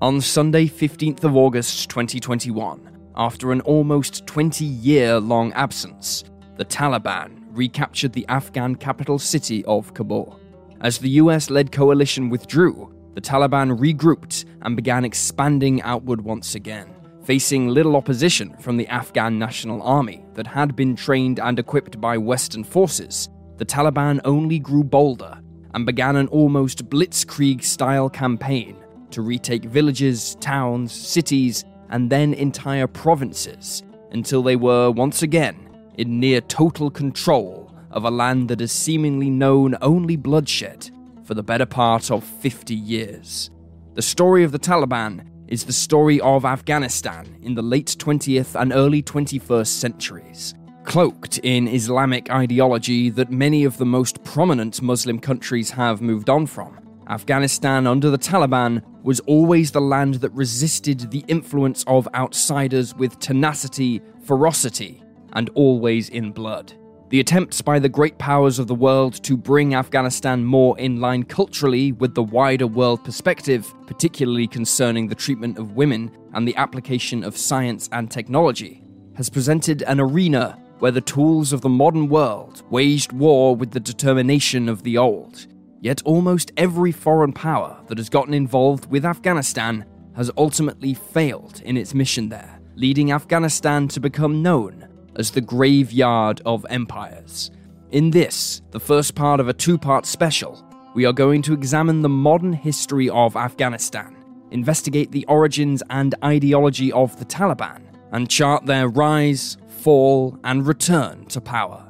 On 0.00 0.20
Sunday, 0.20 0.66
15th 0.66 1.22
of 1.22 1.36
August 1.36 1.88
2021, 1.88 2.98
after 3.14 3.52
an 3.52 3.60
almost 3.60 4.26
20 4.26 4.64
year 4.64 5.20
long 5.20 5.52
absence, 5.52 6.24
the 6.56 6.64
Taliban 6.64 7.44
recaptured 7.52 8.12
the 8.12 8.26
Afghan 8.26 8.74
capital 8.74 9.20
city 9.20 9.64
of 9.66 9.94
Kabul. 9.94 10.40
As 10.80 10.98
the 10.98 11.10
US 11.10 11.48
led 11.48 11.70
coalition 11.70 12.28
withdrew, 12.28 12.92
the 13.14 13.20
Taliban 13.20 13.78
regrouped 13.78 14.44
and 14.62 14.74
began 14.74 15.04
expanding 15.04 15.80
outward 15.82 16.20
once 16.20 16.56
again, 16.56 16.92
facing 17.22 17.68
little 17.68 17.94
opposition 17.94 18.56
from 18.58 18.76
the 18.76 18.88
Afghan 18.88 19.38
National 19.38 19.80
Army 19.80 20.24
that 20.34 20.48
had 20.48 20.74
been 20.74 20.96
trained 20.96 21.38
and 21.38 21.60
equipped 21.60 22.00
by 22.00 22.18
Western 22.18 22.64
forces. 22.64 23.28
The 23.58 23.64
Taliban 23.64 24.20
only 24.24 24.58
grew 24.58 24.82
bolder 24.82 25.40
and 25.72 25.86
began 25.86 26.16
an 26.16 26.26
almost 26.28 26.90
blitzkrieg 26.90 27.62
style 27.62 28.10
campaign 28.10 28.76
to 29.14 29.22
retake 29.22 29.64
villages, 29.64 30.36
towns, 30.40 30.92
cities, 30.92 31.64
and 31.90 32.10
then 32.10 32.34
entire 32.34 32.86
provinces 32.86 33.82
until 34.10 34.42
they 34.42 34.56
were 34.56 34.90
once 34.90 35.22
again 35.22 35.56
in 35.96 36.20
near 36.20 36.40
total 36.42 36.90
control 36.90 37.72
of 37.90 38.04
a 38.04 38.10
land 38.10 38.48
that 38.48 38.60
has 38.60 38.72
seemingly 38.72 39.30
known 39.30 39.76
only 39.80 40.16
bloodshed 40.16 40.90
for 41.24 41.34
the 41.34 41.42
better 41.42 41.66
part 41.66 42.10
of 42.10 42.24
50 42.24 42.74
years. 42.74 43.50
The 43.94 44.02
story 44.02 44.42
of 44.42 44.50
the 44.50 44.58
Taliban 44.58 45.28
is 45.46 45.64
the 45.64 45.72
story 45.72 46.20
of 46.20 46.44
Afghanistan 46.44 47.38
in 47.42 47.54
the 47.54 47.62
late 47.62 47.96
20th 47.98 48.60
and 48.60 48.72
early 48.72 49.02
21st 49.02 49.68
centuries, 49.68 50.54
cloaked 50.82 51.38
in 51.38 51.68
Islamic 51.68 52.30
ideology 52.30 53.10
that 53.10 53.30
many 53.30 53.62
of 53.64 53.78
the 53.78 53.86
most 53.86 54.24
prominent 54.24 54.82
Muslim 54.82 55.20
countries 55.20 55.70
have 55.70 56.00
moved 56.02 56.28
on 56.28 56.46
from. 56.46 56.83
Afghanistan 57.08 57.86
under 57.86 58.10
the 58.10 58.18
Taliban 58.18 58.82
was 59.02 59.20
always 59.20 59.70
the 59.70 59.80
land 59.80 60.14
that 60.16 60.32
resisted 60.32 61.10
the 61.10 61.24
influence 61.28 61.84
of 61.86 62.08
outsiders 62.14 62.94
with 62.94 63.18
tenacity, 63.18 64.00
ferocity, 64.24 65.02
and 65.34 65.50
always 65.54 66.08
in 66.08 66.32
blood. 66.32 66.72
The 67.10 67.20
attempts 67.20 67.60
by 67.60 67.78
the 67.78 67.88
great 67.88 68.18
powers 68.18 68.58
of 68.58 68.66
the 68.66 68.74
world 68.74 69.22
to 69.24 69.36
bring 69.36 69.74
Afghanistan 69.74 70.44
more 70.44 70.78
in 70.78 71.00
line 71.00 71.22
culturally 71.24 71.92
with 71.92 72.14
the 72.14 72.22
wider 72.22 72.66
world 72.66 73.04
perspective, 73.04 73.72
particularly 73.86 74.46
concerning 74.46 75.06
the 75.06 75.14
treatment 75.14 75.58
of 75.58 75.76
women 75.76 76.10
and 76.32 76.48
the 76.48 76.56
application 76.56 77.22
of 77.22 77.36
science 77.36 77.88
and 77.92 78.10
technology, 78.10 78.82
has 79.16 79.28
presented 79.28 79.82
an 79.82 80.00
arena 80.00 80.58
where 80.78 80.90
the 80.90 81.00
tools 81.00 81.52
of 81.52 81.60
the 81.60 81.68
modern 81.68 82.08
world 82.08 82.62
waged 82.70 83.12
war 83.12 83.54
with 83.54 83.70
the 83.70 83.80
determination 83.80 84.68
of 84.68 84.82
the 84.82 84.98
old. 84.98 85.46
Yet 85.84 86.00
almost 86.06 86.50
every 86.56 86.92
foreign 86.92 87.34
power 87.34 87.76
that 87.88 87.98
has 87.98 88.08
gotten 88.08 88.32
involved 88.32 88.90
with 88.90 89.04
Afghanistan 89.04 89.84
has 90.16 90.30
ultimately 90.38 90.94
failed 90.94 91.60
in 91.62 91.76
its 91.76 91.92
mission 91.92 92.30
there, 92.30 92.58
leading 92.74 93.12
Afghanistan 93.12 93.88
to 93.88 94.00
become 94.00 94.40
known 94.40 94.88
as 95.16 95.30
the 95.30 95.42
Graveyard 95.42 96.40
of 96.46 96.64
Empires. 96.70 97.50
In 97.90 98.10
this, 98.12 98.62
the 98.70 98.80
first 98.80 99.14
part 99.14 99.40
of 99.40 99.48
a 99.48 99.52
two 99.52 99.76
part 99.76 100.06
special, 100.06 100.66
we 100.94 101.04
are 101.04 101.12
going 101.12 101.42
to 101.42 101.52
examine 101.52 102.00
the 102.00 102.08
modern 102.08 102.54
history 102.54 103.10
of 103.10 103.36
Afghanistan, 103.36 104.16
investigate 104.52 105.12
the 105.12 105.26
origins 105.26 105.82
and 105.90 106.14
ideology 106.24 106.92
of 106.92 107.18
the 107.18 107.26
Taliban, 107.26 107.82
and 108.10 108.30
chart 108.30 108.64
their 108.64 108.88
rise, 108.88 109.58
fall, 109.68 110.38
and 110.44 110.66
return 110.66 111.26
to 111.26 111.42
power. 111.42 111.83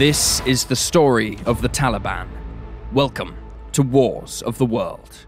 This 0.00 0.40
is 0.46 0.64
the 0.64 0.76
story 0.76 1.38
of 1.44 1.60
the 1.60 1.68
Taliban. 1.68 2.26
Welcome 2.90 3.36
to 3.72 3.82
Wars 3.82 4.40
of 4.40 4.56
the 4.56 4.64
World. 4.64 5.26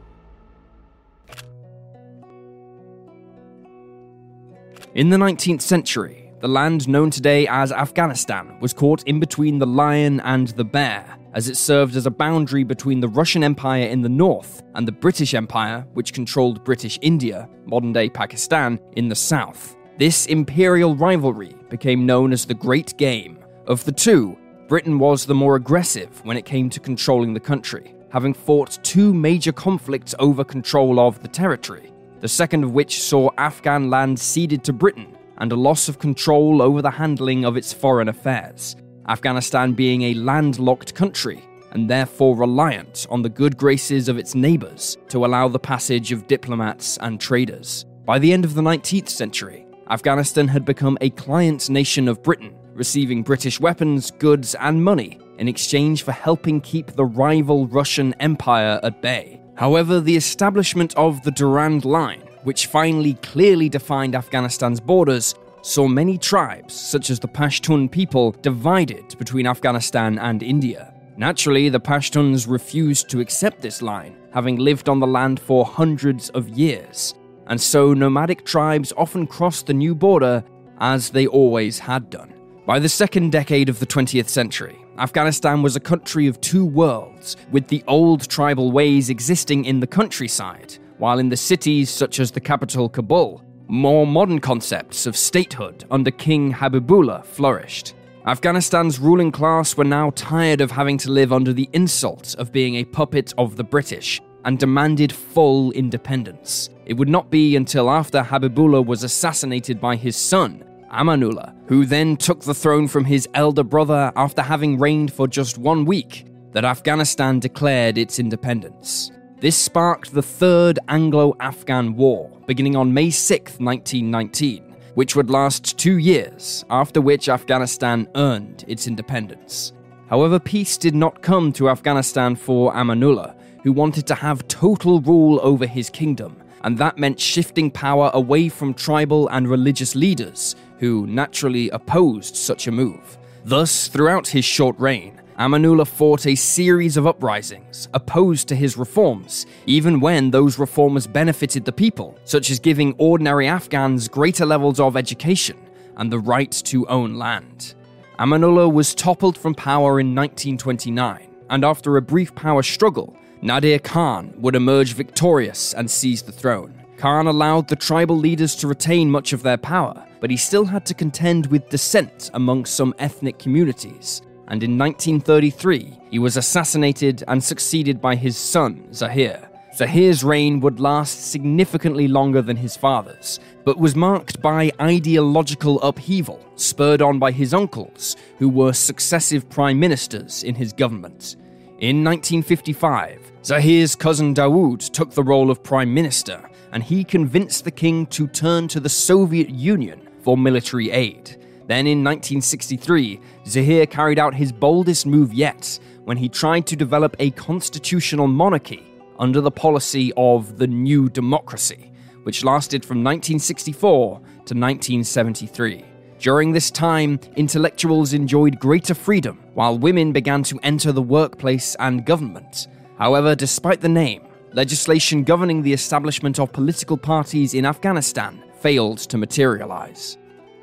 In 4.94 5.10
the 5.10 5.18
19th 5.18 5.60
century, 5.60 6.32
the 6.40 6.48
land 6.48 6.88
known 6.88 7.10
today 7.10 7.46
as 7.48 7.70
Afghanistan 7.70 8.58
was 8.60 8.72
caught 8.72 9.02
in 9.02 9.20
between 9.20 9.58
the 9.58 9.66
lion 9.66 10.20
and 10.20 10.48
the 10.48 10.64
bear, 10.64 11.18
as 11.34 11.50
it 11.50 11.58
served 11.58 11.94
as 11.94 12.06
a 12.06 12.10
boundary 12.10 12.64
between 12.64 13.00
the 13.00 13.08
Russian 13.08 13.44
Empire 13.44 13.84
in 13.84 14.00
the 14.00 14.08
north 14.08 14.62
and 14.74 14.88
the 14.88 14.92
British 14.92 15.34
Empire, 15.34 15.86
which 15.92 16.14
controlled 16.14 16.64
British 16.64 16.98
India, 17.02 17.46
modern 17.66 17.92
day 17.92 18.08
Pakistan, 18.08 18.80
in 18.96 19.10
the 19.10 19.14
south. 19.14 19.76
This 19.98 20.24
imperial 20.24 20.96
rivalry 20.96 21.54
became 21.68 22.06
known 22.06 22.32
as 22.32 22.46
the 22.46 22.54
Great 22.54 22.96
Game. 22.96 23.38
Of 23.66 23.84
the 23.84 23.92
two, 23.92 24.38
Britain 24.72 24.98
was 24.98 25.26
the 25.26 25.34
more 25.34 25.56
aggressive 25.56 26.24
when 26.24 26.38
it 26.38 26.46
came 26.46 26.70
to 26.70 26.80
controlling 26.80 27.34
the 27.34 27.38
country, 27.38 27.94
having 28.08 28.32
fought 28.32 28.78
two 28.82 29.12
major 29.12 29.52
conflicts 29.52 30.14
over 30.18 30.42
control 30.42 30.98
of 30.98 31.20
the 31.20 31.28
territory, 31.28 31.92
the 32.20 32.26
second 32.26 32.64
of 32.64 32.72
which 32.72 33.02
saw 33.02 33.28
Afghan 33.36 33.90
land 33.90 34.18
ceded 34.18 34.64
to 34.64 34.72
Britain 34.72 35.14
and 35.36 35.52
a 35.52 35.56
loss 35.56 35.90
of 35.90 35.98
control 35.98 36.62
over 36.62 36.80
the 36.80 36.90
handling 36.90 37.44
of 37.44 37.58
its 37.58 37.70
foreign 37.70 38.08
affairs, 38.08 38.74
Afghanistan 39.10 39.74
being 39.74 40.00
a 40.04 40.14
landlocked 40.14 40.94
country 40.94 41.44
and 41.72 41.90
therefore 41.90 42.34
reliant 42.34 43.06
on 43.10 43.20
the 43.20 43.28
good 43.28 43.58
graces 43.58 44.08
of 44.08 44.16
its 44.16 44.34
neighbours 44.34 44.96
to 45.10 45.26
allow 45.26 45.48
the 45.48 45.58
passage 45.58 46.12
of 46.12 46.26
diplomats 46.28 46.96
and 47.02 47.20
traders. 47.20 47.84
By 48.06 48.18
the 48.18 48.32
end 48.32 48.46
of 48.46 48.54
the 48.54 48.62
19th 48.62 49.10
century, 49.10 49.66
Afghanistan 49.90 50.48
had 50.48 50.64
become 50.64 50.96
a 51.02 51.10
client 51.10 51.68
nation 51.68 52.08
of 52.08 52.22
Britain 52.22 52.54
receiving 52.74 53.22
British 53.22 53.60
weapons, 53.60 54.10
goods, 54.10 54.54
and 54.56 54.82
money 54.82 55.18
in 55.38 55.48
exchange 55.48 56.02
for 56.02 56.12
helping 56.12 56.60
keep 56.60 56.92
the 56.92 57.04
rival 57.04 57.66
Russian 57.66 58.14
Empire 58.20 58.78
at 58.82 59.02
bay. 59.02 59.40
However, 59.56 60.00
the 60.00 60.16
establishment 60.16 60.94
of 60.96 61.22
the 61.22 61.30
Durand 61.30 61.84
Line, 61.84 62.22
which 62.44 62.66
finally 62.66 63.14
clearly 63.14 63.68
defined 63.68 64.14
Afghanistan's 64.14 64.80
borders, 64.80 65.34
saw 65.62 65.86
many 65.86 66.18
tribes, 66.18 66.74
such 66.74 67.10
as 67.10 67.20
the 67.20 67.28
Pashtun 67.28 67.90
people, 67.90 68.32
divided 68.42 69.16
between 69.18 69.46
Afghanistan 69.46 70.18
and 70.18 70.42
India. 70.42 70.92
Naturally, 71.16 71.68
the 71.68 71.80
Pashtuns 71.80 72.48
refused 72.48 73.08
to 73.10 73.20
accept 73.20 73.60
this 73.60 73.82
line, 73.82 74.16
having 74.32 74.56
lived 74.56 74.88
on 74.88 74.98
the 74.98 75.06
land 75.06 75.38
for 75.38 75.64
hundreds 75.64 76.30
of 76.30 76.48
years, 76.48 77.14
and 77.46 77.60
so 77.60 77.92
nomadic 77.92 78.44
tribes 78.44 78.92
often 78.96 79.26
crossed 79.26 79.66
the 79.66 79.74
new 79.74 79.94
border 79.94 80.42
as 80.78 81.10
they 81.10 81.26
always 81.26 81.78
had 81.78 82.10
done. 82.10 82.31
By 82.64 82.78
the 82.78 82.88
second 82.88 83.32
decade 83.32 83.68
of 83.68 83.80
the 83.80 83.86
20th 83.86 84.28
century, 84.28 84.78
Afghanistan 84.96 85.62
was 85.62 85.74
a 85.74 85.80
country 85.80 86.28
of 86.28 86.40
two 86.40 86.64
worlds, 86.64 87.36
with 87.50 87.66
the 87.66 87.82
old 87.88 88.28
tribal 88.28 88.70
ways 88.70 89.10
existing 89.10 89.64
in 89.64 89.80
the 89.80 89.86
countryside, 89.88 90.78
while 90.98 91.18
in 91.18 91.28
the 91.28 91.36
cities 91.36 91.90
such 91.90 92.20
as 92.20 92.30
the 92.30 92.40
capital 92.40 92.88
Kabul, 92.88 93.42
more 93.66 94.06
modern 94.06 94.38
concepts 94.38 95.06
of 95.06 95.16
statehood 95.16 95.84
under 95.90 96.12
King 96.12 96.52
Habibullah 96.52 97.24
flourished. 97.24 97.94
Afghanistan's 98.26 99.00
ruling 99.00 99.32
class 99.32 99.76
were 99.76 99.82
now 99.82 100.10
tired 100.10 100.60
of 100.60 100.70
having 100.70 100.98
to 100.98 101.10
live 101.10 101.32
under 101.32 101.52
the 101.52 101.68
insult 101.72 102.36
of 102.36 102.52
being 102.52 102.76
a 102.76 102.84
puppet 102.84 103.34
of 103.38 103.56
the 103.56 103.64
British 103.64 104.20
and 104.44 104.56
demanded 104.56 105.10
full 105.10 105.72
independence. 105.72 106.70
It 106.86 106.94
would 106.94 107.08
not 107.08 107.28
be 107.28 107.56
until 107.56 107.90
after 107.90 108.22
Habibullah 108.22 108.86
was 108.86 109.02
assassinated 109.02 109.80
by 109.80 109.96
his 109.96 110.14
son 110.16 110.62
Amanullah, 110.92 111.54
who 111.66 111.86
then 111.86 112.16
took 112.16 112.40
the 112.40 112.54
throne 112.54 112.86
from 112.86 113.04
his 113.04 113.28
elder 113.34 113.64
brother 113.64 114.12
after 114.14 114.42
having 114.42 114.78
reigned 114.78 115.12
for 115.12 115.26
just 115.26 115.58
one 115.58 115.84
week, 115.84 116.26
that 116.52 116.64
Afghanistan 116.64 117.38
declared 117.38 117.96
its 117.96 118.18
independence. 118.18 119.10
This 119.40 119.56
sparked 119.56 120.12
the 120.12 120.22
Third 120.22 120.78
Anglo 120.88 121.34
Afghan 121.40 121.96
War, 121.96 122.30
beginning 122.46 122.76
on 122.76 122.94
May 122.94 123.10
6, 123.10 123.58
1919, 123.58 124.76
which 124.94 125.16
would 125.16 125.30
last 125.30 125.78
two 125.78 125.96
years, 125.96 126.64
after 126.70 127.00
which 127.00 127.28
Afghanistan 127.28 128.06
earned 128.14 128.64
its 128.68 128.86
independence. 128.86 129.72
However, 130.08 130.38
peace 130.38 130.76
did 130.76 130.94
not 130.94 131.22
come 131.22 131.52
to 131.54 131.70
Afghanistan 131.70 132.36
for 132.36 132.72
Amanullah, 132.74 133.34
who 133.62 133.72
wanted 133.72 134.06
to 134.08 134.14
have 134.14 134.46
total 134.46 135.00
rule 135.00 135.40
over 135.42 135.66
his 135.66 135.88
kingdom, 135.88 136.36
and 136.64 136.76
that 136.78 136.98
meant 136.98 137.18
shifting 137.18 137.70
power 137.70 138.10
away 138.14 138.48
from 138.48 138.74
tribal 138.74 139.28
and 139.28 139.48
religious 139.48 139.94
leaders 139.94 140.54
who 140.82 141.06
naturally 141.06 141.70
opposed 141.70 142.34
such 142.34 142.66
a 142.66 142.72
move. 142.72 143.16
Thus, 143.44 143.86
throughout 143.86 144.26
his 144.26 144.44
short 144.44 144.76
reign, 144.80 145.20
Amanullah 145.38 145.86
fought 145.86 146.26
a 146.26 146.34
series 146.34 146.96
of 146.96 147.06
uprisings 147.06 147.86
opposed 147.94 148.48
to 148.48 148.56
his 148.56 148.76
reforms, 148.76 149.46
even 149.66 150.00
when 150.00 150.32
those 150.32 150.58
reforms 150.58 151.06
benefited 151.06 151.64
the 151.64 151.70
people, 151.70 152.18
such 152.24 152.50
as 152.50 152.58
giving 152.58 152.96
ordinary 152.98 153.46
Afghans 153.46 154.08
greater 154.08 154.44
levels 154.44 154.80
of 154.80 154.96
education 154.96 155.56
and 155.98 156.12
the 156.12 156.18
right 156.18 156.50
to 156.50 156.84
own 156.88 157.14
land. 157.14 157.74
Amanullah 158.18 158.72
was 158.72 158.92
toppled 158.92 159.38
from 159.38 159.54
power 159.54 160.00
in 160.00 160.16
1929, 160.16 161.28
and 161.48 161.64
after 161.64 161.96
a 161.96 162.02
brief 162.02 162.34
power 162.34 162.64
struggle, 162.64 163.16
Nadir 163.40 163.78
Khan 163.78 164.34
would 164.36 164.56
emerge 164.56 164.94
victorious 164.94 165.74
and 165.74 165.88
seize 165.88 166.22
the 166.22 166.32
throne. 166.32 166.81
Khan 167.02 167.26
allowed 167.26 167.66
the 167.66 167.74
tribal 167.74 168.16
leaders 168.16 168.54
to 168.54 168.68
retain 168.68 169.10
much 169.10 169.32
of 169.32 169.42
their 169.42 169.56
power, 169.56 170.06
but 170.20 170.30
he 170.30 170.36
still 170.36 170.64
had 170.64 170.86
to 170.86 170.94
contend 170.94 171.46
with 171.46 171.68
dissent 171.68 172.30
among 172.32 172.64
some 172.64 172.94
ethnic 173.00 173.40
communities. 173.40 174.22
And 174.46 174.62
in 174.62 174.78
1933, 174.78 175.98
he 176.12 176.20
was 176.20 176.36
assassinated 176.36 177.24
and 177.26 177.42
succeeded 177.42 178.00
by 178.00 178.14
his 178.14 178.36
son, 178.36 178.86
Zahir. 178.94 179.50
Zahir's 179.74 180.22
reign 180.22 180.60
would 180.60 180.78
last 180.78 181.32
significantly 181.32 182.06
longer 182.06 182.40
than 182.40 182.56
his 182.56 182.76
father's, 182.76 183.40
but 183.64 183.78
was 183.78 183.96
marked 183.96 184.40
by 184.40 184.70
ideological 184.80 185.82
upheaval, 185.82 186.38
spurred 186.54 187.02
on 187.02 187.18
by 187.18 187.32
his 187.32 187.52
uncles, 187.52 188.14
who 188.38 188.48
were 188.48 188.72
successive 188.72 189.50
prime 189.50 189.80
ministers 189.80 190.44
in 190.44 190.54
his 190.54 190.72
government. 190.72 191.34
In 191.80 192.04
1955, 192.04 193.32
Zahir's 193.44 193.96
cousin 193.96 194.34
Dawood 194.34 194.88
took 194.92 195.10
the 195.10 195.24
role 195.24 195.50
of 195.50 195.64
prime 195.64 195.92
minister, 195.92 196.48
and 196.72 196.82
he 196.82 197.04
convinced 197.04 197.64
the 197.64 197.70
king 197.70 198.06
to 198.06 198.26
turn 198.26 198.66
to 198.68 198.80
the 198.80 198.88
Soviet 198.88 199.50
Union 199.50 200.08
for 200.22 200.36
military 200.36 200.90
aid. 200.90 201.36
Then 201.66 201.86
in 201.86 202.02
1963, 202.02 203.20
Zahir 203.46 203.86
carried 203.86 204.18
out 204.18 204.34
his 204.34 204.52
boldest 204.52 205.06
move 205.06 205.32
yet 205.32 205.78
when 206.04 206.16
he 206.16 206.28
tried 206.28 206.66
to 206.66 206.76
develop 206.76 207.14
a 207.18 207.30
constitutional 207.32 208.26
monarchy 208.26 208.82
under 209.18 209.40
the 209.40 209.50
policy 209.50 210.12
of 210.16 210.58
the 210.58 210.66
New 210.66 211.08
Democracy, 211.08 211.92
which 212.24 212.44
lasted 212.44 212.84
from 212.84 212.98
1964 212.98 214.16
to 214.16 214.54
1973. 214.54 215.84
During 216.18 216.52
this 216.52 216.70
time, 216.70 217.18
intellectuals 217.36 218.12
enjoyed 218.12 218.60
greater 218.60 218.94
freedom, 218.94 219.42
while 219.54 219.78
women 219.78 220.12
began 220.12 220.42
to 220.44 220.58
enter 220.62 220.92
the 220.92 221.02
workplace 221.02 221.74
and 221.80 222.06
government. 222.06 222.68
However, 222.96 223.34
despite 223.34 223.80
the 223.80 223.88
name, 223.88 224.22
legislation 224.54 225.24
governing 225.24 225.62
the 225.62 225.72
establishment 225.72 226.38
of 226.38 226.52
political 226.52 226.96
parties 226.96 227.54
in 227.54 227.64
Afghanistan 227.64 228.42
failed 228.60 228.98
to 228.98 229.18
materialize. 229.18 230.18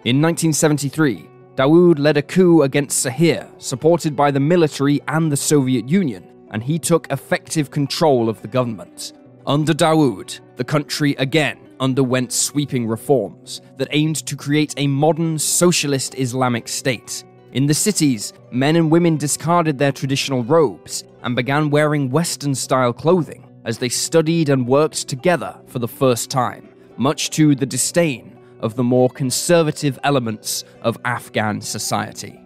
In 0.06 0.22
1973, 0.22 1.30
Dawood 1.56 2.00
led 2.00 2.16
a 2.18 2.22
coup 2.22 2.62
against 2.62 3.02
Zahir, 3.02 3.50
supported 3.58 4.16
by 4.16 4.32
the 4.32 4.40
military 4.40 5.02
and 5.08 5.32
the 5.32 5.38
Soviet 5.38 5.90
Union, 5.90 6.26
and 6.52 6.64
he 6.64 6.80
took 6.80 7.12
effective 7.12 7.70
control 7.70 8.30
of 8.30 8.42
the 8.42 8.48
government. 8.48 9.14
Under 9.46 9.74
Dawood, 9.74 10.40
the 10.56 10.64
country 10.64 11.16
again 11.16 11.60
underwent 11.80 12.32
sweeping 12.32 12.88
reforms 12.88 13.62
that 13.78 13.88
aimed 13.92 14.26
to 14.28 14.36
create 14.36 14.74
a 14.78 14.88
modern 14.88 15.38
socialist 15.38 16.16
Islamic 16.18 16.68
state. 16.68 17.24
In 17.54 17.66
the 17.66 17.74
cities, 17.74 18.34
men 18.52 18.76
and 18.76 18.92
women 18.92 19.18
discarded 19.18 19.78
their 19.78 19.92
traditional 19.92 20.44
robes 20.44 21.04
and 21.24 21.36
began 21.36 21.70
wearing 21.70 22.10
Western 22.10 22.54
style 22.54 22.94
clothing 22.94 23.49
as 23.66 23.78
they 23.78 23.90
studied 23.90 24.50
and 24.50 24.68
worked 24.68 25.08
together 25.08 25.60
for 25.68 25.80
the 25.80 25.88
first 25.88 26.30
time, 26.30 26.70
much 26.98 27.30
to 27.32 27.56
the 27.56 27.66
disdain 27.66 28.38
of 28.60 28.76
the 28.76 28.84
more 28.84 29.10
conservative 29.10 29.98
elements 30.04 30.64
of 30.82 30.98
Afghan 31.06 31.62
society. 31.62 32.40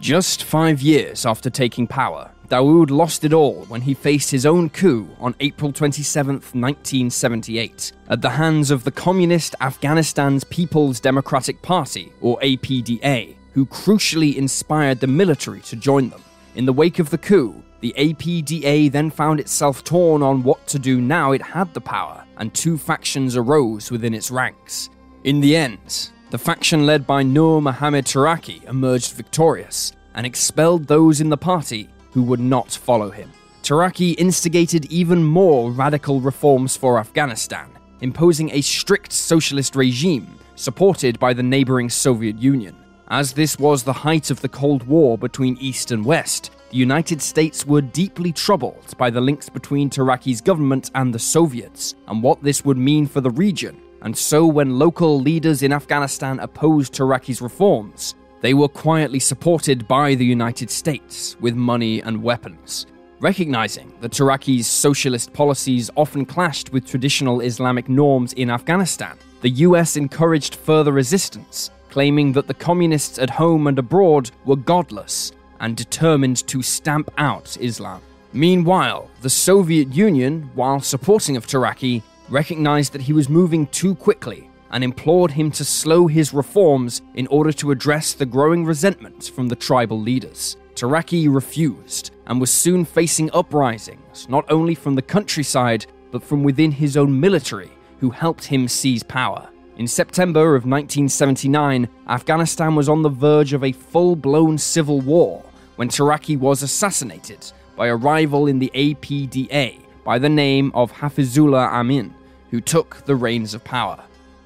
Just 0.00 0.44
five 0.44 0.80
years 0.80 1.26
after 1.26 1.50
taking 1.50 1.88
power, 1.88 2.30
Dawood 2.48 2.90
lost 2.90 3.24
it 3.24 3.32
all 3.32 3.64
when 3.64 3.80
he 3.80 3.94
faced 3.94 4.30
his 4.30 4.46
own 4.46 4.70
coup 4.70 5.08
on 5.18 5.34
April 5.40 5.72
27, 5.72 6.34
1978, 6.34 7.92
at 8.08 8.22
the 8.22 8.30
hands 8.30 8.70
of 8.70 8.84
the 8.84 8.92
communist 8.92 9.56
Afghanistan's 9.60 10.44
People's 10.44 11.00
Democratic 11.00 11.60
Party, 11.62 12.12
or 12.20 12.38
APDA, 12.40 13.37
who 13.52 13.66
crucially 13.66 14.36
inspired 14.36 15.00
the 15.00 15.06
military 15.06 15.60
to 15.60 15.76
join 15.76 16.10
them. 16.10 16.22
In 16.54 16.66
the 16.66 16.72
wake 16.72 16.98
of 16.98 17.10
the 17.10 17.18
coup, 17.18 17.62
the 17.80 17.94
APDA 17.96 18.90
then 18.90 19.10
found 19.10 19.38
itself 19.38 19.84
torn 19.84 20.22
on 20.22 20.42
what 20.42 20.66
to 20.66 20.78
do 20.78 21.00
now 21.00 21.32
it 21.32 21.42
had 21.42 21.72
the 21.74 21.80
power, 21.80 22.24
and 22.38 22.52
two 22.52 22.76
factions 22.76 23.36
arose 23.36 23.90
within 23.90 24.14
its 24.14 24.30
ranks. 24.30 24.90
In 25.24 25.40
the 25.40 25.54
end, 25.56 26.10
the 26.30 26.38
faction 26.38 26.86
led 26.86 27.06
by 27.06 27.22
Nur 27.22 27.62
Mohammad 27.62 28.04
Taraki 28.04 28.64
emerged 28.64 29.12
victorious 29.12 29.92
and 30.14 30.26
expelled 30.26 30.86
those 30.86 31.20
in 31.20 31.28
the 31.28 31.36
party 31.36 31.88
who 32.12 32.22
would 32.24 32.40
not 32.40 32.70
follow 32.72 33.10
him. 33.10 33.30
Taraki 33.62 34.14
instigated 34.18 34.86
even 34.86 35.22
more 35.22 35.70
radical 35.70 36.20
reforms 36.20 36.76
for 36.76 36.98
Afghanistan, 36.98 37.68
imposing 38.00 38.50
a 38.50 38.60
strict 38.60 39.12
socialist 39.12 39.76
regime 39.76 40.38
supported 40.56 41.18
by 41.18 41.32
the 41.32 41.42
neighboring 41.42 41.88
Soviet 41.88 42.38
Union. 42.38 42.74
As 43.10 43.32
this 43.32 43.58
was 43.58 43.82
the 43.82 43.92
height 43.92 44.30
of 44.30 44.40
the 44.40 44.48
Cold 44.48 44.82
War 44.84 45.16
between 45.16 45.56
East 45.60 45.92
and 45.92 46.04
West, 46.04 46.50
the 46.70 46.76
United 46.76 47.22
States 47.22 47.66
were 47.66 47.80
deeply 47.80 48.32
troubled 48.32 48.96
by 48.98 49.08
the 49.08 49.20
links 49.20 49.48
between 49.48 49.88
Taraki's 49.88 50.40
government 50.40 50.90
and 50.94 51.14
the 51.14 51.18
Soviets, 51.18 51.94
and 52.06 52.22
what 52.22 52.42
this 52.42 52.64
would 52.64 52.76
mean 52.76 53.06
for 53.06 53.20
the 53.20 53.30
region 53.30 53.80
and 54.02 54.16
so, 54.16 54.46
when 54.46 54.78
local 54.78 55.20
leaders 55.20 55.62
in 55.62 55.72
Afghanistan 55.72 56.38
opposed 56.38 56.94
Taraki's 56.94 57.42
reforms, 57.42 58.14
they 58.40 58.54
were 58.54 58.68
quietly 58.68 59.18
supported 59.18 59.88
by 59.88 60.14
the 60.14 60.24
United 60.24 60.70
States 60.70 61.36
with 61.40 61.54
money 61.56 62.00
and 62.02 62.22
weapons. 62.22 62.86
Recognizing 63.20 63.92
that 64.00 64.12
Taraki's 64.12 64.68
socialist 64.68 65.32
policies 65.32 65.90
often 65.96 66.24
clashed 66.24 66.72
with 66.72 66.86
traditional 66.86 67.40
Islamic 67.40 67.88
norms 67.88 68.32
in 68.34 68.50
Afghanistan, 68.50 69.18
the 69.40 69.50
US 69.66 69.96
encouraged 69.96 70.54
further 70.54 70.92
resistance, 70.92 71.70
claiming 71.98 72.32
that 72.32 72.46
the 72.46 72.54
communists 72.54 73.18
at 73.18 73.28
home 73.28 73.66
and 73.66 73.76
abroad 73.76 74.30
were 74.44 74.54
godless 74.54 75.32
and 75.58 75.76
determined 75.76 76.46
to 76.46 76.62
stamp 76.62 77.10
out 77.18 77.56
Islam. 77.60 78.00
Meanwhile, 78.32 79.10
the 79.20 79.28
Soviet 79.28 79.92
Union, 79.92 80.48
while 80.54 80.78
supporting 80.78 81.36
of 81.36 81.44
Taraki, 81.44 82.04
recognized 82.28 82.92
that 82.92 83.02
he 83.02 83.12
was 83.12 83.28
moving 83.28 83.66
too 83.66 83.96
quickly 83.96 84.48
and 84.70 84.84
implored 84.84 85.32
him 85.32 85.50
to 85.50 85.64
slow 85.64 86.06
his 86.06 86.32
reforms 86.32 87.02
in 87.14 87.26
order 87.26 87.50
to 87.54 87.72
address 87.72 88.12
the 88.12 88.24
growing 88.24 88.64
resentment 88.64 89.32
from 89.34 89.48
the 89.48 89.56
tribal 89.56 90.00
leaders. 90.00 90.56
Taraki 90.76 91.26
refused 91.28 92.12
and 92.28 92.40
was 92.40 92.52
soon 92.52 92.84
facing 92.84 93.28
uprisings, 93.32 94.28
not 94.28 94.44
only 94.52 94.76
from 94.76 94.94
the 94.94 95.02
countryside, 95.02 95.86
but 96.12 96.22
from 96.22 96.44
within 96.44 96.70
his 96.70 96.96
own 96.96 97.18
military, 97.18 97.72
who 97.98 98.10
helped 98.10 98.44
him 98.44 98.68
seize 98.68 99.02
power. 99.02 99.48
In 99.78 99.86
September 99.86 100.56
of 100.56 100.64
1979, 100.64 101.88
Afghanistan 102.08 102.74
was 102.74 102.88
on 102.88 103.02
the 103.02 103.08
verge 103.08 103.52
of 103.52 103.62
a 103.62 103.70
full 103.70 104.16
blown 104.16 104.58
civil 104.58 105.00
war 105.00 105.44
when 105.76 105.88
Taraki 105.88 106.36
was 106.36 106.64
assassinated 106.64 107.52
by 107.76 107.86
a 107.86 107.94
rival 107.94 108.48
in 108.48 108.58
the 108.58 108.72
APDA 108.74 109.80
by 110.02 110.18
the 110.18 110.28
name 110.28 110.72
of 110.74 110.90
Hafizullah 110.90 111.68
Amin 111.68 112.12
who 112.50 112.60
took 112.60 113.04
the 113.04 113.14
reins 113.14 113.54
of 113.54 113.62
power. 113.62 114.02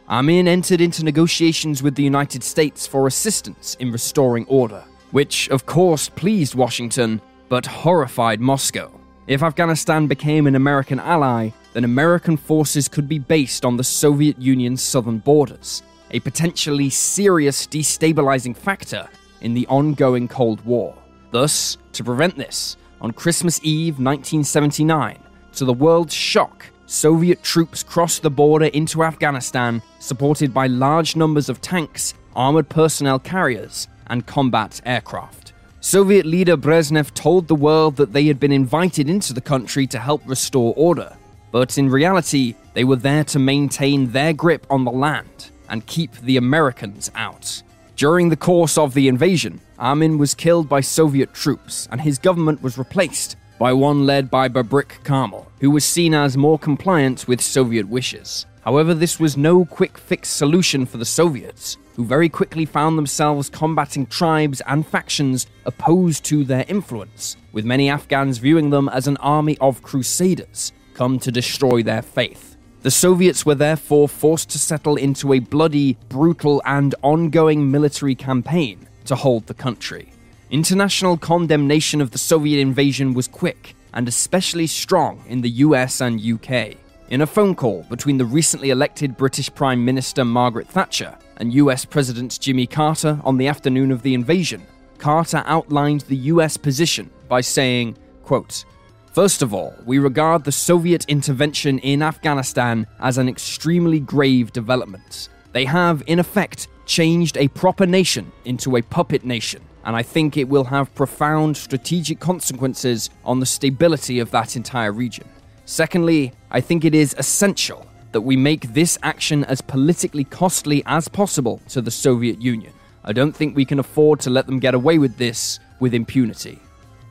Amin 0.06 0.46
entered 0.46 0.82
into 0.82 1.02
negotiations 1.02 1.82
with 1.82 1.94
the 1.94 2.02
United 2.02 2.44
States 2.44 2.86
for 2.86 3.06
assistance 3.06 3.74
in 3.80 3.90
restoring 3.90 4.44
order, 4.48 4.84
which 5.12 5.48
of 5.48 5.64
course 5.64 6.10
pleased 6.10 6.54
Washington 6.54 7.22
but 7.48 7.64
horrified 7.64 8.40
Moscow. 8.40 8.92
If 9.32 9.42
Afghanistan 9.42 10.08
became 10.08 10.46
an 10.46 10.56
American 10.56 11.00
ally, 11.00 11.52
then 11.72 11.84
American 11.84 12.36
forces 12.36 12.86
could 12.86 13.08
be 13.08 13.18
based 13.18 13.64
on 13.64 13.78
the 13.78 13.82
Soviet 13.82 14.38
Union's 14.38 14.82
southern 14.82 15.20
borders, 15.20 15.82
a 16.10 16.20
potentially 16.20 16.90
serious 16.90 17.66
destabilizing 17.66 18.54
factor 18.54 19.08
in 19.40 19.54
the 19.54 19.66
ongoing 19.68 20.28
Cold 20.28 20.62
War. 20.66 20.94
Thus, 21.30 21.78
to 21.94 22.04
prevent 22.04 22.36
this, 22.36 22.76
on 23.00 23.12
Christmas 23.12 23.58
Eve 23.62 23.94
1979, 23.94 25.18
to 25.54 25.64
the 25.64 25.72
world's 25.72 26.12
shock, 26.12 26.66
Soviet 26.84 27.42
troops 27.42 27.82
crossed 27.82 28.20
the 28.20 28.28
border 28.28 28.66
into 28.66 29.02
Afghanistan, 29.02 29.80
supported 29.98 30.52
by 30.52 30.66
large 30.66 31.16
numbers 31.16 31.48
of 31.48 31.62
tanks, 31.62 32.12
armored 32.36 32.68
personnel 32.68 33.18
carriers, 33.18 33.88
and 34.08 34.26
combat 34.26 34.82
aircraft. 34.84 35.41
Soviet 35.84 36.24
leader 36.24 36.56
Brezhnev 36.56 37.12
told 37.12 37.48
the 37.48 37.56
world 37.56 37.96
that 37.96 38.12
they 38.12 38.26
had 38.26 38.38
been 38.38 38.52
invited 38.52 39.10
into 39.10 39.32
the 39.32 39.40
country 39.40 39.84
to 39.88 39.98
help 39.98 40.22
restore 40.26 40.72
order, 40.76 41.16
but 41.50 41.76
in 41.76 41.90
reality, 41.90 42.54
they 42.72 42.84
were 42.84 42.94
there 42.94 43.24
to 43.24 43.40
maintain 43.40 44.12
their 44.12 44.32
grip 44.32 44.64
on 44.70 44.84
the 44.84 44.92
land 44.92 45.50
and 45.68 45.84
keep 45.86 46.12
the 46.18 46.36
Americans 46.36 47.10
out. 47.16 47.60
During 47.96 48.28
the 48.28 48.36
course 48.36 48.78
of 48.78 48.94
the 48.94 49.08
invasion, 49.08 49.60
Amin 49.80 50.18
was 50.18 50.36
killed 50.36 50.68
by 50.68 50.82
Soviet 50.82 51.34
troops 51.34 51.88
and 51.90 52.00
his 52.00 52.16
government 52.16 52.62
was 52.62 52.78
replaced 52.78 53.34
by 53.58 53.72
one 53.72 54.06
led 54.06 54.30
by 54.30 54.48
Babrak 54.48 55.02
Karmal, 55.02 55.50
who 55.60 55.72
was 55.72 55.84
seen 55.84 56.14
as 56.14 56.36
more 56.36 56.60
compliant 56.60 57.26
with 57.26 57.40
Soviet 57.40 57.88
wishes. 57.88 58.46
However, 58.60 58.94
this 58.94 59.18
was 59.18 59.36
no 59.36 59.64
quick 59.64 59.98
fix 59.98 60.28
solution 60.28 60.86
for 60.86 60.98
the 60.98 61.04
Soviets, 61.04 61.76
who 61.94 62.04
very 62.04 62.28
quickly 62.28 62.64
found 62.64 62.96
themselves 62.96 63.50
combating 63.50 64.06
tribes 64.06 64.62
and 64.66 64.86
factions 64.86 65.46
opposed 65.64 66.24
to 66.24 66.44
their 66.44 66.64
influence, 66.68 67.36
with 67.52 67.64
many 67.64 67.88
Afghans 67.88 68.38
viewing 68.38 68.70
them 68.70 68.88
as 68.88 69.06
an 69.06 69.16
army 69.18 69.56
of 69.60 69.82
crusaders 69.82 70.72
come 70.94 71.18
to 71.18 71.32
destroy 71.32 71.82
their 71.82 72.02
faith. 72.02 72.56
The 72.82 72.90
Soviets 72.90 73.46
were 73.46 73.54
therefore 73.54 74.08
forced 74.08 74.50
to 74.50 74.58
settle 74.58 74.96
into 74.96 75.32
a 75.32 75.38
bloody, 75.38 75.96
brutal, 76.08 76.60
and 76.64 76.94
ongoing 77.02 77.70
military 77.70 78.14
campaign 78.14 78.88
to 79.04 79.14
hold 79.14 79.46
the 79.46 79.54
country. 79.54 80.12
International 80.50 81.16
condemnation 81.16 82.00
of 82.00 82.10
the 82.10 82.18
Soviet 82.18 82.60
invasion 82.60 83.14
was 83.14 83.28
quick 83.28 83.74
and 83.94 84.08
especially 84.08 84.66
strong 84.66 85.22
in 85.28 85.40
the 85.40 85.50
US 85.50 86.00
and 86.00 86.20
UK. 86.20 86.76
In 87.08 87.20
a 87.20 87.26
phone 87.26 87.54
call 87.54 87.84
between 87.88 88.16
the 88.16 88.24
recently 88.24 88.70
elected 88.70 89.16
British 89.16 89.54
Prime 89.54 89.84
Minister 89.84 90.24
Margaret 90.24 90.68
Thatcher 90.68 91.16
and 91.36 91.54
US 91.54 91.84
President 91.84 92.38
Jimmy 92.40 92.66
Carter 92.66 93.20
on 93.24 93.36
the 93.36 93.48
afternoon 93.48 93.90
of 93.90 94.02
the 94.02 94.14
invasion, 94.14 94.66
Carter 94.98 95.42
outlined 95.46 96.02
the 96.02 96.16
US 96.16 96.56
position 96.56 97.10
by 97.28 97.40
saying, 97.40 97.96
quote, 98.22 98.64
First 99.12 99.42
of 99.42 99.52
all, 99.52 99.74
we 99.84 99.98
regard 99.98 100.44
the 100.44 100.52
Soviet 100.52 101.04
intervention 101.06 101.78
in 101.80 102.02
Afghanistan 102.02 102.86
as 102.98 103.18
an 103.18 103.28
extremely 103.28 104.00
grave 104.00 104.52
development. 104.52 105.28
They 105.52 105.66
have, 105.66 106.02
in 106.06 106.18
effect, 106.18 106.68
changed 106.86 107.36
a 107.36 107.48
proper 107.48 107.84
nation 107.84 108.32
into 108.46 108.76
a 108.76 108.82
puppet 108.82 109.24
nation, 109.24 109.60
and 109.84 109.94
I 109.94 110.02
think 110.02 110.36
it 110.36 110.48
will 110.48 110.64
have 110.64 110.94
profound 110.94 111.56
strategic 111.58 112.20
consequences 112.20 113.10
on 113.24 113.38
the 113.38 113.46
stability 113.46 114.18
of 114.18 114.30
that 114.30 114.56
entire 114.56 114.92
region. 114.92 115.28
Secondly, 115.66 116.32
I 116.50 116.60
think 116.60 116.84
it 116.84 116.94
is 116.94 117.14
essential 117.18 117.86
that 118.12 118.20
we 118.20 118.36
make 118.36 118.72
this 118.72 118.98
action 119.02 119.44
as 119.44 119.60
politically 119.60 120.24
costly 120.24 120.82
as 120.86 121.08
possible 121.08 121.60
to 121.68 121.80
the 121.80 121.90
Soviet 121.90 122.40
Union. 122.40 122.72
I 123.04 123.12
don't 123.12 123.34
think 123.34 123.56
we 123.56 123.64
can 123.64 123.78
afford 123.78 124.20
to 124.20 124.30
let 124.30 124.46
them 124.46 124.60
get 124.60 124.74
away 124.74 124.98
with 124.98 125.16
this 125.16 125.58
with 125.80 125.94
impunity. 125.94 126.58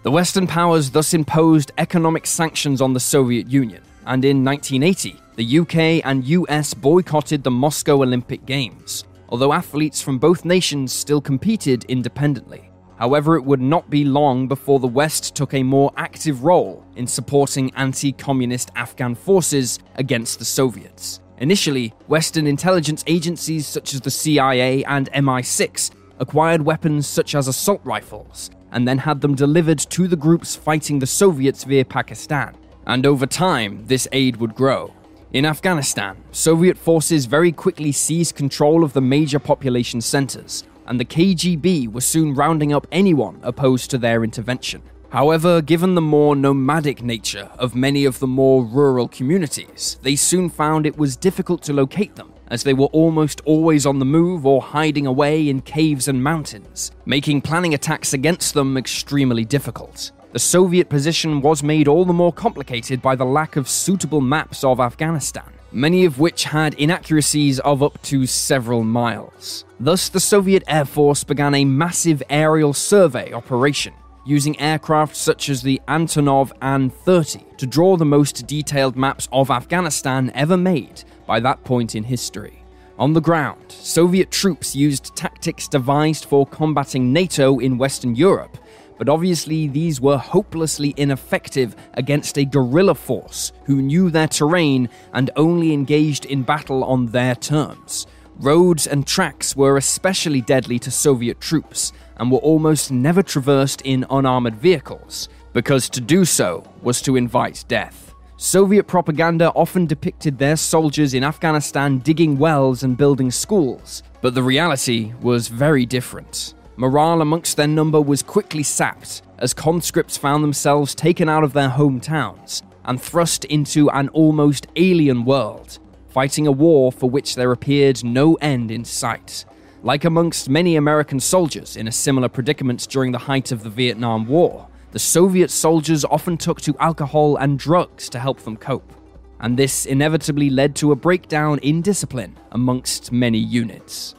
The 0.04 0.12
Western 0.12 0.48
powers 0.48 0.90
thus 0.90 1.14
imposed 1.14 1.72
economic 1.78 2.26
sanctions 2.26 2.82
on 2.82 2.94
the 2.94 3.00
Soviet 3.00 3.48
Union, 3.48 3.84
and 4.06 4.26
in 4.26 4.44
1980, 4.44 5.20
the 5.36 5.60
UK 5.60 6.06
and 6.06 6.26
US 6.26 6.74
boycotted 6.74 7.44
the 7.44 7.52
Moscow 7.52 8.02
Olympic 8.02 8.46
Games, 8.46 9.04
although 9.30 9.54
athletes 9.54 10.02
from 10.02 10.18
both 10.18 10.46
nations 10.46 10.92
still 10.92 11.22
competed 11.22 11.84
independently. 11.86 12.71
However, 13.02 13.36
it 13.36 13.44
would 13.46 13.60
not 13.60 13.90
be 13.90 14.06
long 14.06 14.48
before 14.48 14.80
the 14.80 14.86
West 14.86 15.34
took 15.34 15.56
a 15.56 15.64
more 15.64 15.92
active 15.98 16.44
role 16.44 16.86
in 16.96 17.08
supporting 17.08 17.74
anti 17.74 18.12
communist 18.12 18.70
Afghan 18.76 19.16
forces 19.16 19.80
against 19.96 20.38
the 20.38 20.46
Soviets. 20.46 21.20
Initially, 21.40 21.96
Western 22.08 22.46
intelligence 22.46 23.04
agencies 23.08 23.66
such 23.66 23.96
as 23.96 24.02
the 24.02 24.12
CIA 24.12 24.84
and 24.84 25.12
MI6 25.14 25.90
acquired 26.20 26.62
weapons 26.62 27.08
such 27.08 27.34
as 27.34 27.48
assault 27.48 27.82
rifles 27.84 28.52
and 28.72 28.88
then 28.88 29.00
had 29.00 29.20
them 29.22 29.34
delivered 29.34 29.80
to 29.80 30.08
the 30.08 30.16
groups 30.16 30.56
fighting 30.56 31.00
the 31.00 31.08
Soviets 31.08 31.64
via 31.64 31.84
Pakistan. 31.84 32.56
And 32.86 33.08
over 33.08 33.26
time, 33.26 33.84
this 33.88 34.08
aid 34.12 34.38
would 34.38 34.54
grow. 34.54 34.94
In 35.34 35.44
Afghanistan, 35.44 36.18
Soviet 36.32 36.78
forces 36.78 37.26
very 37.26 37.52
quickly 37.52 37.94
seized 37.94 38.36
control 38.36 38.84
of 38.84 38.94
the 38.94 39.02
major 39.02 39.40
population 39.40 40.02
centers, 40.02 40.66
and 40.86 41.00
the 41.00 41.06
KGB 41.06 41.92
was 41.92 42.06
soon 42.06 42.34
rounding 42.34 42.74
up 42.74 42.88
anyone 42.92 43.40
opposed 43.44 43.90
to 43.92 43.98
their 43.98 44.24
intervention. 44.24 44.82
However, 45.12 45.62
given 45.62 45.96
the 45.96 46.02
more 46.02 46.38
nomadic 46.38 47.04
nature 47.04 47.50
of 47.60 47.76
many 47.76 48.06
of 48.06 48.20
the 48.20 48.28
more 48.28 48.64
rural 48.64 49.10
communities, 49.10 49.98
they 50.04 50.16
soon 50.16 50.50
found 50.50 50.86
it 50.86 50.98
was 50.98 51.18
difficult 51.18 51.62
to 51.64 51.74
locate 51.74 52.16
them, 52.16 52.32
as 52.48 52.64
they 52.64 52.74
were 52.74 52.86
almost 52.88 53.42
always 53.44 53.86
on 53.86 54.00
the 54.00 54.06
move 54.06 54.46
or 54.46 54.62
hiding 54.62 55.06
away 55.06 55.50
in 55.50 55.62
caves 55.62 56.08
and 56.08 56.24
mountains, 56.24 56.92
making 57.06 57.42
planning 57.42 57.74
attacks 57.74 58.14
against 58.14 58.54
them 58.54 58.78
extremely 58.78 59.44
difficult. 59.44 60.12
The 60.32 60.40
Soviet 60.40 60.88
position 60.88 61.42
was 61.42 61.62
made 61.62 61.90
all 61.90 62.06
the 62.06 62.14
more 62.14 62.32
complicated 62.32 63.02
by 63.02 63.16
the 63.16 63.26
lack 63.26 63.58
of 63.58 63.68
suitable 63.68 64.22
maps 64.22 64.64
of 64.64 64.80
Afghanistan, 64.80 65.52
many 65.72 66.06
of 66.06 66.20
which 66.20 66.44
had 66.46 66.74
inaccuracies 66.76 67.60
of 67.60 67.82
up 67.82 68.02
to 68.04 68.26
several 68.26 68.84
miles. 68.84 69.66
Thus, 69.80 70.10
the 70.10 70.20
Soviet 70.20 70.64
Air 70.68 70.86
Force 70.86 71.24
began 71.24 71.56
a 71.56 71.66
massive 71.66 72.22
aerial 72.30 72.74
survey 72.74 73.32
operation 73.34 73.94
using 74.26 74.60
aircraft 74.60 75.16
such 75.16 75.50
as 75.50 75.62
the 75.62 75.82
Antonov 75.88 76.52
An 76.62 76.90
30 76.90 77.44
to 77.58 77.66
draw 77.66 77.98
the 77.98 78.06
most 78.06 78.46
detailed 78.46 78.96
maps 78.96 79.28
of 79.32 79.50
Afghanistan 79.50 80.32
ever 80.36 80.58
made 80.58 81.04
by 81.26 81.40
that 81.40 81.64
point 81.64 81.96
in 81.96 82.04
history. 82.04 82.62
On 83.00 83.14
the 83.14 83.22
ground, 83.22 83.64
Soviet 83.70 84.30
troops 84.30 84.76
used 84.76 85.16
tactics 85.16 85.68
devised 85.68 86.26
for 86.26 86.46
combating 86.46 87.12
NATO 87.12 87.58
in 87.58 87.80
Western 87.80 88.16
Europe, 88.16 88.58
but 89.02 89.10
obviously 89.10 89.68
these 89.68 90.00
were 90.00 90.20
hopelessly 90.20 90.94
ineffective 90.96 91.76
against 91.96 92.38
a 92.38 92.46
guerrilla 92.46 92.94
force 92.94 93.52
who 93.66 93.82
knew 93.82 94.12
their 94.12 94.28
terrain 94.28 94.88
and 95.14 95.32
only 95.36 95.74
engaged 95.74 96.26
in 96.26 96.44
battle 96.44 96.84
on 96.84 97.08
their 97.08 97.34
terms. 97.34 98.06
Roads 98.36 98.86
and 98.86 99.08
tracks 99.08 99.56
were 99.56 99.78
especially 99.78 100.40
deadly 100.40 100.78
to 100.78 100.92
Soviet 100.92 101.42
troops 101.42 101.94
and 102.18 102.32
were 102.32 102.38
almost 102.38 102.92
never 102.92 103.24
traversed 103.24 103.82
in 103.82 104.06
unarmored 104.12 104.58
vehicles, 104.58 105.30
because 105.52 105.90
to 105.90 106.00
do 106.00 106.24
so 106.24 106.64
was 106.84 107.02
to 107.02 107.16
invite 107.16 107.66
death. 107.68 108.14
Soviet 108.38 108.84
propaganda 108.84 109.52
often 109.56 109.88
depicted 109.88 110.38
their 110.38 110.56
soldiers 110.56 111.16
in 111.16 111.24
Afghanistan 111.24 111.98
digging 111.98 112.38
wells 112.38 112.84
and 112.84 112.98
building 112.98 113.32
schools, 113.32 114.04
but 114.22 114.36
the 114.36 114.44
reality 114.44 115.12
was 115.22 115.48
very 115.48 115.88
different. 115.88 116.54
Morale 116.76 117.22
amongst 117.22 117.58
their 117.58 117.68
number 117.68 118.02
was 118.02 118.24
quickly 118.24 118.64
sapped 118.64 119.22
as 119.38 119.54
conscripts 119.54 120.18
found 120.18 120.44
themselves 120.44 120.96
taken 120.96 121.28
out 121.30 121.44
of 121.44 121.54
their 121.54 121.70
hometowns 121.70 122.64
and 122.86 123.02
thrust 123.02 123.46
into 123.46 123.90
an 123.92 124.10
almost 124.10 124.68
alien 124.76 125.26
world 125.26 125.80
fighting 126.12 126.46
a 126.46 126.52
war 126.52 126.92
for 126.92 127.10
which 127.10 127.36
there 127.36 127.52
appeared 127.52 128.04
no 128.04 128.36
end 128.36 128.70
in 128.70 128.84
sight. 128.84 129.46
Like 129.82 130.04
amongst 130.04 130.50
many 130.50 130.76
American 130.76 131.20
soldiers 131.20 131.78
in 131.78 131.88
a 131.88 131.92
similar 131.92 132.30
predicament 132.30 132.88
during 132.90 133.14
the 133.14 133.18
height 133.18 133.52
of 133.52 133.64
the 133.64 133.70
Vietnam 133.70 134.28
War, 134.28 134.68
the 134.92 135.00
Soviet 135.00 135.50
soldiers 135.50 136.04
often 136.04 136.38
took 136.38 136.60
to 136.62 136.76
alcohol 136.80 137.38
and 137.38 137.58
drugs 137.58 138.10
to 138.10 138.20
help 138.20 138.42
them 138.42 138.58
cope. 138.58 138.94
And 139.40 139.58
this 139.58 139.86
inevitably 139.86 140.50
led 140.50 140.76
to 140.78 140.92
a 140.92 140.96
breakdown 140.96 141.60
in 141.60 141.82
discipline 141.82 142.38
amongst 142.52 143.12
many 143.12 143.40
units. 143.40 144.14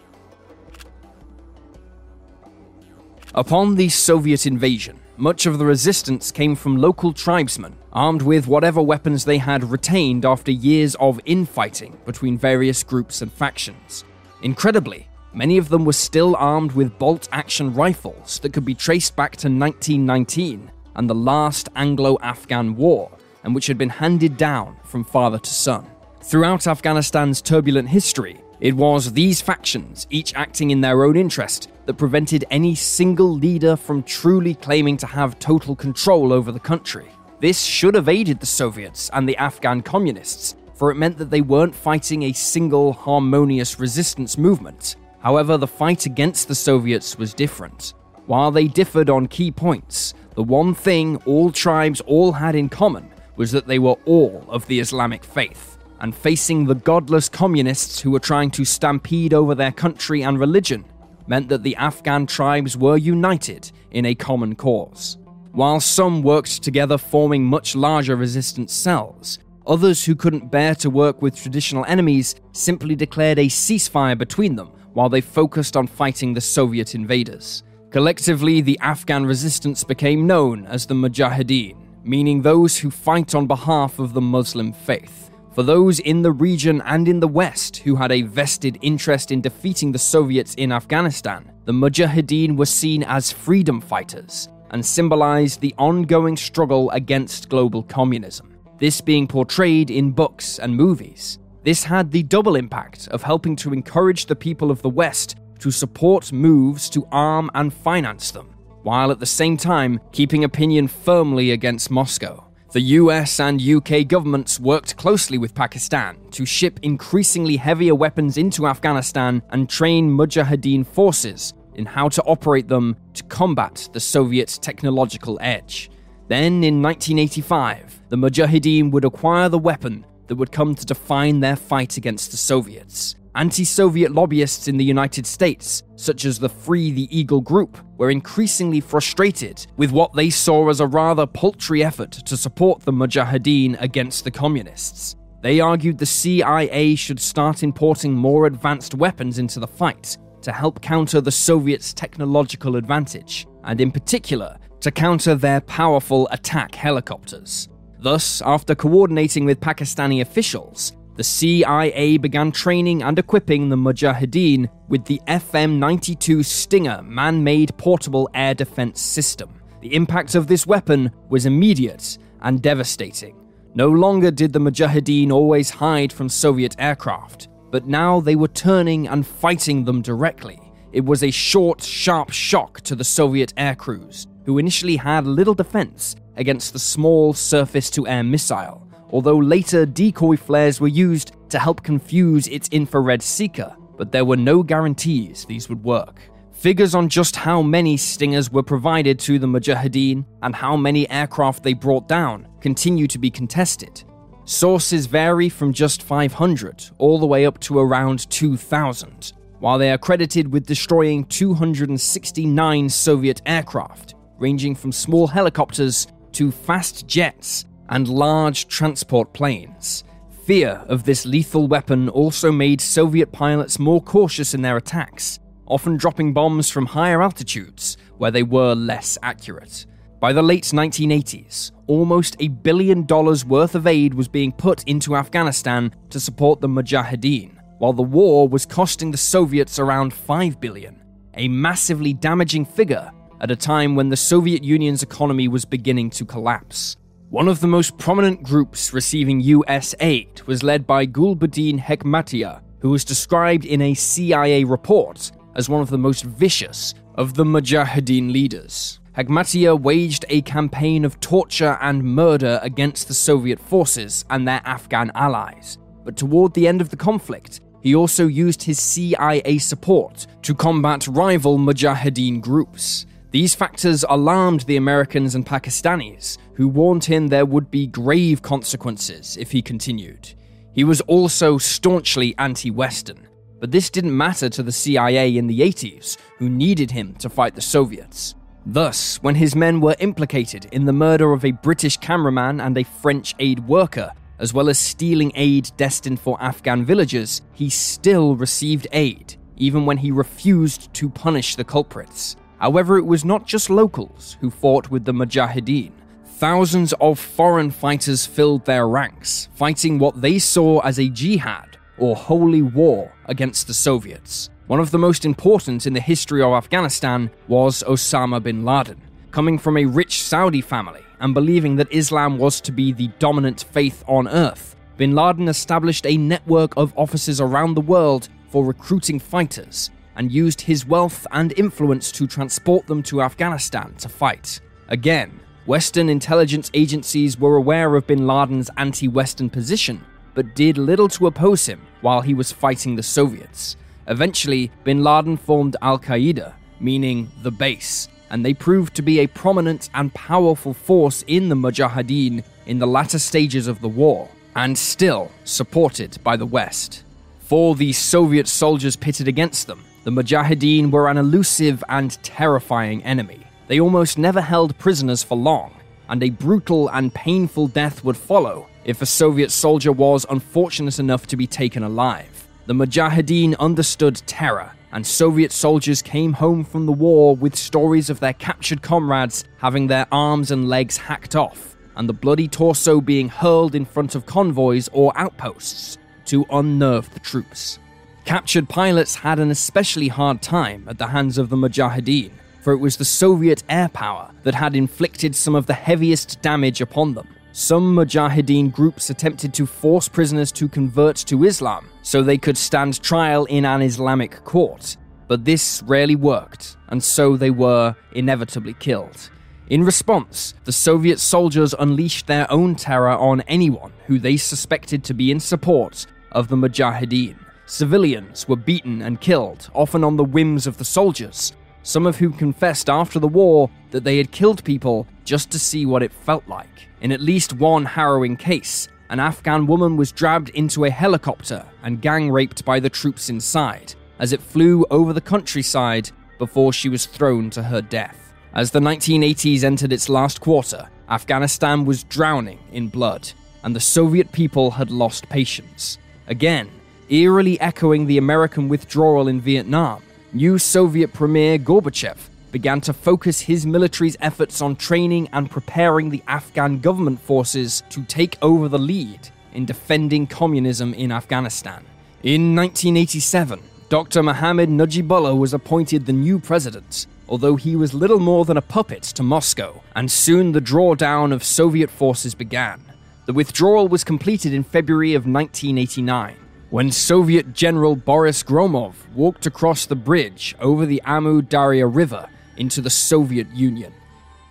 Upon 3.34 3.76
the 3.76 3.88
Soviet 3.88 4.44
invasion, 4.44 5.00
much 5.16 5.46
of 5.46 5.58
the 5.58 5.64
resistance 5.64 6.30
came 6.30 6.54
from 6.54 6.76
local 6.76 7.14
tribesmen, 7.14 7.74
armed 7.90 8.20
with 8.20 8.46
whatever 8.46 8.82
weapons 8.82 9.24
they 9.24 9.38
had 9.38 9.64
retained 9.64 10.26
after 10.26 10.52
years 10.52 10.94
of 10.96 11.18
infighting 11.24 11.96
between 12.04 12.36
various 12.36 12.82
groups 12.82 13.22
and 13.22 13.32
factions. 13.32 14.04
Incredibly, 14.42 15.08
many 15.32 15.56
of 15.56 15.70
them 15.70 15.86
were 15.86 15.94
still 15.94 16.36
armed 16.36 16.72
with 16.72 16.98
bolt 16.98 17.26
action 17.32 17.72
rifles 17.72 18.38
that 18.40 18.52
could 18.52 18.66
be 18.66 18.74
traced 18.74 19.16
back 19.16 19.32
to 19.36 19.48
1919 19.48 20.70
and 20.96 21.08
the 21.08 21.14
last 21.14 21.70
Anglo 21.74 22.18
Afghan 22.20 22.76
War, 22.76 23.10
and 23.44 23.54
which 23.54 23.66
had 23.66 23.78
been 23.78 23.88
handed 23.88 24.36
down 24.36 24.76
from 24.84 25.04
father 25.04 25.38
to 25.38 25.50
son. 25.50 25.86
Throughout 26.20 26.66
Afghanistan's 26.66 27.40
turbulent 27.40 27.88
history, 27.88 28.42
it 28.60 28.74
was 28.74 29.14
these 29.14 29.40
factions, 29.40 30.06
each 30.10 30.34
acting 30.34 30.70
in 30.70 30.82
their 30.82 31.02
own 31.02 31.16
interest, 31.16 31.70
that 31.86 31.94
prevented 31.94 32.44
any 32.50 32.74
single 32.74 33.32
leader 33.32 33.76
from 33.76 34.02
truly 34.02 34.54
claiming 34.54 34.96
to 34.98 35.06
have 35.06 35.38
total 35.38 35.74
control 35.74 36.32
over 36.32 36.52
the 36.52 36.60
country. 36.60 37.08
This 37.40 37.62
should 37.62 37.94
have 37.94 38.08
aided 38.08 38.40
the 38.40 38.46
Soviets 38.46 39.10
and 39.12 39.28
the 39.28 39.36
Afghan 39.36 39.82
communists, 39.82 40.54
for 40.74 40.90
it 40.90 40.96
meant 40.96 41.18
that 41.18 41.30
they 41.30 41.40
weren't 41.40 41.74
fighting 41.74 42.22
a 42.22 42.32
single 42.32 42.92
harmonious 42.92 43.80
resistance 43.80 44.38
movement. 44.38 44.96
However, 45.20 45.56
the 45.56 45.66
fight 45.66 46.06
against 46.06 46.48
the 46.48 46.54
Soviets 46.54 47.18
was 47.18 47.34
different. 47.34 47.94
While 48.26 48.52
they 48.52 48.68
differed 48.68 49.10
on 49.10 49.26
key 49.26 49.50
points, 49.50 50.14
the 50.34 50.42
one 50.42 50.74
thing 50.74 51.16
all 51.26 51.50
tribes 51.50 52.00
all 52.02 52.32
had 52.32 52.54
in 52.54 52.68
common 52.68 53.10
was 53.36 53.50
that 53.52 53.66
they 53.66 53.78
were 53.78 53.96
all 54.04 54.44
of 54.48 54.66
the 54.66 54.78
Islamic 54.78 55.24
faith 55.24 55.78
and 56.00 56.14
facing 56.14 56.64
the 56.64 56.74
godless 56.74 57.28
communists 57.28 58.00
who 58.00 58.10
were 58.10 58.20
trying 58.20 58.50
to 58.52 58.64
stampede 58.64 59.34
over 59.34 59.54
their 59.54 59.72
country 59.72 60.22
and 60.22 60.38
religion 60.38 60.84
meant 61.32 61.48
that 61.48 61.62
the 61.62 61.74
Afghan 61.76 62.26
tribes 62.26 62.76
were 62.76 62.98
united 62.98 63.72
in 63.90 64.04
a 64.04 64.14
common 64.14 64.54
cause. 64.54 65.16
While 65.52 65.80
some 65.80 66.20
worked 66.20 66.62
together 66.62 66.98
forming 66.98 67.42
much 67.42 67.74
larger 67.74 68.16
resistance 68.16 68.74
cells, 68.74 69.38
others 69.66 70.04
who 70.04 70.14
couldn't 70.14 70.50
bear 70.50 70.74
to 70.74 70.90
work 70.90 71.22
with 71.22 71.34
traditional 71.34 71.86
enemies 71.86 72.34
simply 72.52 72.94
declared 72.94 73.38
a 73.38 73.46
ceasefire 73.46 74.18
between 74.18 74.56
them 74.56 74.72
while 74.92 75.08
they 75.08 75.22
focused 75.22 75.74
on 75.74 75.86
fighting 75.86 76.34
the 76.34 76.40
Soviet 76.42 76.94
invaders. 76.94 77.62
Collectively, 77.88 78.60
the 78.60 78.78
Afghan 78.82 79.24
resistance 79.24 79.84
became 79.84 80.26
known 80.26 80.66
as 80.66 80.84
the 80.84 80.94
Mujahideen, 80.94 81.78
meaning 82.04 82.42
those 82.42 82.76
who 82.76 82.90
fight 82.90 83.34
on 83.34 83.46
behalf 83.46 83.98
of 83.98 84.12
the 84.12 84.20
Muslim 84.20 84.70
faith. 84.70 85.30
For 85.54 85.62
those 85.62 86.00
in 86.00 86.22
the 86.22 86.32
region 86.32 86.80
and 86.86 87.06
in 87.06 87.20
the 87.20 87.28
West 87.28 87.76
who 87.76 87.94
had 87.94 88.10
a 88.10 88.22
vested 88.22 88.78
interest 88.80 89.30
in 89.30 89.42
defeating 89.42 89.92
the 89.92 89.98
Soviets 89.98 90.54
in 90.54 90.72
Afghanistan, 90.72 91.52
the 91.66 91.72
Mujahideen 91.72 92.56
were 92.56 92.64
seen 92.64 93.02
as 93.02 93.30
freedom 93.30 93.78
fighters 93.78 94.48
and 94.70 94.84
symbolized 94.84 95.60
the 95.60 95.74
ongoing 95.76 96.38
struggle 96.38 96.90
against 96.92 97.50
global 97.50 97.82
communism. 97.82 98.56
This 98.78 99.02
being 99.02 99.28
portrayed 99.28 99.90
in 99.90 100.12
books 100.12 100.58
and 100.58 100.74
movies. 100.74 101.38
This 101.64 101.84
had 101.84 102.10
the 102.10 102.22
double 102.22 102.56
impact 102.56 103.08
of 103.08 103.22
helping 103.22 103.54
to 103.56 103.74
encourage 103.74 104.24
the 104.24 104.34
people 104.34 104.70
of 104.70 104.80
the 104.80 104.88
West 104.88 105.36
to 105.58 105.70
support 105.70 106.32
moves 106.32 106.88
to 106.88 107.06
arm 107.12 107.50
and 107.54 107.74
finance 107.74 108.30
them, 108.30 108.54
while 108.84 109.10
at 109.10 109.20
the 109.20 109.26
same 109.26 109.58
time 109.58 110.00
keeping 110.12 110.44
opinion 110.44 110.88
firmly 110.88 111.50
against 111.50 111.90
Moscow. 111.90 112.41
The 112.72 112.80
US 112.80 113.38
and 113.38 113.60
UK 113.60 114.08
governments 114.08 114.58
worked 114.58 114.96
closely 114.96 115.36
with 115.36 115.54
Pakistan 115.54 116.16
to 116.30 116.46
ship 116.46 116.80
increasingly 116.80 117.58
heavier 117.58 117.94
weapons 117.94 118.38
into 118.38 118.66
Afghanistan 118.66 119.42
and 119.50 119.68
train 119.68 120.08
Mujahideen 120.08 120.86
forces 120.86 121.52
in 121.74 121.84
how 121.84 122.08
to 122.08 122.22
operate 122.22 122.68
them 122.68 122.96
to 123.12 123.24
combat 123.24 123.90
the 123.92 124.00
Soviet 124.00 124.58
technological 124.62 125.38
edge. 125.42 125.90
Then, 126.28 126.64
in 126.64 126.80
1985, 126.80 128.04
the 128.08 128.16
Mujahideen 128.16 128.90
would 128.90 129.04
acquire 129.04 129.50
the 129.50 129.58
weapon 129.58 130.06
that 130.28 130.36
would 130.36 130.50
come 130.50 130.74
to 130.74 130.86
define 130.86 131.40
their 131.40 131.56
fight 131.56 131.98
against 131.98 132.30
the 132.30 132.38
Soviets. 132.38 133.16
Anti 133.34 133.64
Soviet 133.64 134.12
lobbyists 134.12 134.68
in 134.68 134.76
the 134.76 134.84
United 134.84 135.26
States, 135.26 135.82
such 135.96 136.26
as 136.26 136.38
the 136.38 136.50
Free 136.50 136.90
the 136.92 137.08
Eagle 137.16 137.40
group, 137.40 137.78
were 137.96 138.10
increasingly 138.10 138.80
frustrated 138.80 139.66
with 139.78 139.90
what 139.90 140.12
they 140.12 140.28
saw 140.28 140.68
as 140.68 140.80
a 140.80 140.86
rather 140.86 141.26
paltry 141.26 141.82
effort 141.82 142.12
to 142.12 142.36
support 142.36 142.82
the 142.82 142.92
Mujahideen 142.92 143.80
against 143.80 144.24
the 144.24 144.30
communists. 144.30 145.16
They 145.40 145.60
argued 145.60 145.96
the 145.96 146.04
CIA 146.04 146.94
should 146.94 147.18
start 147.18 147.62
importing 147.62 148.12
more 148.12 148.46
advanced 148.46 148.94
weapons 148.94 149.38
into 149.38 149.60
the 149.60 149.66
fight 149.66 150.18
to 150.42 150.52
help 150.52 150.82
counter 150.82 151.20
the 151.22 151.32
Soviets' 151.32 151.94
technological 151.94 152.76
advantage, 152.76 153.46
and 153.64 153.80
in 153.80 153.90
particular, 153.90 154.58
to 154.80 154.90
counter 154.90 155.34
their 155.34 155.62
powerful 155.62 156.28
attack 156.32 156.74
helicopters. 156.74 157.68
Thus, 157.98 158.42
after 158.44 158.74
coordinating 158.74 159.44
with 159.44 159.60
Pakistani 159.60 160.20
officials, 160.20 160.92
the 161.16 161.24
CIA 161.24 162.16
began 162.16 162.52
training 162.52 163.02
and 163.02 163.18
equipping 163.18 163.68
the 163.68 163.76
Mujahideen 163.76 164.68
with 164.88 165.04
the 165.04 165.20
FM 165.28 165.78
92 165.78 166.42
Stinger 166.42 167.02
man 167.02 167.42
made 167.42 167.76
portable 167.76 168.28
air 168.34 168.54
defense 168.54 169.00
system. 169.00 169.60
The 169.80 169.94
impact 169.94 170.34
of 170.34 170.46
this 170.46 170.66
weapon 170.66 171.10
was 171.28 171.46
immediate 171.46 172.18
and 172.40 172.62
devastating. 172.62 173.36
No 173.74 173.88
longer 173.88 174.30
did 174.30 174.52
the 174.52 174.58
Mujahideen 174.58 175.32
always 175.32 175.70
hide 175.70 176.12
from 176.12 176.28
Soviet 176.28 176.76
aircraft 176.78 177.48
but 177.72 177.88
now 177.88 178.20
they 178.20 178.36
were 178.36 178.48
turning 178.48 179.08
and 179.08 179.26
fighting 179.26 179.84
them 179.84 180.02
directly. 180.02 180.60
It 180.92 181.04
was 181.04 181.24
a 181.24 181.30
short, 181.30 181.82
sharp 181.82 182.30
shock 182.30 182.82
to 182.82 182.94
the 182.94 183.02
Soviet 183.02 183.54
air 183.56 183.74
crews, 183.74 184.26
who 184.44 184.58
initially 184.58 184.96
had 184.96 185.26
little 185.26 185.54
defense 185.54 186.14
against 186.36 186.74
the 186.74 186.78
small 186.78 187.32
surface 187.32 187.88
to 187.90 188.06
air 188.06 188.22
missile, 188.22 188.86
although 189.12 189.38
later 189.38 189.86
decoy 189.86 190.36
flares 190.36 190.80
were 190.80 190.88
used 190.88 191.32
to 191.50 191.58
help 191.58 191.82
confuse 191.82 192.48
its 192.48 192.68
infrared 192.70 193.22
seeker, 193.22 193.76
but 193.96 194.10
there 194.10 194.24
were 194.24 194.36
no 194.36 194.62
guarantees 194.62 195.44
these 195.44 195.68
would 195.68 195.84
work. 195.84 196.20
Figures 196.50 196.94
on 196.94 197.08
just 197.08 197.36
how 197.36 197.62
many 197.62 197.96
Stingers 197.96 198.50
were 198.50 198.62
provided 198.62 199.18
to 199.20 199.38
the 199.38 199.46
Mujahideen 199.46 200.24
and 200.42 200.54
how 200.54 200.76
many 200.76 201.08
aircraft 201.10 201.62
they 201.62 201.74
brought 201.74 202.08
down 202.08 202.48
continue 202.60 203.06
to 203.06 203.18
be 203.18 203.30
contested, 203.30 204.02
Sources 204.44 205.06
vary 205.06 205.48
from 205.48 205.72
just 205.72 206.02
500 206.02 206.90
all 206.98 207.18
the 207.18 207.26
way 207.26 207.46
up 207.46 207.60
to 207.60 207.78
around 207.78 208.28
2,000, 208.30 209.32
while 209.60 209.78
they 209.78 209.92
are 209.92 209.98
credited 209.98 210.52
with 210.52 210.66
destroying 210.66 211.24
269 211.26 212.88
Soviet 212.88 213.40
aircraft, 213.46 214.16
ranging 214.38 214.74
from 214.74 214.90
small 214.90 215.28
helicopters 215.28 216.08
to 216.32 216.50
fast 216.50 217.06
jets 217.06 217.66
and 217.92 218.08
large 218.08 218.68
transport 218.68 219.34
planes. 219.34 220.02
Fear 220.46 220.82
of 220.88 221.04
this 221.04 221.26
lethal 221.26 221.68
weapon 221.68 222.08
also 222.08 222.50
made 222.50 222.80
Soviet 222.80 223.30
pilots 223.30 223.78
more 223.78 224.02
cautious 224.02 224.54
in 224.54 224.62
their 224.62 224.78
attacks, 224.78 225.38
often 225.66 225.98
dropping 225.98 226.32
bombs 226.32 226.70
from 226.70 226.86
higher 226.86 227.22
altitudes 227.22 227.98
where 228.16 228.30
they 228.30 228.42
were 228.42 228.74
less 228.74 229.18
accurate. 229.22 229.84
By 230.20 230.32
the 230.32 230.42
late 230.42 230.64
1980s, 230.64 231.72
almost 231.86 232.34
a 232.40 232.48
billion 232.48 233.04
dollars 233.04 233.44
worth 233.44 233.74
of 233.74 233.86
aid 233.86 234.14
was 234.14 234.26
being 234.26 234.52
put 234.52 234.84
into 234.84 235.14
Afghanistan 235.14 235.94
to 236.08 236.18
support 236.18 236.62
the 236.62 236.68
Mujahideen, 236.68 237.58
while 237.78 237.92
the 237.92 238.02
war 238.02 238.48
was 238.48 238.64
costing 238.64 239.10
the 239.10 239.18
Soviets 239.18 239.78
around 239.78 240.14
5 240.14 240.60
billion, 240.60 241.02
a 241.34 241.46
massively 241.46 242.14
damaging 242.14 242.64
figure 242.64 243.10
at 243.42 243.50
a 243.50 243.56
time 243.56 243.96
when 243.96 244.08
the 244.08 244.16
Soviet 244.16 244.64
Union's 244.64 245.02
economy 245.02 245.46
was 245.46 245.66
beginning 245.66 246.08
to 246.08 246.24
collapse. 246.24 246.96
One 247.32 247.48
of 247.48 247.60
the 247.60 247.66
most 247.66 247.96
prominent 247.96 248.42
groups 248.42 248.92
receiving 248.92 249.40
US 249.40 249.94
aid 250.00 250.42
was 250.44 250.62
led 250.62 250.86
by 250.86 251.06
Gulbuddin 251.06 251.80
Hekmatyar, 251.80 252.60
who 252.80 252.90
was 252.90 253.06
described 253.06 253.64
in 253.64 253.80
a 253.80 253.94
CIA 253.94 254.64
report 254.64 255.32
as 255.54 255.66
one 255.66 255.80
of 255.80 255.88
the 255.88 255.96
most 255.96 256.24
vicious 256.24 256.92
of 257.14 257.32
the 257.32 257.44
Mujahideen 257.44 258.30
leaders. 258.30 259.00
Hekmatyar 259.16 259.80
waged 259.80 260.26
a 260.28 260.42
campaign 260.42 261.06
of 261.06 261.20
torture 261.20 261.78
and 261.80 262.04
murder 262.04 262.60
against 262.62 263.08
the 263.08 263.14
Soviet 263.14 263.58
forces 263.58 264.26
and 264.28 264.46
their 264.46 264.60
Afghan 264.66 265.10
allies. 265.14 265.78
But 266.04 266.18
toward 266.18 266.52
the 266.52 266.68
end 266.68 266.82
of 266.82 266.90
the 266.90 266.98
conflict, 266.98 267.62
he 267.80 267.94
also 267.94 268.26
used 268.26 268.62
his 268.62 268.78
CIA 268.78 269.56
support 269.56 270.26
to 270.42 270.54
combat 270.54 271.08
rival 271.08 271.56
Mujahideen 271.56 272.42
groups. 272.42 273.06
These 273.32 273.54
factors 273.54 274.04
alarmed 274.10 274.60
the 274.60 274.76
Americans 274.76 275.34
and 275.34 275.46
Pakistanis, 275.46 276.36
who 276.52 276.68
warned 276.68 277.04
him 277.04 277.28
there 277.28 277.46
would 277.46 277.70
be 277.70 277.86
grave 277.86 278.42
consequences 278.42 279.38
if 279.38 279.50
he 279.50 279.62
continued. 279.62 280.34
He 280.74 280.84
was 280.84 281.00
also 281.02 281.56
staunchly 281.56 282.34
anti 282.36 282.70
Western, 282.70 283.26
but 283.58 283.70
this 283.70 283.88
didn't 283.88 284.14
matter 284.14 284.50
to 284.50 284.62
the 284.62 284.70
CIA 284.70 285.38
in 285.38 285.46
the 285.46 285.60
80s, 285.60 286.18
who 286.36 286.50
needed 286.50 286.90
him 286.90 287.14
to 287.14 287.30
fight 287.30 287.54
the 287.54 287.62
Soviets. 287.62 288.34
Thus, 288.66 289.16
when 289.22 289.36
his 289.36 289.56
men 289.56 289.80
were 289.80 289.96
implicated 289.98 290.66
in 290.70 290.84
the 290.84 290.92
murder 290.92 291.32
of 291.32 291.46
a 291.46 291.52
British 291.52 291.96
cameraman 291.96 292.60
and 292.60 292.76
a 292.76 292.84
French 292.84 293.34
aid 293.38 293.60
worker, 293.60 294.12
as 294.40 294.52
well 294.52 294.68
as 294.68 294.78
stealing 294.78 295.32
aid 295.36 295.70
destined 295.78 296.20
for 296.20 296.36
Afghan 296.42 296.84
villagers, 296.84 297.40
he 297.54 297.70
still 297.70 298.36
received 298.36 298.88
aid, 298.92 299.36
even 299.56 299.86
when 299.86 299.96
he 299.96 300.10
refused 300.10 300.92
to 300.92 301.08
punish 301.08 301.56
the 301.56 301.64
culprits. 301.64 302.36
However, 302.62 302.96
it 302.96 303.06
was 303.06 303.24
not 303.24 303.44
just 303.44 303.70
locals 303.70 304.36
who 304.40 304.48
fought 304.48 304.88
with 304.88 305.04
the 305.04 305.12
Mujahideen. 305.12 305.90
Thousands 306.36 306.92
of 307.00 307.18
foreign 307.18 307.72
fighters 307.72 308.24
filled 308.24 308.64
their 308.64 308.86
ranks, 308.86 309.48
fighting 309.56 309.98
what 309.98 310.20
they 310.20 310.38
saw 310.38 310.78
as 310.82 311.00
a 311.00 311.08
jihad, 311.08 311.76
or 311.98 312.14
holy 312.14 312.62
war, 312.62 313.12
against 313.24 313.66
the 313.66 313.74
Soviets. 313.74 314.48
One 314.68 314.78
of 314.78 314.92
the 314.92 314.98
most 314.98 315.24
important 315.24 315.88
in 315.88 315.92
the 315.92 316.00
history 316.00 316.40
of 316.40 316.52
Afghanistan 316.52 317.32
was 317.48 317.82
Osama 317.82 318.40
bin 318.40 318.64
Laden. 318.64 319.00
Coming 319.32 319.58
from 319.58 319.76
a 319.76 319.84
rich 319.84 320.22
Saudi 320.22 320.60
family 320.60 321.02
and 321.18 321.34
believing 321.34 321.74
that 321.76 321.92
Islam 321.92 322.38
was 322.38 322.60
to 322.60 322.70
be 322.70 322.92
the 322.92 323.08
dominant 323.18 323.64
faith 323.72 324.04
on 324.06 324.28
earth, 324.28 324.76
bin 324.96 325.16
Laden 325.16 325.48
established 325.48 326.06
a 326.06 326.16
network 326.16 326.76
of 326.76 326.96
offices 326.96 327.40
around 327.40 327.74
the 327.74 327.80
world 327.80 328.28
for 328.50 328.64
recruiting 328.64 329.18
fighters 329.18 329.90
and 330.16 330.32
used 330.32 330.60
his 330.62 330.86
wealth 330.86 331.26
and 331.32 331.52
influence 331.58 332.12
to 332.12 332.26
transport 332.26 332.86
them 332.86 333.02
to 333.04 333.22
Afghanistan 333.22 333.94
to 333.98 334.08
fight. 334.08 334.60
Again, 334.88 335.40
Western 335.66 336.08
intelligence 336.08 336.70
agencies 336.74 337.38
were 337.38 337.56
aware 337.56 337.94
of 337.94 338.06
bin 338.06 338.26
Laden's 338.26 338.70
anti 338.76 339.08
Western 339.08 339.48
position, 339.48 340.04
but 340.34 340.54
did 340.54 340.76
little 340.76 341.08
to 341.08 341.26
oppose 341.26 341.66
him 341.66 341.80
while 342.00 342.20
he 342.20 342.34
was 342.34 342.50
fighting 342.50 342.96
the 342.96 343.02
Soviets. 343.02 343.76
Eventually, 344.08 344.70
bin 344.82 345.04
Laden 345.04 345.36
formed 345.36 345.76
Al 345.80 345.98
Qaeda, 345.98 346.54
meaning 346.80 347.30
the 347.42 347.50
base, 347.50 348.08
and 348.30 348.44
they 348.44 348.54
proved 348.54 348.94
to 348.96 349.02
be 349.02 349.20
a 349.20 349.28
prominent 349.28 349.88
and 349.94 350.12
powerful 350.14 350.74
force 350.74 351.22
in 351.28 351.48
the 351.48 351.54
Mujahideen 351.54 352.42
in 352.66 352.78
the 352.78 352.86
latter 352.86 353.18
stages 353.18 353.68
of 353.68 353.80
the 353.80 353.88
war, 353.88 354.28
and 354.56 354.76
still 354.76 355.30
supported 355.44 356.18
by 356.24 356.36
the 356.36 356.46
West. 356.46 357.04
For 357.38 357.76
the 357.76 357.92
Soviet 357.92 358.48
soldiers 358.48 358.96
pitted 358.96 359.28
against 359.28 359.66
them, 359.66 359.84
the 360.04 360.10
Mujahideen 360.10 360.90
were 360.90 361.08
an 361.08 361.16
elusive 361.16 361.84
and 361.88 362.20
terrifying 362.24 363.04
enemy. 363.04 363.46
They 363.68 363.78
almost 363.78 364.18
never 364.18 364.40
held 364.40 364.76
prisoners 364.78 365.22
for 365.22 365.36
long, 365.36 365.74
and 366.08 366.22
a 366.22 366.30
brutal 366.30 366.88
and 366.88 367.14
painful 367.14 367.68
death 367.68 368.02
would 368.02 368.16
follow 368.16 368.66
if 368.84 369.00
a 369.00 369.06
Soviet 369.06 369.52
soldier 369.52 369.92
was 369.92 370.26
unfortunate 370.28 370.98
enough 370.98 371.28
to 371.28 371.36
be 371.36 371.46
taken 371.46 371.84
alive. 371.84 372.48
The 372.66 372.74
Mujahideen 372.74 373.56
understood 373.58 374.16
terror, 374.26 374.72
and 374.90 375.06
Soviet 375.06 375.52
soldiers 375.52 376.02
came 376.02 376.32
home 376.32 376.64
from 376.64 376.86
the 376.86 376.92
war 376.92 377.36
with 377.36 377.54
stories 377.54 378.10
of 378.10 378.18
their 378.18 378.32
captured 378.32 378.82
comrades 378.82 379.44
having 379.58 379.86
their 379.86 380.06
arms 380.10 380.50
and 380.50 380.68
legs 380.68 380.96
hacked 380.96 381.36
off, 381.36 381.76
and 381.94 382.08
the 382.08 382.12
bloody 382.12 382.48
torso 382.48 383.00
being 383.00 383.28
hurled 383.28 383.76
in 383.76 383.84
front 383.84 384.16
of 384.16 384.26
convoys 384.26 384.88
or 384.92 385.12
outposts 385.16 385.96
to 386.24 386.44
unnerve 386.50 387.08
the 387.14 387.20
troops. 387.20 387.78
Captured 388.24 388.68
pilots 388.68 389.16
had 389.16 389.40
an 389.40 389.50
especially 389.50 390.08
hard 390.08 390.40
time 390.40 390.86
at 390.88 390.96
the 390.96 391.08
hands 391.08 391.38
of 391.38 391.48
the 391.48 391.56
Mujahideen, 391.56 392.30
for 392.60 392.72
it 392.72 392.78
was 392.78 392.96
the 392.96 393.04
Soviet 393.04 393.64
air 393.68 393.88
power 393.88 394.30
that 394.44 394.54
had 394.54 394.76
inflicted 394.76 395.34
some 395.34 395.56
of 395.56 395.66
the 395.66 395.74
heaviest 395.74 396.40
damage 396.40 396.80
upon 396.80 397.14
them. 397.14 397.26
Some 397.50 397.94
Mujahideen 397.94 398.72
groups 398.72 399.10
attempted 399.10 399.52
to 399.54 399.66
force 399.66 400.08
prisoners 400.08 400.52
to 400.52 400.68
convert 400.68 401.16
to 401.16 401.44
Islam 401.44 401.88
so 402.02 402.22
they 402.22 402.38
could 402.38 402.56
stand 402.56 403.02
trial 403.02 403.44
in 403.46 403.64
an 403.64 403.82
Islamic 403.82 404.44
court, 404.44 404.96
But 405.28 405.44
this 405.44 405.82
rarely 405.86 406.16
worked, 406.16 406.76
and 406.88 407.02
so 407.02 407.36
they 407.36 407.50
were 407.50 407.96
inevitably 408.12 408.74
killed. 408.74 409.30
In 409.68 409.84
response, 409.84 410.54
the 410.64 410.72
Soviet 410.72 411.18
soldiers 411.18 411.74
unleashed 411.78 412.26
their 412.26 412.50
own 412.52 412.74
terror 412.74 413.16
on 413.16 413.40
anyone 413.42 413.92
who 414.06 414.18
they 414.18 414.36
suspected 414.36 415.02
to 415.04 415.14
be 415.14 415.30
in 415.30 415.40
support 415.40 416.06
of 416.30 416.48
the 416.48 416.56
Mujahideen. 416.56 417.36
Civilians 417.66 418.48
were 418.48 418.56
beaten 418.56 419.02
and 419.02 419.20
killed, 419.20 419.70
often 419.74 420.04
on 420.04 420.16
the 420.16 420.24
whims 420.24 420.66
of 420.66 420.78
the 420.78 420.84
soldiers, 420.84 421.52
some 421.82 422.06
of 422.06 422.16
whom 422.16 422.32
confessed 422.32 422.90
after 422.90 423.18
the 423.18 423.28
war 423.28 423.70
that 423.90 424.04
they 424.04 424.16
had 424.16 424.30
killed 424.30 424.64
people 424.64 425.06
just 425.24 425.50
to 425.50 425.58
see 425.58 425.86
what 425.86 426.02
it 426.02 426.12
felt 426.12 426.46
like. 426.48 426.88
In 427.00 427.12
at 427.12 427.20
least 427.20 427.52
one 427.54 427.84
harrowing 427.84 428.36
case, 428.36 428.88
an 429.10 429.20
Afghan 429.20 429.66
woman 429.66 429.96
was 429.96 430.12
dragged 430.12 430.48
into 430.50 430.84
a 430.84 430.90
helicopter 430.90 431.64
and 431.82 432.00
gang 432.00 432.30
raped 432.30 432.64
by 432.64 432.80
the 432.80 432.90
troops 432.90 433.28
inside 433.28 433.94
as 434.18 434.32
it 434.32 434.40
flew 434.40 434.86
over 434.90 435.12
the 435.12 435.20
countryside 435.20 436.10
before 436.38 436.72
she 436.72 436.88
was 436.88 437.06
thrown 437.06 437.50
to 437.50 437.62
her 437.62 437.82
death. 437.82 438.32
As 438.54 438.70
the 438.70 438.80
1980s 438.80 439.64
entered 439.64 439.92
its 439.92 440.08
last 440.08 440.40
quarter, 440.40 440.88
Afghanistan 441.08 441.84
was 441.84 442.04
drowning 442.04 442.60
in 442.72 442.88
blood, 442.88 443.30
and 443.64 443.74
the 443.74 443.80
Soviet 443.80 444.30
people 444.32 444.70
had 444.70 444.90
lost 444.90 445.28
patience. 445.28 445.98
Again, 446.26 446.70
eerily 447.08 447.60
echoing 447.60 448.06
the 448.06 448.18
American 448.18 448.68
withdrawal 448.68 449.28
in 449.28 449.40
Vietnam, 449.40 450.02
new 450.32 450.58
Soviet 450.58 451.12
Premier 451.12 451.58
Gorbachev 451.58 452.16
began 452.50 452.80
to 452.82 452.92
focus 452.92 453.40
his 453.40 453.66
military's 453.66 454.16
efforts 454.20 454.60
on 454.60 454.76
training 454.76 455.28
and 455.32 455.50
preparing 455.50 456.10
the 456.10 456.22
Afghan 456.28 456.78
government 456.78 457.20
forces 457.20 457.82
to 457.88 458.04
take 458.04 458.36
over 458.42 458.68
the 458.68 458.78
lead 458.78 459.30
in 459.54 459.64
defending 459.64 460.26
communism 460.26 460.94
in 460.94 461.10
Afghanistan. 461.10 461.82
In 462.22 462.54
1987, 462.54 463.60
Dr. 463.88 464.22
Mohammad 464.22 464.68
Najibullah 464.68 465.36
was 465.36 465.52
appointed 465.52 466.06
the 466.06 466.12
new 466.12 466.38
president, 466.38 467.06
although 467.28 467.56
he 467.56 467.74
was 467.74 467.94
little 467.94 468.20
more 468.20 468.44
than 468.44 468.56
a 468.56 468.62
puppet 468.62 469.02
to 469.02 469.22
Moscow, 469.22 469.82
and 469.96 470.10
soon 470.10 470.52
the 470.52 470.60
drawdown 470.60 471.32
of 471.32 471.42
Soviet 471.42 471.90
forces 471.90 472.34
began. 472.34 472.80
The 473.26 473.32
withdrawal 473.32 473.88
was 473.88 474.04
completed 474.04 474.52
in 474.52 474.62
February 474.62 475.14
of 475.14 475.26
1989 475.26 476.36
when 476.72 476.90
Soviet 476.90 477.52
General 477.52 477.94
Boris 477.94 478.42
Gromov 478.42 478.94
walked 479.14 479.44
across 479.44 479.84
the 479.84 479.94
bridge 479.94 480.56
over 480.58 480.86
the 480.86 481.02
Amu 481.02 481.42
Darya 481.42 481.86
River 481.86 482.26
into 482.56 482.80
the 482.80 482.88
Soviet 482.88 483.46
Union. 483.54 483.92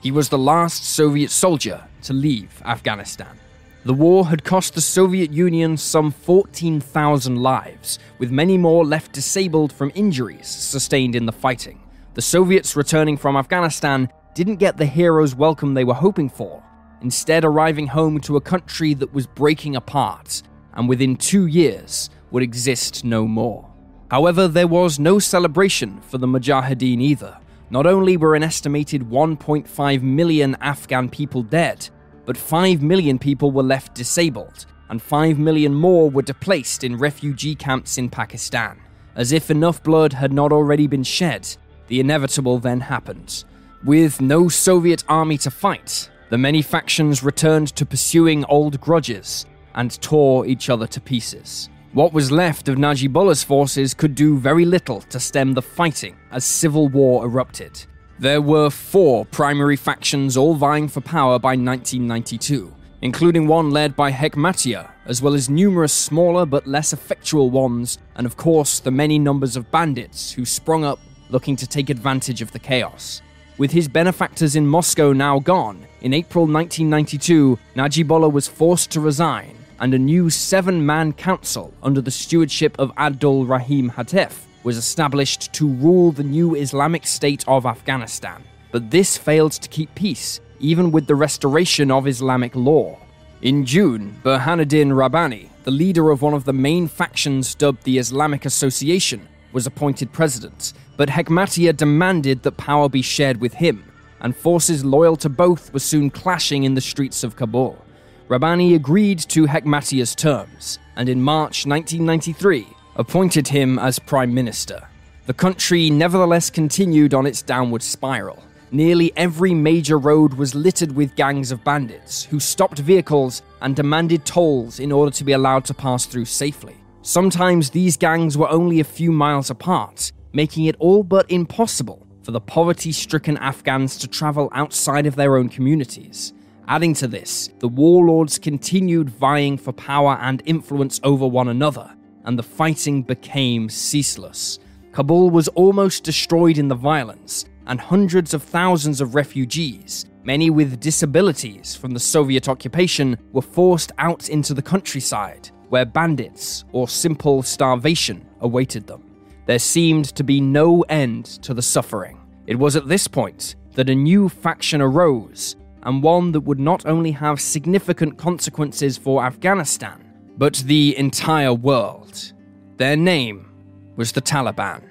He 0.04 0.12
was 0.12 0.30
the 0.30 0.38
last 0.38 0.86
Soviet 0.86 1.32
soldier 1.32 1.84
to 2.04 2.14
leave 2.14 2.62
Afghanistan. 2.64 3.40
The 3.86 3.96
war 3.96 4.28
had 4.28 4.44
cost 4.44 4.76
the 4.76 4.82
Soviet 4.82 5.34
Union 5.34 5.78
some 5.78 6.12
14,000 6.12 7.38
lives, 7.38 7.98
with 8.20 8.30
many 8.30 8.56
more 8.56 8.86
left 8.86 9.14
disabled 9.14 9.74
from 9.74 9.92
injuries 9.96 10.46
sustained 10.46 11.16
in 11.16 11.26
the 11.26 11.32
fighting. 11.32 11.82
The 12.14 12.22
Soviets 12.22 12.76
returning 12.76 13.18
from 13.18 13.36
Afghanistan 13.36 14.10
didn't 14.36 14.58
get 14.58 14.78
the 14.78 14.86
hero's 14.86 15.34
welcome 15.34 15.74
they 15.74 15.86
were 15.86 15.96
hoping 15.96 16.30
for, 16.30 16.62
instead, 17.02 17.44
arriving 17.44 17.88
home 17.88 18.20
to 18.22 18.38
a 18.38 18.42
country 18.42 18.94
that 18.94 19.12
was 19.12 19.26
breaking 19.26 19.76
apart 19.76 20.44
and 20.74 20.88
within 20.88 21.16
two 21.16 21.46
years 21.46 22.10
would 22.32 22.44
exist 22.44 23.04
no 23.04 23.28
more. 23.28 23.70
However, 24.10 24.48
there 24.48 24.68
was 24.68 25.00
no 25.00 25.20
celebration 25.20 26.02
for 26.02 26.18
the 26.18 26.28
Mujahideen 26.28 27.02
either. 27.02 27.38
Not 27.70 27.88
only 27.88 28.18
were 28.18 28.36
an 28.36 28.44
estimated 28.44 29.04
1.5 29.04 30.02
million 30.02 30.58
Afghan 30.60 31.08
people 31.10 31.44
dead, 31.44 31.90
but 32.26 32.36
5 32.36 32.82
million 32.82 33.18
people 33.18 33.52
were 33.52 33.64
left 33.64 33.96
disabled, 33.96 34.66
and 34.90 35.02
5 35.02 35.40
million 35.40 35.74
more 35.74 36.10
were 36.10 36.22
displaced 36.22 36.84
in 36.84 36.98
refugee 36.98 37.56
camps 37.56 37.98
in 37.98 38.10
Pakistan. 38.10 38.82
As 39.16 39.32
if 39.32 39.50
enough 39.50 39.82
blood 39.84 40.14
had 40.14 40.34
not 40.34 40.52
already 40.52 40.88
been 40.88 41.04
shed, 41.04 41.48
the 41.88 42.00
inevitable 42.00 42.60
then 42.60 42.82
happened. 42.82 43.44
With 43.84 44.22
no 44.22 44.50
Soviet 44.50 45.04
army 45.08 45.38
to 45.40 45.52
fight, 45.52 46.10
the 46.30 46.38
many 46.38 46.62
factions 46.62 47.24
returned 47.24 47.76
to 47.76 47.86
pursuing 47.86 48.46
old 48.46 48.80
grudges, 48.80 49.46
and 49.76 50.02
tore 50.02 50.46
each 50.46 50.70
other 50.70 50.88
to 50.88 51.02
pieces. 51.02 51.70
What 51.94 52.14
was 52.14 52.32
left 52.32 52.70
of 52.70 52.78
Najibullah's 52.78 53.44
forces 53.44 53.94
could 53.94 54.16
do 54.16 54.38
very 54.38 54.64
little 54.64 55.02
to 55.02 55.20
stem 55.20 55.54
the 55.54 55.62
fighting 55.62 56.16
as 56.32 56.46
civil 56.46 56.88
war 56.88 57.26
erupted. 57.26 57.86
There 58.18 58.42
were 58.42 58.70
four 58.70 59.26
primary 59.26 59.76
factions 59.76 60.38
all 60.38 60.54
vying 60.54 60.88
for 60.88 61.02
power 61.02 61.38
by 61.38 61.56
1992, 61.56 62.74
including 63.02 63.48
one 63.48 63.72
led 63.72 63.96
by 63.96 64.12
Hekmatyar, 64.12 64.90
as 65.06 65.22
well 65.22 65.34
as 65.34 65.50
numerous 65.50 65.92
smaller 65.92 66.46
but 66.46 66.66
less 66.66 66.94
effectual 66.94 67.50
ones, 67.50 67.98
and 68.16 68.26
of 68.26 68.38
course 68.38 68.80
the 68.80 68.92
many 68.92 69.20
numbers 69.20 69.58
of 69.58 69.70
bandits 69.70 70.32
who 70.32 70.46
sprung 70.46 70.86
up 70.86 71.00
looking 71.30 71.58
to 71.58 71.68
take 71.68 71.90
advantage 71.90 72.42
of 72.42 72.52
the 72.52 72.60
chaos. 72.60 73.22
With 73.58 73.72
his 73.72 73.88
benefactors 73.88 74.56
in 74.56 74.66
Moscow 74.66 75.12
now 75.12 75.40
gone, 75.40 75.86
in 76.02 76.14
April 76.14 76.46
1992, 76.46 77.60
Najibullah 77.76 78.32
was 78.32 78.48
forced 78.48 78.92
to 78.92 79.02
resign 79.02 79.58
and 79.82 79.96
a 79.96 80.00
new 80.00 80.30
seven 80.30 80.86
man 80.86 81.12
council 81.12 81.74
under 81.82 82.00
the 82.02 82.12
stewardship 82.12 82.78
of 82.78 82.92
Abdul 82.98 83.48
Rahim 83.48 83.90
Hatif 83.90 84.44
was 84.64 84.78
established 84.78 85.52
to 85.54 85.68
rule 85.68 86.12
the 86.12 86.24
new 86.24 86.54
Islamic 86.54 87.08
State 87.08 87.44
of 87.48 87.66
Afghanistan. 87.66 88.44
But 88.72 88.92
this 88.92 89.18
failed 89.18 89.54
to 89.54 89.68
keep 89.68 89.94
peace, 89.96 90.40
even 90.60 90.92
with 90.92 91.08
the 91.08 91.16
restoration 91.16 91.90
of 91.90 92.08
Islamic 92.08 92.56
law. 92.56 93.00
In 93.42 93.66
June, 93.66 94.16
Burhanuddin 94.24 94.96
Rabbani, 94.96 95.50
the 95.64 95.72
leader 95.72 96.12
of 96.12 96.22
one 96.22 96.36
of 96.36 96.46
the 96.46 96.54
main 96.54 96.88
factions 96.88 97.56
dubbed 97.56 97.84
the 97.84 97.98
Islamic 97.98 98.46
Association, 98.46 99.28
was 99.52 99.66
appointed 99.66 100.14
president, 100.14 100.74
but 100.96 101.10
Hekmatyar 101.10 101.76
demanded 101.76 102.44
that 102.44 102.58
power 102.58 102.88
be 102.88 103.02
shared 103.02 103.42
with 103.42 103.56
him, 103.56 103.84
and 104.20 104.38
forces 104.38 104.86
loyal 104.86 105.16
to 105.16 105.28
both 105.28 105.74
were 105.74 105.80
soon 105.80 106.12
clashing 106.12 106.66
in 106.66 106.76
the 106.76 106.82
streets 106.82 107.24
of 107.24 107.36
Kabul. 107.36 107.84
Rabbani 108.32 108.76
agreed 108.76 109.20
to 109.28 109.46
Hekmatyar's 109.46 110.16
terms, 110.16 110.80
and 110.96 111.10
in 111.10 111.22
March 111.22 111.66
1993 111.66 112.66
appointed 112.96 113.50
him 113.50 113.78
as 113.78 114.00
Prime 114.00 114.34
Minister. 114.34 114.88
The 115.26 115.34
country 115.34 115.90
nevertheless 115.90 116.50
continued 116.50 117.14
on 117.14 117.26
its 117.26 117.42
downward 117.42 117.84
spiral. 117.84 118.42
Nearly 118.72 119.12
every 119.18 119.54
major 119.54 120.00
road 120.00 120.36
was 120.36 120.56
littered 120.56 120.94
with 120.94 121.18
gangs 121.18 121.52
of 121.52 121.66
bandits 121.66 122.24
who 122.24 122.40
stopped 122.40 122.80
vehicles 122.80 123.42
and 123.60 123.76
demanded 123.76 124.24
tolls 124.24 124.80
in 124.80 124.94
order 124.94 125.12
to 125.12 125.26
be 125.26 125.34
allowed 125.34 125.66
to 125.66 125.74
pass 125.74 126.06
through 126.06 126.24
safely. 126.24 126.78
Sometimes 127.02 127.72
these 127.72 127.98
gangs 127.98 128.38
were 128.38 128.50
only 128.50 128.80
a 128.80 128.86
few 128.86 129.12
miles 129.12 129.50
apart, 129.50 130.14
making 130.32 130.68
it 130.68 130.78
all 130.80 131.04
but 131.04 131.30
impossible 131.30 132.08
for 132.24 132.32
the 132.32 132.40
poverty 132.40 132.94
stricken 132.94 133.36
Afghans 133.40 133.98
to 133.98 134.08
travel 134.08 134.48
outside 134.54 135.06
of 135.06 135.18
their 135.18 135.36
own 135.36 135.50
communities. 135.50 136.32
Adding 136.72 136.94
to 136.94 137.08
this, 137.10 137.50
the 137.60 137.68
warlords 137.68 138.40
continued 138.40 139.10
vying 139.10 139.58
for 139.58 139.74
power 139.74 140.18
and 140.22 140.42
influence 140.46 141.02
over 141.04 141.28
one 141.28 141.50
another, 141.50 141.94
and 142.24 142.40
the 142.40 142.44
fighting 142.44 143.02
became 143.02 143.68
ceaseless. 143.68 144.58
Kabul 144.94 145.32
was 145.32 145.50
almost 145.50 146.06
destroyed 146.06 146.58
in 146.58 146.70
the 146.70 146.76
violence, 146.76 147.44
and 147.68 147.78
hundreds 147.78 148.34
of 148.34 148.42
thousands 148.42 149.02
of 149.02 149.16
refugees, 149.16 150.06
many 150.24 150.50
with 150.50 150.80
disabilities 150.80 151.76
from 151.76 151.92
the 151.92 152.00
Soviet 152.00 152.48
occupation, 152.48 153.18
were 153.34 153.42
forced 153.42 153.92
out 153.98 154.30
into 154.30 154.54
the 154.54 154.62
countryside, 154.62 155.50
where 155.68 155.84
bandits 155.84 156.64
or 156.72 156.88
simple 156.88 157.44
starvation 157.44 158.26
awaited 158.40 158.88
them. 158.88 159.04
There 159.46 159.60
seemed 159.60 160.16
to 160.16 160.24
be 160.24 160.40
no 160.40 160.84
end 160.84 161.26
to 161.44 161.54
the 161.54 161.62
suffering. 161.62 162.18
It 162.48 162.56
was 162.56 162.78
at 162.78 162.88
this 162.88 163.10
point 163.10 163.56
that 163.74 163.90
a 163.90 163.96
new 163.96 164.30
faction 164.30 164.80
arose 164.80 165.58
and 165.84 166.04
one 166.04 166.32
that 166.32 166.42
would 166.42 166.60
not 166.60 166.86
only 166.86 167.12
have 167.12 167.42
significant 167.42 168.18
consequences 168.18 168.98
for 168.98 169.24
Afghanistan, 169.24 170.04
but 170.38 170.56
the 170.66 170.98
entire 170.98 171.54
world. 171.54 172.34
Their 172.78 172.96
name 172.96 173.52
was 173.96 174.12
the 174.12 174.22
Taliban. 174.22 174.84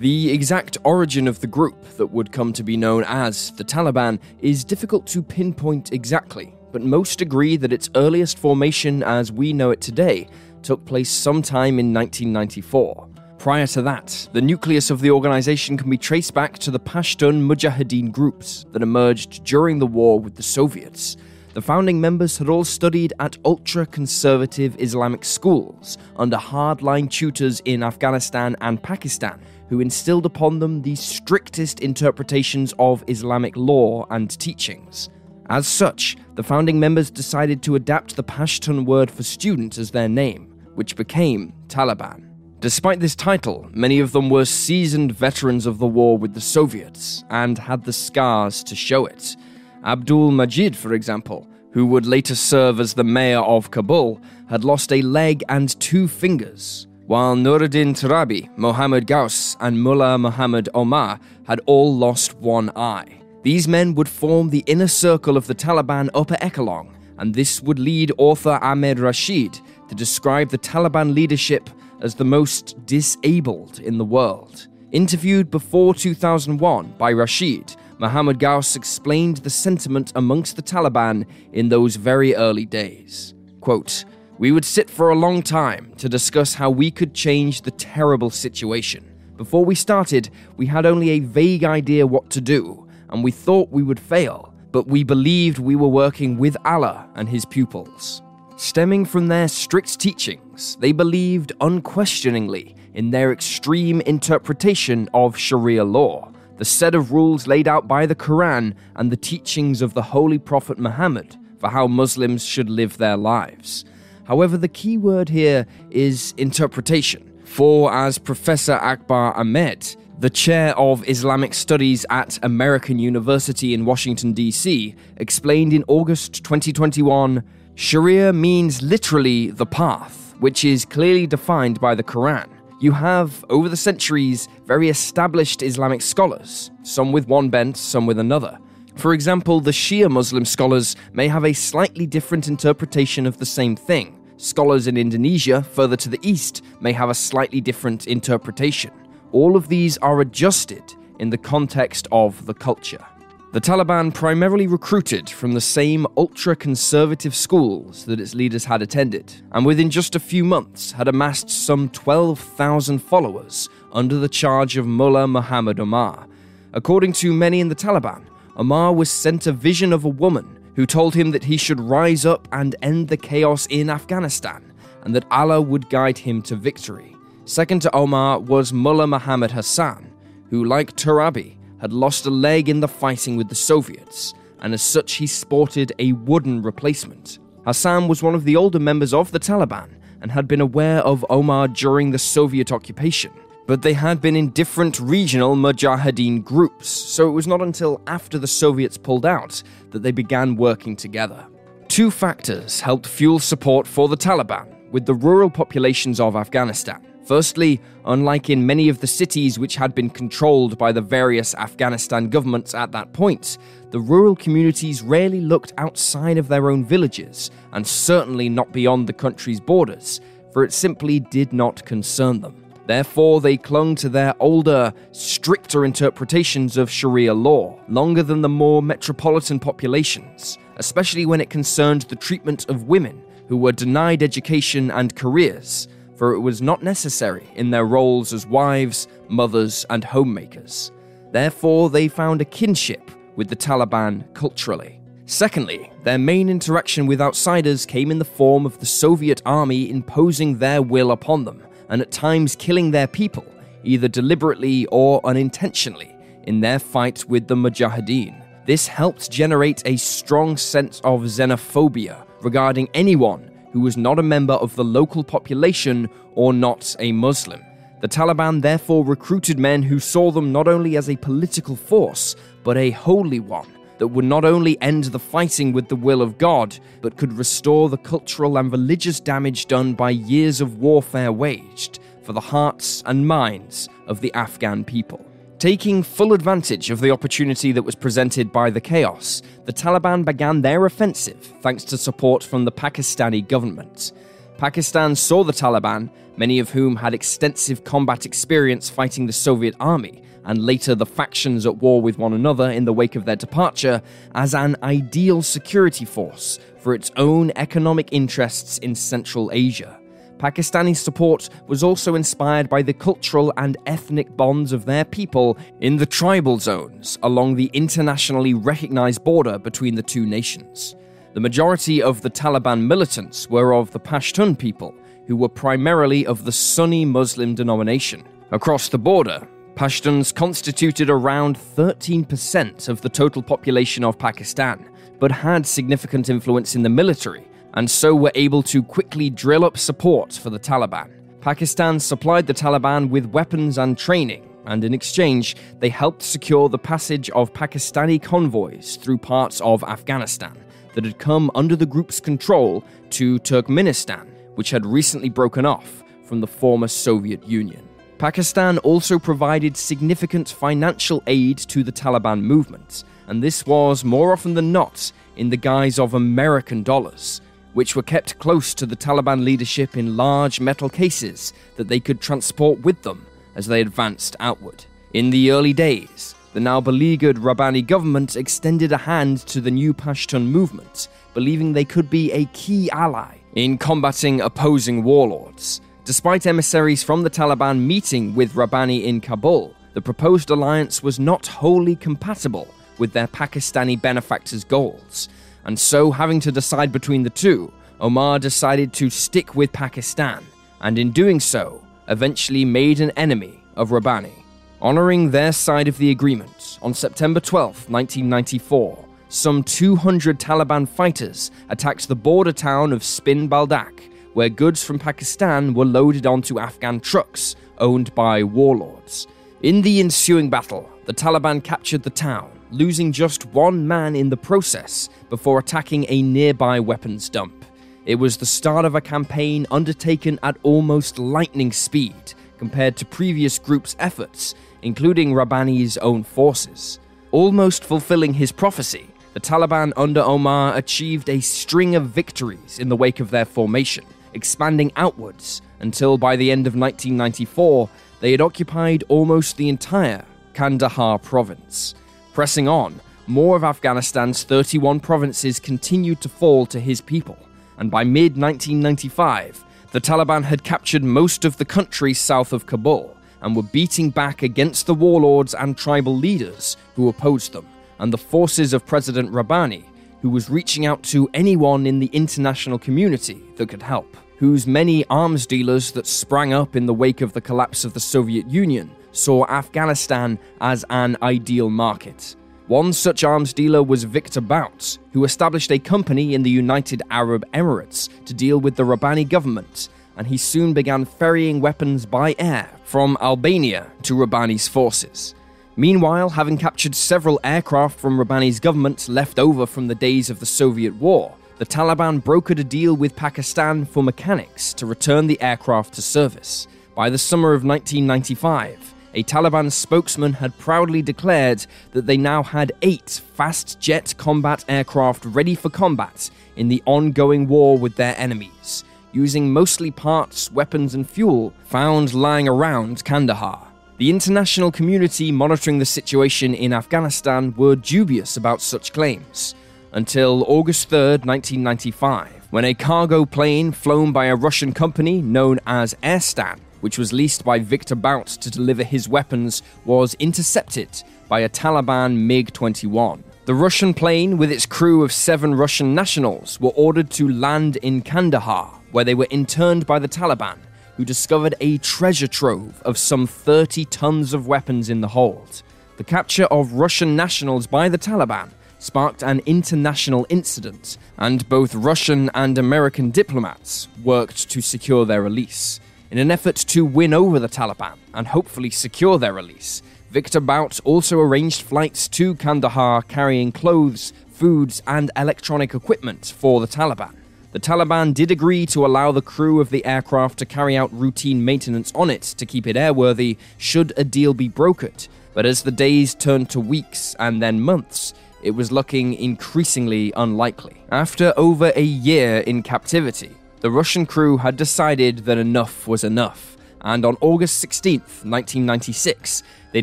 The 0.00 0.30
exact 0.30 0.78
origin 0.84 1.28
of 1.28 1.40
the 1.40 1.46
group 1.46 1.82
that 1.98 2.06
would 2.06 2.32
come 2.32 2.54
to 2.54 2.62
be 2.62 2.74
known 2.74 3.04
as 3.06 3.50
the 3.52 3.64
Taliban 3.64 4.18
is 4.40 4.64
difficult 4.64 5.06
to 5.08 5.22
pinpoint 5.22 5.92
exactly, 5.92 6.54
but 6.72 6.80
most 6.80 7.20
agree 7.20 7.58
that 7.58 7.70
its 7.70 7.90
earliest 7.94 8.38
formation 8.38 9.02
as 9.02 9.30
we 9.30 9.52
know 9.52 9.70
it 9.72 9.82
today 9.82 10.26
took 10.62 10.86
place 10.86 11.10
sometime 11.10 11.78
in 11.78 11.92
1994. 11.92 13.09
Prior 13.40 13.66
to 13.68 13.80
that, 13.80 14.28
the 14.34 14.42
nucleus 14.42 14.90
of 14.90 15.00
the 15.00 15.10
organization 15.10 15.78
can 15.78 15.88
be 15.88 15.96
traced 15.96 16.34
back 16.34 16.58
to 16.58 16.70
the 16.70 16.78
Pashtun 16.78 17.40
Mujahideen 17.40 18.12
groups 18.12 18.66
that 18.72 18.82
emerged 18.82 19.44
during 19.44 19.78
the 19.78 19.86
war 19.86 20.20
with 20.20 20.34
the 20.34 20.42
Soviets. 20.42 21.16
The 21.54 21.62
founding 21.62 22.02
members 22.02 22.36
had 22.36 22.50
all 22.50 22.64
studied 22.64 23.14
at 23.18 23.38
ultra 23.46 23.86
conservative 23.86 24.76
Islamic 24.78 25.24
schools 25.24 25.96
under 26.16 26.36
hardline 26.36 27.10
tutors 27.10 27.60
in 27.64 27.82
Afghanistan 27.82 28.56
and 28.60 28.82
Pakistan, 28.82 29.40
who 29.70 29.80
instilled 29.80 30.26
upon 30.26 30.58
them 30.58 30.82
the 30.82 30.94
strictest 30.94 31.80
interpretations 31.80 32.74
of 32.78 33.02
Islamic 33.08 33.56
law 33.56 34.06
and 34.10 34.38
teachings. 34.38 35.08
As 35.48 35.66
such, 35.66 36.18
the 36.34 36.42
founding 36.42 36.78
members 36.78 37.10
decided 37.10 37.62
to 37.62 37.76
adapt 37.76 38.16
the 38.16 38.22
Pashtun 38.22 38.84
word 38.84 39.10
for 39.10 39.22
student 39.22 39.78
as 39.78 39.92
their 39.92 40.10
name, 40.10 40.52
which 40.74 40.94
became 40.94 41.54
Taliban. 41.68 42.29
Despite 42.60 43.00
this 43.00 43.16
title, 43.16 43.70
many 43.72 44.00
of 44.00 44.12
them 44.12 44.28
were 44.28 44.44
seasoned 44.44 45.12
veterans 45.12 45.64
of 45.64 45.78
the 45.78 45.86
war 45.86 46.18
with 46.18 46.34
the 46.34 46.42
Soviets 46.42 47.24
and 47.30 47.56
had 47.56 47.84
the 47.84 47.92
scars 47.92 48.62
to 48.64 48.76
show 48.76 49.06
it. 49.06 49.34
Abdul 49.82 50.30
Majid, 50.30 50.76
for 50.76 50.92
example, 50.92 51.48
who 51.72 51.86
would 51.86 52.04
later 52.04 52.34
serve 52.34 52.78
as 52.78 52.92
the 52.92 53.02
mayor 53.02 53.38
of 53.38 53.70
Kabul, 53.70 54.20
had 54.50 54.62
lost 54.62 54.92
a 54.92 55.00
leg 55.00 55.42
and 55.48 55.80
two 55.80 56.06
fingers, 56.06 56.86
while 57.06 57.34
Nuruddin 57.34 57.94
Turabi, 57.94 58.54
Mohammad 58.58 59.06
Ghaus, 59.06 59.56
and 59.60 59.82
Mullah 59.82 60.18
Muhammad 60.18 60.68
Omar 60.74 61.18
had 61.46 61.62
all 61.64 61.96
lost 61.96 62.34
one 62.34 62.70
eye. 62.76 63.22
These 63.42 63.68
men 63.68 63.94
would 63.94 64.08
form 64.08 64.50
the 64.50 64.64
inner 64.66 64.88
circle 64.88 65.38
of 65.38 65.46
the 65.46 65.54
Taliban 65.54 66.10
upper 66.12 66.36
echelon, 66.42 66.90
and 67.16 67.34
this 67.34 67.62
would 67.62 67.78
lead 67.78 68.12
author 68.18 68.58
Ahmed 68.60 68.98
Rashid 68.98 69.58
to 69.88 69.94
describe 69.94 70.50
the 70.50 70.58
Taliban 70.58 71.14
leadership 71.14 71.70
as 72.00 72.14
the 72.14 72.24
most 72.24 72.84
disabled 72.86 73.78
in 73.80 73.98
the 73.98 74.04
world. 74.04 74.68
Interviewed 74.92 75.50
before 75.50 75.94
2001 75.94 76.94
by 76.98 77.12
Rashid, 77.12 77.76
Muhammad 77.98 78.38
Ghaus 78.38 78.76
explained 78.76 79.36
the 79.38 79.50
sentiment 79.50 80.10
amongst 80.16 80.56
the 80.56 80.62
Taliban 80.62 81.26
in 81.52 81.68
those 81.68 81.96
very 81.96 82.34
early 82.34 82.64
days. 82.64 83.34
Quote, 83.60 84.04
We 84.38 84.52
would 84.52 84.64
sit 84.64 84.88
for 84.88 85.10
a 85.10 85.14
long 85.14 85.42
time 85.42 85.92
to 85.98 86.08
discuss 86.08 86.54
how 86.54 86.70
we 86.70 86.90
could 86.90 87.14
change 87.14 87.60
the 87.60 87.70
terrible 87.72 88.30
situation. 88.30 89.04
Before 89.36 89.64
we 89.64 89.74
started, 89.74 90.30
we 90.56 90.66
had 90.66 90.86
only 90.86 91.10
a 91.10 91.20
vague 91.20 91.64
idea 91.64 92.06
what 92.06 92.30
to 92.30 92.40
do, 92.40 92.88
and 93.10 93.22
we 93.22 93.30
thought 93.30 93.70
we 93.70 93.82
would 93.82 94.00
fail, 94.00 94.54
but 94.72 94.86
we 94.86 95.04
believed 95.04 95.58
we 95.58 95.76
were 95.76 95.88
working 95.88 96.38
with 96.38 96.56
Allah 96.64 97.08
and 97.14 97.28
His 97.28 97.44
pupils. 97.44 98.22
Stemming 98.60 99.06
from 99.06 99.28
their 99.28 99.48
strict 99.48 99.98
teachings, 99.98 100.76
they 100.80 100.92
believed 100.92 101.50
unquestioningly 101.62 102.76
in 102.92 103.10
their 103.10 103.32
extreme 103.32 104.02
interpretation 104.02 105.08
of 105.14 105.34
Sharia 105.34 105.82
law, 105.82 106.30
the 106.58 106.66
set 106.66 106.94
of 106.94 107.10
rules 107.10 107.46
laid 107.46 107.66
out 107.66 107.88
by 107.88 108.04
the 108.04 108.14
Quran 108.14 108.74
and 108.96 109.10
the 109.10 109.16
teachings 109.16 109.80
of 109.80 109.94
the 109.94 110.02
Holy 110.02 110.38
Prophet 110.38 110.78
Muhammad 110.78 111.38
for 111.58 111.70
how 111.70 111.86
Muslims 111.86 112.44
should 112.44 112.68
live 112.68 112.98
their 112.98 113.16
lives. 113.16 113.86
However, 114.24 114.58
the 114.58 114.68
key 114.68 114.98
word 114.98 115.30
here 115.30 115.66
is 115.88 116.34
interpretation, 116.36 117.32
for 117.44 117.90
as 117.90 118.18
Professor 118.18 118.74
Akbar 118.74 119.34
Ahmed, 119.38 119.96
the 120.18 120.28
chair 120.28 120.78
of 120.78 121.08
Islamic 121.08 121.54
Studies 121.54 122.04
at 122.10 122.38
American 122.42 122.98
University 122.98 123.72
in 123.72 123.86
Washington, 123.86 124.34
D.C., 124.34 124.94
explained 125.16 125.72
in 125.72 125.82
August 125.88 126.44
2021 126.44 127.42
Sharia 127.80 128.30
means 128.30 128.82
literally 128.82 129.52
the 129.52 129.64
path, 129.64 130.34
which 130.38 130.66
is 130.66 130.84
clearly 130.84 131.26
defined 131.26 131.80
by 131.80 131.94
the 131.94 132.02
Quran. 132.02 132.46
You 132.78 132.92
have, 132.92 133.42
over 133.48 133.70
the 133.70 133.76
centuries, 133.76 134.50
very 134.66 134.90
established 134.90 135.62
Islamic 135.62 136.02
scholars, 136.02 136.70
some 136.82 137.10
with 137.10 137.26
one 137.26 137.48
bent, 137.48 137.78
some 137.78 138.04
with 138.04 138.18
another. 138.18 138.58
For 138.96 139.14
example, 139.14 139.60
the 139.60 139.70
Shia 139.70 140.10
Muslim 140.10 140.44
scholars 140.44 140.94
may 141.14 141.26
have 141.28 141.46
a 141.46 141.54
slightly 141.54 142.04
different 142.04 142.48
interpretation 142.48 143.24
of 143.24 143.38
the 143.38 143.46
same 143.46 143.76
thing. 143.76 144.14
Scholars 144.36 144.86
in 144.86 144.98
Indonesia, 144.98 145.62
further 145.62 145.96
to 145.96 146.10
the 146.10 146.20
east, 146.20 146.62
may 146.82 146.92
have 146.92 147.08
a 147.08 147.14
slightly 147.14 147.62
different 147.62 148.06
interpretation. 148.06 148.90
All 149.32 149.56
of 149.56 149.68
these 149.68 149.96
are 150.02 150.20
adjusted 150.20 150.84
in 151.18 151.30
the 151.30 151.38
context 151.38 152.08
of 152.12 152.44
the 152.44 152.52
culture. 152.52 153.06
The 153.52 153.60
Taliban 153.60 154.14
primarily 154.14 154.68
recruited 154.68 155.28
from 155.28 155.54
the 155.54 155.60
same 155.60 156.06
ultra 156.16 156.54
conservative 156.54 157.34
schools 157.34 158.04
that 158.04 158.20
its 158.20 158.32
leaders 158.32 158.64
had 158.64 158.80
attended, 158.80 159.42
and 159.50 159.66
within 159.66 159.90
just 159.90 160.14
a 160.14 160.20
few 160.20 160.44
months 160.44 160.92
had 160.92 161.08
amassed 161.08 161.50
some 161.50 161.88
12,000 161.88 163.00
followers 163.00 163.68
under 163.90 164.18
the 164.18 164.28
charge 164.28 164.76
of 164.76 164.86
Mullah 164.86 165.26
Muhammad 165.26 165.80
Omar. 165.80 166.28
According 166.72 167.12
to 167.14 167.32
many 167.32 167.58
in 167.58 167.68
the 167.68 167.74
Taliban, 167.74 168.22
Omar 168.56 168.92
was 168.94 169.10
sent 169.10 169.48
a 169.48 169.52
vision 169.52 169.92
of 169.92 170.04
a 170.04 170.08
woman 170.08 170.60
who 170.76 170.86
told 170.86 171.16
him 171.16 171.32
that 171.32 171.42
he 171.42 171.56
should 171.56 171.80
rise 171.80 172.24
up 172.24 172.46
and 172.52 172.76
end 172.82 173.08
the 173.08 173.16
chaos 173.16 173.66
in 173.66 173.90
Afghanistan, 173.90 174.72
and 175.02 175.12
that 175.12 175.26
Allah 175.28 175.60
would 175.60 175.90
guide 175.90 176.18
him 176.18 176.40
to 176.42 176.54
victory. 176.54 177.16
Second 177.46 177.82
to 177.82 177.92
Omar 177.96 178.38
was 178.38 178.72
Mullah 178.72 179.08
Muhammad 179.08 179.50
Hassan, 179.50 180.08
who, 180.50 180.64
like 180.64 180.94
Turabi, 180.94 181.56
had 181.80 181.92
lost 181.92 182.26
a 182.26 182.30
leg 182.30 182.68
in 182.68 182.80
the 182.80 182.88
fighting 182.88 183.36
with 183.36 183.48
the 183.48 183.54
Soviets, 183.54 184.34
and 184.60 184.74
as 184.74 184.82
such 184.82 185.14
he 185.14 185.26
sported 185.26 185.92
a 185.98 186.12
wooden 186.12 186.62
replacement. 186.62 187.38
Hassan 187.64 188.08
was 188.08 188.22
one 188.22 188.34
of 188.34 188.44
the 188.44 188.56
older 188.56 188.78
members 188.78 189.14
of 189.14 189.32
the 189.32 189.40
Taliban 189.40 189.90
and 190.20 190.30
had 190.30 190.46
been 190.46 190.60
aware 190.60 190.98
of 190.98 191.24
Omar 191.30 191.68
during 191.68 192.10
the 192.10 192.18
Soviet 192.18 192.72
occupation, 192.72 193.32
but 193.66 193.82
they 193.82 193.92
had 193.92 194.20
been 194.20 194.36
in 194.36 194.50
different 194.50 195.00
regional 195.00 195.56
Mujahideen 195.56 196.44
groups, 196.44 196.88
so 196.88 197.28
it 197.28 197.32
was 197.32 197.46
not 197.46 197.62
until 197.62 198.00
after 198.06 198.38
the 198.38 198.46
Soviets 198.46 198.98
pulled 198.98 199.24
out 199.24 199.62
that 199.90 200.02
they 200.02 200.10
began 200.10 200.56
working 200.56 200.96
together. 200.96 201.46
Two 201.88 202.10
factors 202.10 202.80
helped 202.80 203.06
fuel 203.06 203.38
support 203.38 203.86
for 203.86 204.08
the 204.08 204.16
Taliban 204.16 204.66
with 204.90 205.06
the 205.06 205.14
rural 205.14 205.50
populations 205.50 206.20
of 206.20 206.36
Afghanistan. 206.36 207.04
Firstly, 207.24 207.80
unlike 208.04 208.50
in 208.50 208.66
many 208.66 208.88
of 208.88 209.00
the 209.00 209.06
cities 209.06 209.58
which 209.58 209.76
had 209.76 209.94
been 209.94 210.10
controlled 210.10 210.78
by 210.78 210.90
the 210.90 211.00
various 211.00 211.54
Afghanistan 211.54 212.28
governments 212.28 212.74
at 212.74 212.92
that 212.92 213.12
point, 213.12 213.58
the 213.90 214.00
rural 214.00 214.34
communities 214.34 215.02
rarely 215.02 215.40
looked 215.40 215.72
outside 215.78 216.38
of 216.38 216.48
their 216.48 216.70
own 216.70 216.84
villages, 216.84 217.50
and 217.72 217.86
certainly 217.86 218.48
not 218.48 218.72
beyond 218.72 219.06
the 219.06 219.12
country's 219.12 219.60
borders, 219.60 220.20
for 220.52 220.64
it 220.64 220.72
simply 220.72 221.20
did 221.20 221.52
not 221.52 221.84
concern 221.84 222.40
them. 222.40 222.64
Therefore, 222.86 223.40
they 223.40 223.56
clung 223.56 223.94
to 223.96 224.08
their 224.08 224.34
older, 224.40 224.92
stricter 225.12 225.84
interpretations 225.84 226.76
of 226.76 226.90
Sharia 226.90 227.34
law, 227.34 227.78
longer 227.88 228.24
than 228.24 228.40
the 228.40 228.48
more 228.48 228.82
metropolitan 228.82 229.60
populations, 229.60 230.58
especially 230.78 231.26
when 231.26 231.40
it 231.40 231.50
concerned 231.50 232.02
the 232.02 232.16
treatment 232.16 232.68
of 232.68 232.88
women 232.88 233.22
who 233.46 233.56
were 233.56 233.70
denied 233.70 234.22
education 234.24 234.90
and 234.90 235.14
careers 235.14 235.86
for 236.20 236.34
it 236.34 236.40
was 236.40 236.60
not 236.60 236.82
necessary 236.82 237.48
in 237.54 237.70
their 237.70 237.86
roles 237.86 238.34
as 238.34 238.46
wives, 238.46 239.08
mothers, 239.30 239.86
and 239.88 240.04
homemakers. 240.04 240.92
Therefore, 241.32 241.88
they 241.88 242.08
found 242.08 242.42
a 242.42 242.44
kinship 242.44 243.10
with 243.36 243.48
the 243.48 243.56
Taliban 243.56 244.30
culturally. 244.34 245.00
Secondly, 245.24 245.90
their 246.04 246.18
main 246.18 246.50
interaction 246.50 247.06
with 247.06 247.22
outsiders 247.22 247.86
came 247.86 248.10
in 248.10 248.18
the 248.18 248.24
form 248.26 248.66
of 248.66 248.78
the 248.80 248.84
Soviet 248.84 249.40
army 249.46 249.90
imposing 249.90 250.58
their 250.58 250.82
will 250.82 251.12
upon 251.12 251.46
them, 251.46 251.62
and 251.88 252.02
at 252.02 252.10
times 252.10 252.54
killing 252.54 252.90
their 252.90 253.06
people, 253.06 253.46
either 253.82 254.06
deliberately 254.06 254.84
or 254.92 255.24
unintentionally, 255.24 256.14
in 256.42 256.60
their 256.60 256.78
fight 256.78 257.24
with 257.30 257.48
the 257.48 257.54
Mujahideen. 257.56 258.44
This 258.66 258.86
helped 258.86 259.30
generate 259.30 259.80
a 259.86 259.96
strong 259.96 260.58
sense 260.58 261.00
of 261.02 261.22
xenophobia 261.22 262.26
regarding 262.42 262.90
anyone 262.92 263.49
who 263.72 263.80
was 263.80 263.96
not 263.96 264.18
a 264.18 264.22
member 264.22 264.54
of 264.54 264.74
the 264.76 264.84
local 264.84 265.24
population 265.24 266.08
or 266.34 266.52
not 266.52 266.96
a 266.98 267.12
Muslim. 267.12 267.60
The 268.00 268.08
Taliban 268.08 268.62
therefore 268.62 269.04
recruited 269.04 269.58
men 269.58 269.82
who 269.82 269.98
saw 269.98 270.30
them 270.30 270.52
not 270.52 270.68
only 270.68 270.96
as 270.96 271.10
a 271.10 271.16
political 271.16 271.76
force, 271.76 272.34
but 272.64 272.76
a 272.76 272.90
holy 272.90 273.40
one 273.40 273.68
that 273.98 274.08
would 274.08 274.24
not 274.24 274.46
only 274.46 274.80
end 274.80 275.04
the 275.04 275.18
fighting 275.18 275.72
with 275.72 275.88
the 275.88 275.96
will 275.96 276.22
of 276.22 276.38
God, 276.38 276.78
but 277.02 277.18
could 277.18 277.34
restore 277.34 277.90
the 277.90 277.98
cultural 277.98 278.56
and 278.56 278.72
religious 278.72 279.20
damage 279.20 279.66
done 279.66 279.92
by 279.92 280.08
years 280.10 280.62
of 280.62 280.78
warfare 280.78 281.30
waged 281.30 282.00
for 282.22 282.32
the 282.32 282.40
hearts 282.40 283.02
and 283.04 283.28
minds 283.28 283.90
of 284.06 284.22
the 284.22 284.32
Afghan 284.32 284.84
people. 284.84 285.29
Taking 285.60 286.02
full 286.02 286.32
advantage 286.32 286.88
of 286.88 287.00
the 287.00 287.10
opportunity 287.10 287.70
that 287.72 287.82
was 287.82 287.94
presented 287.94 288.50
by 288.50 288.70
the 288.70 288.80
chaos, 288.80 289.42
the 289.66 289.74
Taliban 289.74 290.24
began 290.24 290.62
their 290.62 290.86
offensive 290.86 291.36
thanks 291.60 291.84
to 291.84 291.98
support 291.98 292.42
from 292.42 292.64
the 292.64 292.72
Pakistani 292.72 293.46
government. 293.46 294.12
Pakistan 294.56 295.14
saw 295.14 295.44
the 295.44 295.52
Taliban, 295.52 296.08
many 296.38 296.60
of 296.60 296.70
whom 296.70 296.96
had 296.96 297.12
extensive 297.12 297.84
combat 297.84 298.24
experience 298.24 298.88
fighting 298.88 299.26
the 299.26 299.34
Soviet 299.34 299.74
army, 299.80 300.22
and 300.46 300.64
later 300.64 300.94
the 300.94 301.04
factions 301.04 301.66
at 301.66 301.76
war 301.76 302.00
with 302.00 302.16
one 302.16 302.32
another 302.32 302.70
in 302.70 302.86
the 302.86 302.94
wake 302.94 303.14
of 303.14 303.26
their 303.26 303.36
departure, 303.36 304.00
as 304.34 304.54
an 304.54 304.76
ideal 304.82 305.42
security 305.42 306.06
force 306.06 306.58
for 306.78 306.94
its 306.94 307.10
own 307.18 307.52
economic 307.56 308.08
interests 308.12 308.78
in 308.78 308.94
Central 308.94 309.50
Asia. 309.52 309.99
Pakistani 310.40 310.96
support 310.96 311.50
was 311.66 311.82
also 311.82 312.14
inspired 312.14 312.70
by 312.70 312.80
the 312.80 312.94
cultural 312.94 313.52
and 313.58 313.76
ethnic 313.84 314.34
bonds 314.38 314.72
of 314.72 314.86
their 314.86 315.04
people 315.04 315.58
in 315.82 315.98
the 315.98 316.06
tribal 316.06 316.58
zones 316.58 317.18
along 317.22 317.56
the 317.56 317.70
internationally 317.74 318.54
recognized 318.54 319.22
border 319.22 319.58
between 319.58 319.94
the 319.94 320.02
two 320.02 320.24
nations. 320.24 320.96
The 321.34 321.40
majority 321.40 322.02
of 322.02 322.22
the 322.22 322.30
Taliban 322.30 322.86
militants 322.86 323.50
were 323.50 323.74
of 323.74 323.90
the 323.90 324.00
Pashtun 324.00 324.58
people, 324.58 324.94
who 325.26 325.36
were 325.36 325.48
primarily 325.50 326.24
of 326.24 326.46
the 326.46 326.52
Sunni 326.52 327.04
Muslim 327.04 327.54
denomination. 327.54 328.24
Across 328.50 328.88
the 328.88 328.98
border, 328.98 329.46
Pashtuns 329.74 330.34
constituted 330.34 331.10
around 331.10 331.58
13% 331.58 332.88
of 332.88 333.02
the 333.02 333.10
total 333.10 333.42
population 333.42 334.04
of 334.04 334.18
Pakistan, 334.18 334.88
but 335.18 335.30
had 335.30 335.66
significant 335.66 336.30
influence 336.30 336.74
in 336.74 336.82
the 336.82 336.88
military, 336.88 337.46
and 337.74 337.90
so 337.90 338.14
were 338.14 338.32
able 338.34 338.62
to 338.64 338.82
quickly 338.82 339.30
drill 339.30 339.64
up 339.64 339.78
support 339.78 340.32
for 340.32 340.50
the 340.50 340.58
Taliban. 340.58 341.10
Pakistan 341.40 341.98
supplied 341.98 342.46
the 342.46 342.54
Taliban 342.54 343.08
with 343.08 343.26
weapons 343.26 343.78
and 343.78 343.96
training, 343.96 344.48
and 344.66 344.84
in 344.84 344.92
exchange, 344.92 345.56
they 345.78 345.88
helped 345.88 346.22
secure 346.22 346.68
the 346.68 346.78
passage 346.78 347.30
of 347.30 347.52
Pakistani 347.52 348.22
convoys 348.22 348.96
through 348.96 349.18
parts 349.18 349.60
of 349.62 349.82
Afghanistan 349.84 350.56
that 350.94 351.04
had 351.04 351.18
come 351.18 351.50
under 351.54 351.76
the 351.76 351.86
group's 351.86 352.20
control 352.20 352.84
to 353.10 353.38
Turkmenistan, 353.40 354.26
which 354.56 354.70
had 354.70 354.84
recently 354.84 355.28
broken 355.28 355.64
off 355.64 356.02
from 356.24 356.40
the 356.40 356.46
former 356.46 356.88
Soviet 356.88 357.46
Union. 357.46 357.88
Pakistan 358.18 358.76
also 358.78 359.18
provided 359.18 359.76
significant 359.76 360.48
financial 360.50 361.22
aid 361.26 361.56
to 361.56 361.82
the 361.82 361.92
Taliban 361.92 362.42
movement, 362.42 363.04
and 363.28 363.42
this 363.42 363.64
was 363.64 364.04
more 364.04 364.32
often 364.32 364.52
than 364.52 364.72
not 364.72 365.10
in 365.36 365.48
the 365.48 365.56
guise 365.56 365.98
of 365.98 366.12
American 366.12 366.82
dollars, 366.82 367.40
which 367.72 367.94
were 367.94 368.02
kept 368.02 368.38
close 368.38 368.74
to 368.74 368.86
the 368.86 368.96
Taliban 368.96 369.44
leadership 369.44 369.96
in 369.96 370.16
large 370.16 370.60
metal 370.60 370.88
cases 370.88 371.52
that 371.76 371.88
they 371.88 372.00
could 372.00 372.20
transport 372.20 372.80
with 372.80 373.02
them 373.02 373.26
as 373.54 373.66
they 373.66 373.80
advanced 373.80 374.36
outward. 374.40 374.84
In 375.12 375.30
the 375.30 375.50
early 375.50 375.72
days, 375.72 376.34
the 376.52 376.60
now 376.60 376.80
beleaguered 376.80 377.38
Rabbani 377.38 377.82
government 377.82 378.36
extended 378.36 378.92
a 378.92 378.96
hand 378.96 379.38
to 379.46 379.60
the 379.60 379.70
new 379.70 379.94
Pashtun 379.94 380.46
movement, 380.46 381.08
believing 381.34 381.72
they 381.72 381.84
could 381.84 382.10
be 382.10 382.32
a 382.32 382.46
key 382.46 382.90
ally 382.90 383.36
in 383.54 383.78
combating 383.78 384.40
opposing 384.40 385.04
warlords. 385.04 385.80
Despite 386.04 386.46
emissaries 386.46 387.02
from 387.02 387.22
the 387.22 387.30
Taliban 387.30 387.80
meeting 387.80 388.34
with 388.34 388.56
Rabbani 388.56 389.04
in 389.04 389.20
Kabul, 389.20 389.74
the 389.94 390.00
proposed 390.00 390.50
alliance 390.50 391.02
was 391.02 391.20
not 391.20 391.46
wholly 391.46 391.96
compatible 391.96 392.68
with 392.98 393.12
their 393.12 393.28
Pakistani 393.28 394.00
benefactors' 394.00 394.64
goals, 394.64 395.28
and 395.64 395.78
so 395.78 396.10
having 396.10 396.40
to 396.40 396.52
decide 396.52 396.92
between 396.92 397.22
the 397.22 397.30
two, 397.30 397.72
Omar 398.00 398.38
decided 398.38 398.92
to 398.94 399.10
stick 399.10 399.54
with 399.54 399.72
Pakistan, 399.72 400.44
and 400.80 400.98
in 400.98 401.10
doing 401.10 401.40
so, 401.40 401.84
eventually 402.08 402.64
made 402.64 403.00
an 403.00 403.10
enemy 403.12 403.62
of 403.76 403.92
Rabbani. 403.92 404.44
Honoring 404.80 405.30
their 405.30 405.52
side 405.52 405.88
of 405.88 405.98
the 405.98 406.10
agreement, 406.10 406.78
on 406.80 406.94
September 406.94 407.40
12, 407.40 407.90
1994, 407.90 409.04
some 409.28 409.62
200 409.62 410.40
Taliban 410.40 410.88
fighters 410.88 411.50
attacked 411.68 412.08
the 412.08 412.16
border 412.16 412.52
town 412.52 412.92
of 412.92 413.04
Spin 413.04 413.48
Boldak, 413.48 414.10
where 414.32 414.48
goods 414.48 414.82
from 414.82 414.98
Pakistan 414.98 415.74
were 415.74 415.84
loaded 415.84 416.26
onto 416.26 416.58
Afghan 416.58 417.00
trucks 417.00 417.54
owned 417.78 418.14
by 418.14 418.42
warlords. 418.42 419.26
In 419.62 419.82
the 419.82 420.00
ensuing 420.00 420.48
battle, 420.48 420.90
the 421.04 421.12
Taliban 421.14 421.62
captured 421.62 422.02
the 422.02 422.10
town, 422.10 422.50
losing 422.70 423.12
just 423.12 423.46
one 423.46 423.86
man 423.86 424.16
in 424.16 424.30
the 424.30 424.36
process 424.36 425.08
before 425.28 425.58
attacking 425.58 426.06
a 426.08 426.22
nearby 426.22 426.80
weapons 426.80 427.28
dump. 427.28 427.64
It 428.06 428.16
was 428.16 428.36
the 428.36 428.46
start 428.46 428.84
of 428.84 428.94
a 428.94 429.00
campaign 429.00 429.66
undertaken 429.70 430.38
at 430.42 430.56
almost 430.62 431.18
lightning 431.18 431.72
speed 431.72 432.34
compared 432.58 432.96
to 432.96 433.04
previous 433.04 433.58
groups' 433.58 433.96
efforts 433.98 434.54
including 434.82 435.32
Rabbani's 435.32 435.96
own 435.98 436.22
forces. 436.22 436.98
Almost 437.30 437.84
fulfilling 437.84 438.34
his 438.34 438.52
prophecy, 438.52 439.06
the 439.34 439.40
Taliban 439.40 439.92
under 439.96 440.20
Omar 440.20 440.76
achieved 440.76 441.28
a 441.28 441.40
string 441.40 441.94
of 441.94 442.10
victories 442.10 442.78
in 442.78 442.88
the 442.88 442.96
wake 442.96 443.20
of 443.20 443.30
their 443.30 443.44
formation, 443.44 444.04
expanding 444.34 444.90
outwards 444.96 445.62
until 445.80 446.18
by 446.18 446.36
the 446.36 446.50
end 446.50 446.66
of 446.66 446.74
1994 446.74 447.88
they 448.20 448.32
had 448.32 448.40
occupied 448.40 449.04
almost 449.08 449.56
the 449.56 449.68
entire 449.68 450.24
Kandahar 450.52 451.18
province. 451.18 451.94
Pressing 452.32 452.68
on, 452.68 453.00
more 453.26 453.56
of 453.56 453.64
Afghanistan's 453.64 454.44
31 454.44 455.00
provinces 455.00 455.58
continued 455.58 456.20
to 456.20 456.28
fall 456.28 456.64
to 456.66 456.78
his 456.78 457.00
people, 457.00 457.36
and 457.78 457.90
by 457.90 458.04
mid 458.04 458.36
1995, 458.36 459.64
the 459.90 460.00
Taliban 460.00 460.44
had 460.44 460.62
captured 460.62 461.02
most 461.02 461.44
of 461.44 461.56
the 461.56 461.64
country 461.64 462.14
south 462.14 462.52
of 462.52 462.66
Kabul 462.66 463.16
and 463.42 463.56
were 463.56 463.64
beating 463.64 464.10
back 464.10 464.42
against 464.42 464.86
the 464.86 464.94
warlords 464.94 465.54
and 465.54 465.76
tribal 465.76 466.16
leaders 466.16 466.76
who 466.94 467.08
opposed 467.08 467.52
them, 467.52 467.66
and 467.98 468.12
the 468.12 468.18
forces 468.18 468.72
of 468.72 468.86
President 468.86 469.32
Rabbani, 469.32 469.84
who 470.22 470.30
was 470.30 470.50
reaching 470.50 470.86
out 470.86 471.02
to 471.04 471.28
anyone 471.34 471.84
in 471.84 471.98
the 471.98 472.10
international 472.12 472.78
community 472.78 473.42
that 473.56 473.68
could 473.68 473.82
help, 473.82 474.16
whose 474.36 474.68
many 474.68 475.04
arms 475.06 475.46
dealers 475.46 475.90
that 475.92 476.06
sprang 476.06 476.52
up 476.52 476.76
in 476.76 476.86
the 476.86 476.94
wake 476.94 477.22
of 477.22 477.32
the 477.32 477.40
collapse 477.40 477.84
of 477.84 477.92
the 477.92 478.00
Soviet 478.00 478.48
Union 478.48 478.90
saw 479.12 479.46
Afghanistan 479.46 480.38
as 480.60 480.84
an 480.90 481.16
ideal 481.22 481.70
market. 481.70 482.36
One 482.66 482.92
such 482.92 483.24
arms 483.24 483.52
dealer 483.52 483.82
was 483.82 484.04
Victor 484.04 484.40
Bout, 484.40 484.98
who 485.12 485.24
established 485.24 485.72
a 485.72 485.78
company 485.78 486.34
in 486.34 486.42
the 486.42 486.50
United 486.50 487.02
Arab 487.10 487.44
Emirates 487.52 488.08
to 488.26 488.34
deal 488.34 488.58
with 488.58 488.76
the 488.76 488.84
Rabbani 488.84 489.24
government 489.24 489.88
and 490.20 490.26
he 490.26 490.36
soon 490.36 490.74
began 490.74 491.06
ferrying 491.06 491.62
weapons 491.62 492.04
by 492.04 492.34
air 492.38 492.70
from 492.84 493.16
Albania 493.22 493.90
to 494.02 494.14
Rabbani's 494.14 494.68
forces. 494.68 495.34
Meanwhile, 495.76 496.28
having 496.28 496.58
captured 496.58 496.94
several 496.94 497.40
aircraft 497.42 497.98
from 497.98 498.18
Rabbani's 498.18 498.60
government 498.60 499.08
left 499.08 499.38
over 499.38 499.64
from 499.64 499.86
the 499.86 499.94
days 499.94 500.28
of 500.28 500.38
the 500.38 500.44
Soviet 500.44 500.94
war, 500.96 501.34
the 501.56 501.64
Taliban 501.64 502.22
brokered 502.22 502.58
a 502.58 502.64
deal 502.64 502.94
with 502.94 503.16
Pakistan 503.16 503.86
for 503.86 504.02
mechanics 504.02 504.74
to 504.74 504.84
return 504.84 505.26
the 505.26 505.40
aircraft 505.40 505.94
to 505.94 506.02
service. 506.02 506.68
By 506.94 507.08
the 507.08 507.16
summer 507.16 507.54
of 507.54 507.64
1995, 507.64 508.94
a 509.14 509.24
Taliban 509.24 509.70
spokesman 509.70 510.32
had 510.34 510.56
proudly 510.58 511.02
declared 511.02 511.66
that 511.92 512.06
they 512.06 512.16
now 512.16 512.42
had 512.42 512.72
eight 512.82 513.20
fast 513.34 513.80
jet 513.80 514.14
combat 514.16 514.64
aircraft 514.68 515.24
ready 515.24 515.54
for 515.54 515.70
combat 515.70 516.30
in 516.56 516.68
the 516.68 516.82
ongoing 516.86 517.48
war 517.48 517.76
with 517.76 517.96
their 517.96 518.14
enemies, 518.18 518.84
using 519.12 519.52
mostly 519.52 519.90
parts, 519.90 520.52
weapons, 520.52 520.94
and 520.94 521.08
fuel 521.08 521.52
found 521.64 522.14
lying 522.14 522.48
around 522.48 523.04
Kandahar. 523.04 523.66
The 523.98 524.10
international 524.10 524.72
community 524.72 525.30
monitoring 525.30 525.78
the 525.78 525.84
situation 525.84 526.54
in 526.54 526.72
Afghanistan 526.72 527.52
were 527.56 527.76
dubious 527.76 528.36
about 528.36 528.62
such 528.62 528.92
claims 528.92 529.54
until 529.92 530.44
August 530.46 530.88
3, 530.88 531.18
1995, 531.24 532.48
when 532.50 532.64
a 532.64 532.74
cargo 532.74 533.24
plane 533.24 533.72
flown 533.72 534.12
by 534.12 534.26
a 534.26 534.36
Russian 534.36 534.72
company 534.72 535.20
known 535.20 535.60
as 535.66 535.94
Airstan, 536.02 536.58
which 536.80 536.98
was 536.98 537.12
leased 537.12 537.44
by 537.44 537.58
Victor 537.58 537.94
Bout 537.94 538.26
to 538.26 538.50
deliver 538.50 538.82
his 538.82 539.08
weapons, 539.08 539.62
was 539.84 540.14
intercepted 540.14 541.02
by 541.28 541.40
a 541.40 541.48
Taliban 541.48 542.16
MiG 542.16 542.52
21. 542.52 543.22
The 543.46 543.54
Russian 543.54 543.94
plane, 543.94 544.36
with 544.36 544.52
its 544.52 544.66
crew 544.66 545.02
of 545.02 545.12
seven 545.12 545.54
Russian 545.54 545.94
nationals, 545.94 546.60
were 546.60 546.72
ordered 546.76 547.10
to 547.12 547.28
land 547.28 547.76
in 547.76 548.02
Kandahar, 548.02 548.80
where 548.92 549.04
they 549.04 549.14
were 549.14 549.26
interned 549.30 549.86
by 549.86 549.98
the 549.98 550.08
Taliban, 550.08 550.58
who 550.96 551.04
discovered 551.04 551.54
a 551.60 551.78
treasure 551.78 552.28
trove 552.28 552.82
of 552.82 552.98
some 552.98 553.26
30 553.26 553.86
tons 553.86 554.34
of 554.34 554.46
weapons 554.46 554.90
in 554.90 555.00
the 555.00 555.08
hold. 555.08 555.62
The 555.96 556.04
capture 556.04 556.44
of 556.44 556.74
Russian 556.74 557.16
nationals 557.16 557.66
by 557.66 557.88
the 557.88 557.98
Taliban 557.98 558.50
sparked 558.78 559.22
an 559.22 559.40
international 559.46 560.26
incident, 560.28 560.98
and 561.18 561.48
both 561.48 561.74
Russian 561.74 562.30
and 562.34 562.58
American 562.58 563.10
diplomats 563.10 563.88
worked 564.02 564.48
to 564.50 564.60
secure 564.60 565.04
their 565.04 565.22
release. 565.22 565.80
In 566.10 566.18
an 566.18 566.32
effort 566.32 566.56
to 566.56 566.84
win 566.84 567.14
over 567.14 567.38
the 567.38 567.48
Taliban 567.48 567.94
and 568.12 568.26
hopefully 568.26 568.70
secure 568.70 569.16
their 569.16 569.32
release, 569.32 569.80
Victor 570.10 570.40
Bout 570.40 570.80
also 570.82 571.20
arranged 571.20 571.62
flights 571.62 572.08
to 572.08 572.34
Kandahar 572.34 573.02
carrying 573.02 573.52
clothes, 573.52 574.12
foods, 574.26 574.82
and 574.88 575.12
electronic 575.16 575.72
equipment 575.72 576.34
for 576.36 576.60
the 576.60 576.66
Taliban. 576.66 577.14
The 577.52 577.60
Taliban 577.60 578.12
did 578.12 578.32
agree 578.32 578.66
to 578.66 578.84
allow 578.84 579.12
the 579.12 579.22
crew 579.22 579.60
of 579.60 579.70
the 579.70 579.86
aircraft 579.86 580.40
to 580.40 580.46
carry 580.46 580.76
out 580.76 580.92
routine 580.92 581.44
maintenance 581.44 581.92
on 581.94 582.10
it 582.10 582.22
to 582.22 582.44
keep 582.44 582.66
it 582.66 582.74
airworthy 582.74 583.36
should 583.56 583.92
a 583.96 584.02
deal 584.02 584.34
be 584.34 584.48
brokered, 584.48 585.06
but 585.32 585.46
as 585.46 585.62
the 585.62 585.70
days 585.70 586.16
turned 586.16 586.50
to 586.50 586.58
weeks 586.58 587.14
and 587.20 587.40
then 587.40 587.60
months, 587.60 588.14
it 588.42 588.50
was 588.50 588.72
looking 588.72 589.14
increasingly 589.14 590.12
unlikely. 590.16 590.82
After 590.90 591.32
over 591.36 591.72
a 591.76 591.82
year 591.82 592.38
in 592.38 592.64
captivity, 592.64 593.36
the 593.60 593.70
Russian 593.70 594.06
crew 594.06 594.38
had 594.38 594.56
decided 594.56 595.18
that 595.18 595.36
enough 595.36 595.86
was 595.86 596.02
enough, 596.02 596.56
and 596.80 597.04
on 597.04 597.18
August 597.20 597.58
16, 597.58 598.00
1996, 598.00 599.42
they 599.72 599.82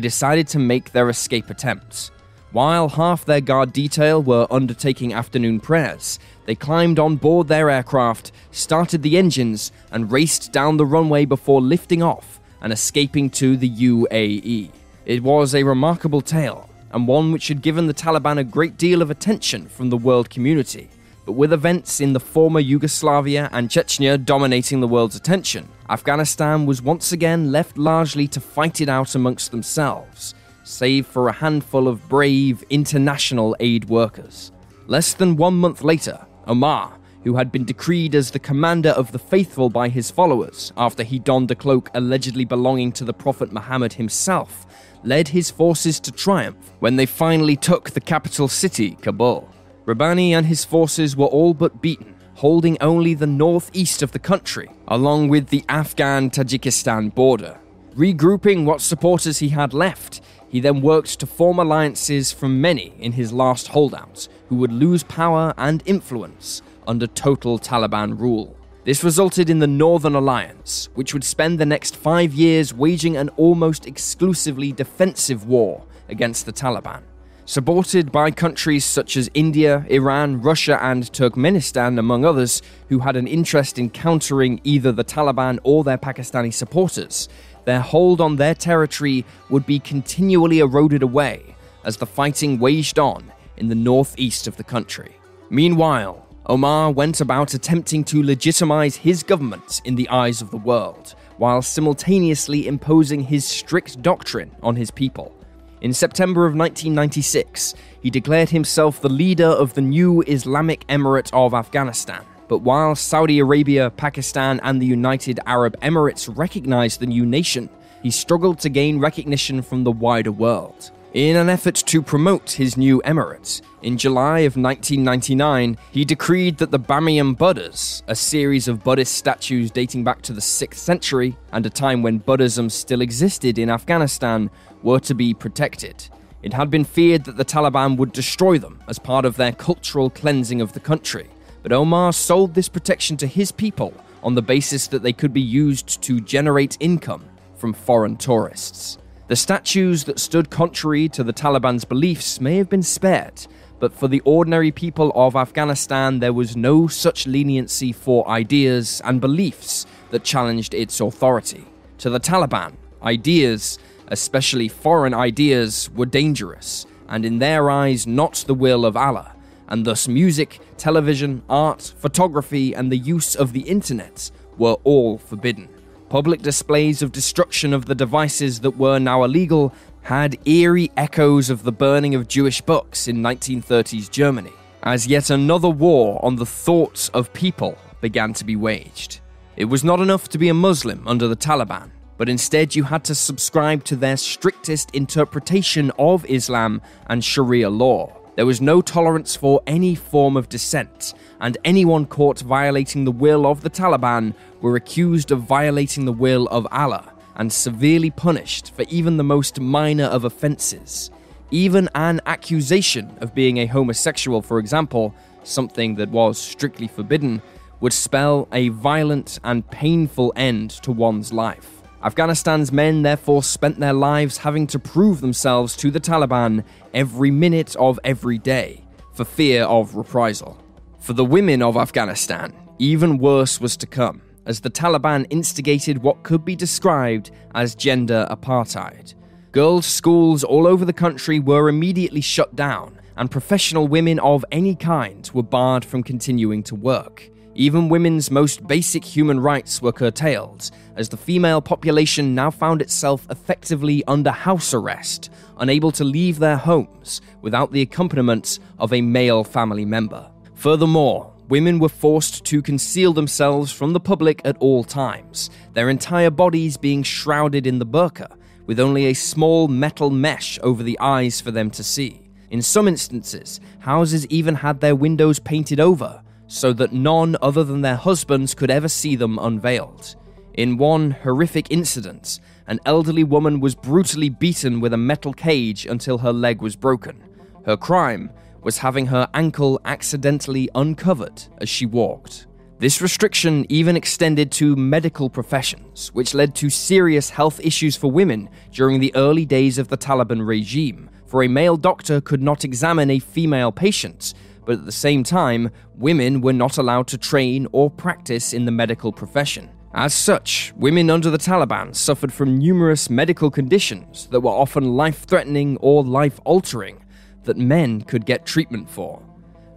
decided 0.00 0.48
to 0.48 0.58
make 0.58 0.90
their 0.90 1.08
escape 1.08 1.48
attempts. 1.48 2.10
While 2.50 2.88
half 2.88 3.24
their 3.24 3.40
guard 3.40 3.72
detail 3.72 4.22
were 4.22 4.48
undertaking 4.50 5.12
afternoon 5.12 5.60
prayers, 5.60 6.18
they 6.46 6.54
climbed 6.54 6.98
on 6.98 7.16
board 7.16 7.46
their 7.46 7.70
aircraft, 7.70 8.32
started 8.50 9.02
the 9.02 9.16
engines, 9.16 9.70
and 9.92 10.10
raced 10.10 10.50
down 10.50 10.76
the 10.76 10.86
runway 10.86 11.24
before 11.24 11.60
lifting 11.60 12.02
off 12.02 12.40
and 12.60 12.72
escaping 12.72 13.30
to 13.30 13.56
the 13.56 13.70
UAE. 13.70 14.70
It 15.06 15.22
was 15.22 15.54
a 15.54 15.62
remarkable 15.62 16.20
tale, 16.20 16.68
and 16.90 17.06
one 17.06 17.30
which 17.30 17.48
had 17.48 17.62
given 17.62 17.86
the 17.86 17.94
Taliban 17.94 18.38
a 18.38 18.44
great 18.44 18.76
deal 18.76 19.02
of 19.02 19.10
attention 19.10 19.68
from 19.68 19.90
the 19.90 19.96
world 19.96 20.30
community. 20.30 20.90
But 21.28 21.34
with 21.34 21.52
events 21.52 22.00
in 22.00 22.14
the 22.14 22.20
former 22.20 22.58
Yugoslavia 22.58 23.50
and 23.52 23.68
Chechnya 23.68 24.16
dominating 24.16 24.80
the 24.80 24.88
world's 24.88 25.14
attention, 25.14 25.68
Afghanistan 25.90 26.64
was 26.64 26.80
once 26.80 27.12
again 27.12 27.52
left 27.52 27.76
largely 27.76 28.26
to 28.28 28.40
fight 28.40 28.80
it 28.80 28.88
out 28.88 29.14
amongst 29.14 29.50
themselves, 29.50 30.34
save 30.64 31.06
for 31.06 31.28
a 31.28 31.34
handful 31.34 31.86
of 31.86 32.08
brave 32.08 32.64
international 32.70 33.54
aid 33.60 33.90
workers. 33.90 34.52
Less 34.86 35.12
than 35.12 35.36
one 35.36 35.52
month 35.52 35.84
later, 35.84 36.18
Omar, 36.46 36.98
who 37.24 37.36
had 37.36 37.52
been 37.52 37.66
decreed 37.66 38.14
as 38.14 38.30
the 38.30 38.38
commander 38.38 38.92
of 38.92 39.12
the 39.12 39.18
faithful 39.18 39.68
by 39.68 39.90
his 39.90 40.10
followers 40.10 40.72
after 40.78 41.02
he 41.02 41.18
donned 41.18 41.50
a 41.50 41.54
cloak 41.54 41.90
allegedly 41.92 42.46
belonging 42.46 42.90
to 42.92 43.04
the 43.04 43.12
Prophet 43.12 43.52
Muhammad 43.52 43.92
himself, 43.92 44.64
led 45.04 45.28
his 45.28 45.50
forces 45.50 46.00
to 46.00 46.10
triumph 46.10 46.72
when 46.78 46.96
they 46.96 47.04
finally 47.04 47.54
took 47.54 47.90
the 47.90 48.00
capital 48.00 48.48
city, 48.48 48.92
Kabul. 49.02 49.46
Rabbani 49.88 50.34
and 50.34 50.44
his 50.44 50.66
forces 50.66 51.16
were 51.16 51.24
all 51.28 51.54
but 51.54 51.80
beaten, 51.80 52.14
holding 52.34 52.76
only 52.82 53.14
the 53.14 53.26
northeast 53.26 54.02
of 54.02 54.12
the 54.12 54.18
country, 54.18 54.68
along 54.86 55.28
with 55.28 55.48
the 55.48 55.64
Afghan 55.66 56.28
Tajikistan 56.28 57.14
border. 57.14 57.58
Regrouping 57.96 58.66
what 58.66 58.82
supporters 58.82 59.38
he 59.38 59.48
had 59.48 59.72
left, 59.72 60.20
he 60.46 60.60
then 60.60 60.82
worked 60.82 61.18
to 61.18 61.26
form 61.26 61.58
alliances 61.58 62.32
from 62.32 62.60
many 62.60 62.92
in 62.98 63.12
his 63.12 63.32
last 63.32 63.68
holdouts 63.68 64.28
who 64.50 64.56
would 64.56 64.74
lose 64.74 65.04
power 65.04 65.54
and 65.56 65.82
influence 65.86 66.60
under 66.86 67.06
total 67.06 67.58
Taliban 67.58 68.20
rule. 68.20 68.58
This 68.84 69.02
resulted 69.02 69.48
in 69.48 69.58
the 69.58 69.66
Northern 69.66 70.14
Alliance, 70.14 70.90
which 70.96 71.14
would 71.14 71.24
spend 71.24 71.58
the 71.58 71.64
next 71.64 71.96
five 71.96 72.34
years 72.34 72.74
waging 72.74 73.16
an 73.16 73.30
almost 73.38 73.86
exclusively 73.86 74.70
defensive 74.70 75.46
war 75.46 75.86
against 76.10 76.44
the 76.44 76.52
Taliban 76.52 77.04
supported 77.48 78.12
by 78.12 78.30
countries 78.30 78.84
such 78.84 79.16
as 79.16 79.30
India, 79.32 79.86
Iran, 79.88 80.42
Russia, 80.42 80.78
and 80.82 81.10
Turkmenistan, 81.10 81.98
among 81.98 82.22
others, 82.22 82.60
who 82.90 82.98
had 82.98 83.16
an 83.16 83.26
interest 83.26 83.78
in 83.78 83.88
countering 83.88 84.60
either 84.64 84.92
the 84.92 85.02
Taliban 85.02 85.58
or 85.62 85.82
their 85.82 85.96
Pakistani 85.96 86.52
supporters. 86.52 87.26
Their 87.64 87.80
hold 87.80 88.20
on 88.20 88.36
their 88.36 88.54
territory 88.54 89.24
would 89.48 89.64
be 89.64 89.78
continually 89.78 90.58
eroded 90.58 91.02
away 91.02 91.56
as 91.84 91.96
the 91.96 92.04
fighting 92.04 92.58
waged 92.58 92.98
on 92.98 93.32
in 93.56 93.68
the 93.68 93.74
northeast 93.74 94.46
of 94.46 94.58
the 94.58 94.64
country. 94.64 95.16
Meanwhile, 95.48 96.26
Omar 96.44 96.90
went 96.90 97.22
about 97.22 97.54
attempting 97.54 98.04
to 98.04 98.22
legitimize 98.22 98.96
his 98.96 99.22
government 99.22 99.80
in 99.86 99.94
the 99.94 100.08
eyes 100.10 100.42
of 100.42 100.50
the 100.50 100.58
world, 100.58 101.14
while 101.38 101.62
simultaneously 101.62 102.66
imposing 102.66 103.22
his 103.22 103.46
strict 103.46 104.02
doctrine 104.02 104.54
on 104.62 104.76
his 104.76 104.90
people. 104.90 105.37
In 105.80 105.92
September 105.92 106.46
of 106.46 106.56
1996, 106.56 107.74
he 108.02 108.10
declared 108.10 108.50
himself 108.50 109.00
the 109.00 109.08
leader 109.08 109.46
of 109.46 109.74
the 109.74 109.80
new 109.80 110.22
Islamic 110.26 110.84
Emirate 110.88 111.30
of 111.32 111.54
Afghanistan. 111.54 112.22
But 112.48 112.62
while 112.62 112.96
Saudi 112.96 113.38
Arabia, 113.38 113.90
Pakistan, 113.90 114.58
and 114.64 114.82
the 114.82 114.86
United 114.86 115.38
Arab 115.46 115.78
Emirates 115.80 116.34
recognized 116.36 116.98
the 116.98 117.06
new 117.06 117.24
nation, 117.24 117.68
he 118.02 118.10
struggled 118.10 118.58
to 118.60 118.68
gain 118.68 118.98
recognition 118.98 119.62
from 119.62 119.84
the 119.84 119.92
wider 119.92 120.32
world. 120.32 120.90
In 121.14 121.36
an 121.36 121.48
effort 121.48 121.76
to 121.86 122.02
promote 122.02 122.50
his 122.50 122.76
new 122.76 123.00
emirate, 123.02 123.62
in 123.80 123.96
July 123.96 124.40
of 124.40 124.56
1999, 124.56 125.78
he 125.90 126.04
decreed 126.04 126.58
that 126.58 126.70
the 126.70 126.78
Bamiyan 126.78 127.38
Buddhas, 127.38 128.02
a 128.08 128.14
series 128.14 128.68
of 128.68 128.84
Buddhist 128.84 129.14
statues 129.14 129.70
dating 129.70 130.04
back 130.04 130.20
to 130.22 130.32
the 130.32 130.40
6th 130.40 130.74
century 130.74 131.36
and 131.52 131.64
a 131.64 131.70
time 131.70 132.02
when 132.02 132.18
Buddhism 132.18 132.68
still 132.68 133.00
existed 133.00 133.58
in 133.58 133.70
Afghanistan, 133.70 134.50
were 134.82 135.00
to 135.00 135.14
be 135.14 135.34
protected. 135.34 136.08
It 136.42 136.52
had 136.52 136.70
been 136.70 136.84
feared 136.84 137.24
that 137.24 137.36
the 137.36 137.44
Taliban 137.44 137.96
would 137.96 138.12
destroy 138.12 138.58
them 138.58 138.80
as 138.86 138.98
part 138.98 139.24
of 139.24 139.36
their 139.36 139.52
cultural 139.52 140.08
cleansing 140.08 140.60
of 140.60 140.72
the 140.72 140.80
country, 140.80 141.28
but 141.62 141.72
Omar 141.72 142.12
sold 142.12 142.54
this 142.54 142.68
protection 142.68 143.16
to 143.18 143.26
his 143.26 143.50
people 143.50 143.92
on 144.22 144.34
the 144.34 144.42
basis 144.42 144.86
that 144.88 145.02
they 145.02 145.12
could 145.12 145.32
be 145.32 145.40
used 145.40 146.00
to 146.02 146.20
generate 146.20 146.76
income 146.80 147.24
from 147.56 147.72
foreign 147.72 148.16
tourists. 148.16 148.98
The 149.26 149.36
statues 149.36 150.04
that 150.04 150.18
stood 150.18 150.48
contrary 150.48 151.08
to 151.10 151.22
the 151.22 151.32
Taliban's 151.32 151.84
beliefs 151.84 152.40
may 152.40 152.56
have 152.56 152.70
been 152.70 152.82
spared, 152.82 153.46
but 153.78 153.92
for 153.92 154.08
the 154.08 154.20
ordinary 154.20 154.70
people 154.70 155.12
of 155.14 155.36
Afghanistan, 155.36 156.20
there 156.20 156.32
was 156.32 156.56
no 156.56 156.86
such 156.86 157.26
leniency 157.26 157.92
for 157.92 158.28
ideas 158.28 159.02
and 159.04 159.20
beliefs 159.20 159.86
that 160.10 160.24
challenged 160.24 160.72
its 160.72 161.00
authority. 161.00 161.66
To 161.98 162.10
the 162.10 162.20
Taliban, 162.20 162.74
ideas, 163.02 163.78
especially 164.08 164.68
foreign 164.68 165.14
ideas, 165.14 165.90
were 165.94 166.06
dangerous, 166.06 166.86
and 167.08 167.24
in 167.24 167.38
their 167.38 167.70
eyes, 167.70 168.06
not 168.06 168.44
the 168.46 168.54
will 168.54 168.84
of 168.84 168.96
Allah, 168.96 169.32
and 169.68 169.84
thus 169.84 170.08
music, 170.08 170.60
television, 170.76 171.42
art, 171.48 171.94
photography, 171.98 172.74
and 172.74 172.90
the 172.90 172.98
use 172.98 173.34
of 173.34 173.52
the 173.52 173.62
internet 173.62 174.30
were 174.56 174.76
all 174.84 175.18
forbidden. 175.18 175.68
Public 176.08 176.40
displays 176.40 177.02
of 177.02 177.12
destruction 177.12 177.74
of 177.74 177.84
the 177.84 177.94
devices 177.94 178.60
that 178.60 178.78
were 178.78 178.98
now 178.98 179.24
illegal 179.24 179.74
had 180.02 180.38
eerie 180.46 180.90
echoes 180.96 181.50
of 181.50 181.64
the 181.64 181.72
burning 181.72 182.14
of 182.14 182.28
Jewish 182.28 182.62
books 182.62 183.08
in 183.08 183.18
1930s 183.18 184.10
Germany, 184.10 184.52
as 184.82 185.06
yet 185.06 185.28
another 185.28 185.68
war 185.68 186.24
on 186.24 186.36
the 186.36 186.46
thoughts 186.46 187.10
of 187.10 187.32
people 187.34 187.76
began 188.00 188.32
to 188.32 188.44
be 188.44 188.56
waged. 188.56 189.20
It 189.56 189.66
was 189.66 189.84
not 189.84 190.00
enough 190.00 190.28
to 190.30 190.38
be 190.38 190.48
a 190.48 190.54
Muslim 190.54 191.06
under 191.06 191.28
the 191.28 191.36
Taliban, 191.36 191.90
but 192.18 192.28
instead 192.28 192.74
you 192.74 192.84
had 192.84 193.04
to 193.04 193.14
subscribe 193.14 193.84
to 193.84 193.96
their 193.96 194.18
strictest 194.18 194.94
interpretation 194.94 195.90
of 195.98 196.26
Islam 196.26 196.82
and 197.06 197.24
Sharia 197.24 197.70
law. 197.70 198.12
There 198.36 198.46
was 198.46 198.60
no 198.60 198.82
tolerance 198.82 199.34
for 199.34 199.62
any 199.66 199.94
form 199.94 200.36
of 200.36 200.48
dissent, 200.48 201.14
and 201.40 201.56
anyone 201.64 202.06
caught 202.06 202.40
violating 202.40 203.04
the 203.04 203.10
will 203.10 203.46
of 203.46 203.62
the 203.62 203.70
Taliban 203.70 204.34
were 204.60 204.76
accused 204.76 205.30
of 205.30 205.40
violating 205.42 206.04
the 206.04 206.12
will 206.12 206.46
of 206.48 206.66
Allah 206.70 207.12
and 207.36 207.52
severely 207.52 208.10
punished 208.10 208.74
for 208.74 208.84
even 208.88 209.16
the 209.16 209.24
most 209.24 209.60
minor 209.60 210.04
of 210.04 210.24
offenses. 210.24 211.10
Even 211.50 211.88
an 211.94 212.20
accusation 212.26 213.16
of 213.20 213.34
being 213.34 213.56
a 213.56 213.66
homosexual, 213.66 214.42
for 214.42 214.58
example, 214.58 215.14
something 215.44 215.94
that 215.94 216.10
was 216.10 216.38
strictly 216.38 216.88
forbidden, 216.88 217.40
would 217.80 217.92
spell 217.92 218.48
a 218.52 218.68
violent 218.68 219.38
and 219.44 219.68
painful 219.70 220.32
end 220.36 220.70
to 220.70 220.92
one's 220.92 221.32
life. 221.32 221.77
Afghanistan's 222.02 222.70
men 222.70 223.02
therefore 223.02 223.42
spent 223.42 223.80
their 223.80 223.92
lives 223.92 224.38
having 224.38 224.68
to 224.68 224.78
prove 224.78 225.20
themselves 225.20 225.76
to 225.76 225.90
the 225.90 225.98
Taliban 225.98 226.64
every 226.94 227.30
minute 227.30 227.74
of 227.76 227.98
every 228.04 228.38
day, 228.38 228.84
for 229.14 229.24
fear 229.24 229.64
of 229.64 229.96
reprisal. 229.96 230.56
For 231.00 231.12
the 231.12 231.24
women 231.24 231.60
of 231.60 231.76
Afghanistan, 231.76 232.52
even 232.78 233.18
worse 233.18 233.60
was 233.60 233.76
to 233.78 233.86
come, 233.86 234.22
as 234.46 234.60
the 234.60 234.70
Taliban 234.70 235.26
instigated 235.30 235.98
what 235.98 236.22
could 236.22 236.44
be 236.44 236.54
described 236.54 237.32
as 237.56 237.74
gender 237.74 238.28
apartheid. 238.30 239.14
Girls' 239.50 239.86
schools 239.86 240.44
all 240.44 240.68
over 240.68 240.84
the 240.84 240.92
country 240.92 241.40
were 241.40 241.68
immediately 241.68 242.20
shut 242.20 242.54
down, 242.54 242.96
and 243.16 243.28
professional 243.28 243.88
women 243.88 244.20
of 244.20 244.44
any 244.52 244.76
kind 244.76 245.28
were 245.34 245.42
barred 245.42 245.84
from 245.84 246.04
continuing 246.04 246.62
to 246.62 246.76
work. 246.76 247.28
Even 247.58 247.88
women's 247.88 248.30
most 248.30 248.64
basic 248.68 249.04
human 249.04 249.40
rights 249.40 249.82
were 249.82 249.90
curtailed, 249.90 250.70
as 250.94 251.08
the 251.08 251.16
female 251.16 251.60
population 251.60 252.32
now 252.32 252.52
found 252.52 252.80
itself 252.80 253.26
effectively 253.30 254.04
under 254.06 254.30
house 254.30 254.72
arrest, 254.72 255.28
unable 255.58 255.90
to 255.90 256.04
leave 256.04 256.38
their 256.38 256.56
homes 256.56 257.20
without 257.42 257.72
the 257.72 257.82
accompaniment 257.82 258.60
of 258.78 258.92
a 258.92 259.00
male 259.00 259.42
family 259.42 259.84
member. 259.84 260.30
Furthermore, 260.54 261.32
women 261.48 261.80
were 261.80 261.88
forced 261.88 262.44
to 262.44 262.62
conceal 262.62 263.12
themselves 263.12 263.72
from 263.72 263.92
the 263.92 263.98
public 263.98 264.40
at 264.44 264.56
all 264.58 264.84
times, 264.84 265.50
their 265.72 265.90
entire 265.90 266.30
bodies 266.30 266.76
being 266.76 267.02
shrouded 267.02 267.66
in 267.66 267.80
the 267.80 267.86
burqa, 267.86 268.36
with 268.66 268.78
only 268.78 269.06
a 269.06 269.14
small 269.14 269.66
metal 269.66 270.10
mesh 270.10 270.60
over 270.62 270.84
the 270.84 270.98
eyes 271.00 271.40
for 271.40 271.50
them 271.50 271.72
to 271.72 271.82
see. 271.82 272.22
In 272.50 272.62
some 272.62 272.86
instances, 272.86 273.58
houses 273.80 274.28
even 274.28 274.54
had 274.54 274.80
their 274.80 274.94
windows 274.94 275.40
painted 275.40 275.80
over 275.80 276.22
so 276.48 276.72
that 276.72 276.92
none 276.92 277.36
other 277.40 277.62
than 277.62 277.82
their 277.82 277.96
husbands 277.96 278.54
could 278.54 278.70
ever 278.70 278.88
see 278.88 279.14
them 279.14 279.38
unveiled. 279.38 280.16
In 280.54 280.76
one 280.76 281.12
horrific 281.12 281.70
incident, 281.70 282.40
an 282.66 282.80
elderly 282.84 283.22
woman 283.22 283.60
was 283.60 283.76
brutally 283.76 284.28
beaten 284.28 284.80
with 284.80 284.92
a 284.92 284.96
metal 284.96 285.32
cage 285.32 285.86
until 285.86 286.18
her 286.18 286.32
leg 286.32 286.60
was 286.60 286.74
broken. 286.74 287.22
Her 287.64 287.76
crime 287.76 288.30
was 288.62 288.78
having 288.78 289.06
her 289.06 289.28
ankle 289.34 289.80
accidentally 289.84 290.68
uncovered 290.74 291.44
as 291.58 291.68
she 291.68 291.86
walked. 291.86 292.46
This 292.78 293.00
restriction 293.02 293.66
even 293.68 293.96
extended 293.96 294.50
to 294.52 294.76
medical 294.76 295.28
professions, 295.28 296.08
which 296.12 296.34
led 296.34 296.54
to 296.56 296.70
serious 296.70 297.30
health 297.30 297.60
issues 297.60 297.96
for 297.96 298.10
women 298.10 298.48
during 298.72 299.00
the 299.00 299.14
early 299.14 299.44
days 299.44 299.78
of 299.78 299.88
the 299.88 299.98
Taliban 299.98 300.46
regime, 300.46 301.10
for 301.26 301.42
a 301.42 301.48
male 301.48 301.76
doctor 301.76 302.20
could 302.20 302.42
not 302.42 302.64
examine 302.64 303.10
a 303.10 303.18
female 303.18 303.70
patient 303.70 304.32
but 304.68 304.80
at 304.80 304.84
the 304.84 304.92
same 304.92 305.24
time, 305.24 305.70
women 305.94 306.42
were 306.42 306.52
not 306.52 306.76
allowed 306.76 307.06
to 307.06 307.16
train 307.16 307.66
or 307.72 307.88
practice 307.88 308.52
in 308.52 308.66
the 308.66 308.70
medical 308.70 309.10
profession. 309.10 309.70
As 309.94 310.12
such, 310.12 310.74
women 310.76 311.08
under 311.08 311.30
the 311.30 311.38
Taliban 311.38 311.96
suffered 311.96 312.30
from 312.30 312.58
numerous 312.58 313.08
medical 313.08 313.50
conditions 313.50 314.26
that 314.26 314.40
were 314.40 314.50
often 314.50 314.92
life 314.94 315.24
threatening 315.24 315.78
or 315.78 316.04
life 316.04 316.38
altering 316.44 317.02
that 317.44 317.56
men 317.56 318.02
could 318.02 318.26
get 318.26 318.44
treatment 318.44 318.90
for. 318.90 319.22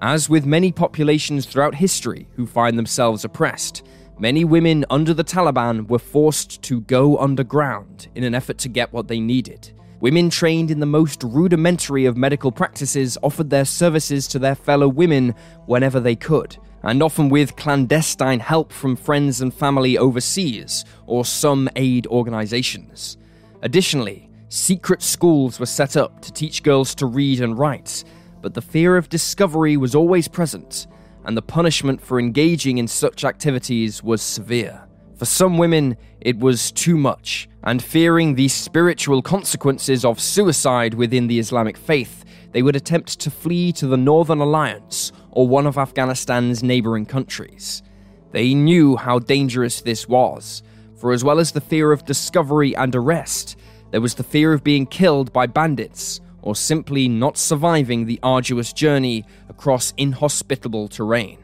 As 0.02 0.30
with 0.30 0.46
many 0.46 0.74
populations 0.74 1.46
throughout 1.46 1.76
history 1.76 2.28
who 2.36 2.46
find 2.46 2.78
themselves 2.78 3.24
oppressed, 3.24 3.84
many 4.20 4.44
women 4.44 4.84
under 4.90 5.14
the 5.14 5.24
Taliban 5.24 5.88
were 5.88 6.00
forced 6.00 6.62
to 6.64 6.82
go 6.82 7.18
underground 7.18 8.10
in 8.14 8.26
an 8.26 8.36
effort 8.36 8.58
to 8.58 8.68
get 8.68 8.92
what 8.92 9.08
they 9.08 9.22
needed. 9.22 9.72
Women 10.02 10.32
trained 10.32 10.72
in 10.72 10.80
the 10.80 10.88
most 10.88 11.22
rudimentary 11.24 12.06
of 12.06 12.18
medical 12.18 12.52
practices 12.52 13.20
offered 13.22 13.52
their 13.52 13.66
services 13.66 14.28
to 14.30 14.40
their 14.40 14.56
fellow 14.56 14.88
women 14.88 15.36
whenever 15.68 16.00
they 16.00 16.16
could, 16.16 16.58
and 16.82 17.04
often 17.04 17.30
with 17.30 17.56
clandestine 17.56 18.40
help 18.40 18.72
from 18.72 18.96
friends 18.96 19.42
and 19.42 19.54
family 19.54 20.00
overseas 20.00 20.86
or 21.06 21.24
some 21.24 21.70
aid 21.76 22.08
organizations. 22.08 23.20
Additionally, 23.62 24.28
secret 24.50 25.04
schools 25.04 25.60
were 25.60 25.68
set 25.68 25.96
up 25.96 26.20
to 26.22 26.34
teach 26.34 26.64
girls 26.64 26.96
to 26.96 27.06
read 27.06 27.40
and 27.40 27.60
write, 27.60 28.04
but 28.42 28.56
the 28.56 28.62
fear 28.62 28.98
of 28.98 29.08
discovery 29.08 29.78
was 29.78 29.94
always 29.94 30.28
present, 30.28 30.88
and 31.26 31.38
the 31.38 31.44
punishment 31.44 32.02
for 32.02 32.20
engaging 32.20 32.80
in 32.80 32.88
such 32.88 33.24
activities 33.24 34.02
was 34.02 34.24
severe. 34.24 34.82
For 35.16 35.26
some 35.26 35.60
women, 35.60 35.96
it 36.22 36.40
was 36.40 36.72
too 36.72 36.98
much, 36.98 37.48
and 37.64 37.84
fearing 37.84 38.36
the 38.36 38.48
spiritual 38.48 39.22
consequences 39.22 40.04
of 40.04 40.20
suicide 40.20 40.94
within 40.94 41.28
the 41.28 41.40
Islamic 41.40 41.78
faith, 41.78 42.26
they 42.52 42.62
would 42.62 42.76
attempt 42.76 43.20
to 43.20 43.32
flee 43.32 43.72
to 43.74 43.88
the 43.88 43.98
Northern 43.98 44.40
Alliance 44.40 45.12
or 45.32 45.48
one 45.48 45.68
of 45.68 45.78
Afghanistan's 45.78 46.64
neighboring 46.64 47.06
countries. 47.06 47.84
They 48.32 48.54
knew 48.54 48.96
how 48.96 49.20
dangerous 49.20 49.82
this 49.82 50.08
was, 50.08 50.64
for 50.96 51.12
as 51.12 51.24
well 51.24 51.40
as 51.40 51.52
the 51.52 51.62
fear 51.62 51.92
of 51.92 52.06
discovery 52.06 52.76
and 52.76 52.96
arrest, 52.96 53.58
there 53.92 54.02
was 54.02 54.16
the 54.16 54.24
fear 54.24 54.54
of 54.54 54.64
being 54.64 54.86
killed 54.86 55.34
by 55.34 55.48
bandits 55.48 56.22
or 56.42 56.56
simply 56.56 57.08
not 57.08 57.38
surviving 57.38 58.06
the 58.06 58.20
arduous 58.24 58.74
journey 58.74 59.26
across 59.50 59.94
inhospitable 59.98 60.88
terrain. 60.88 61.38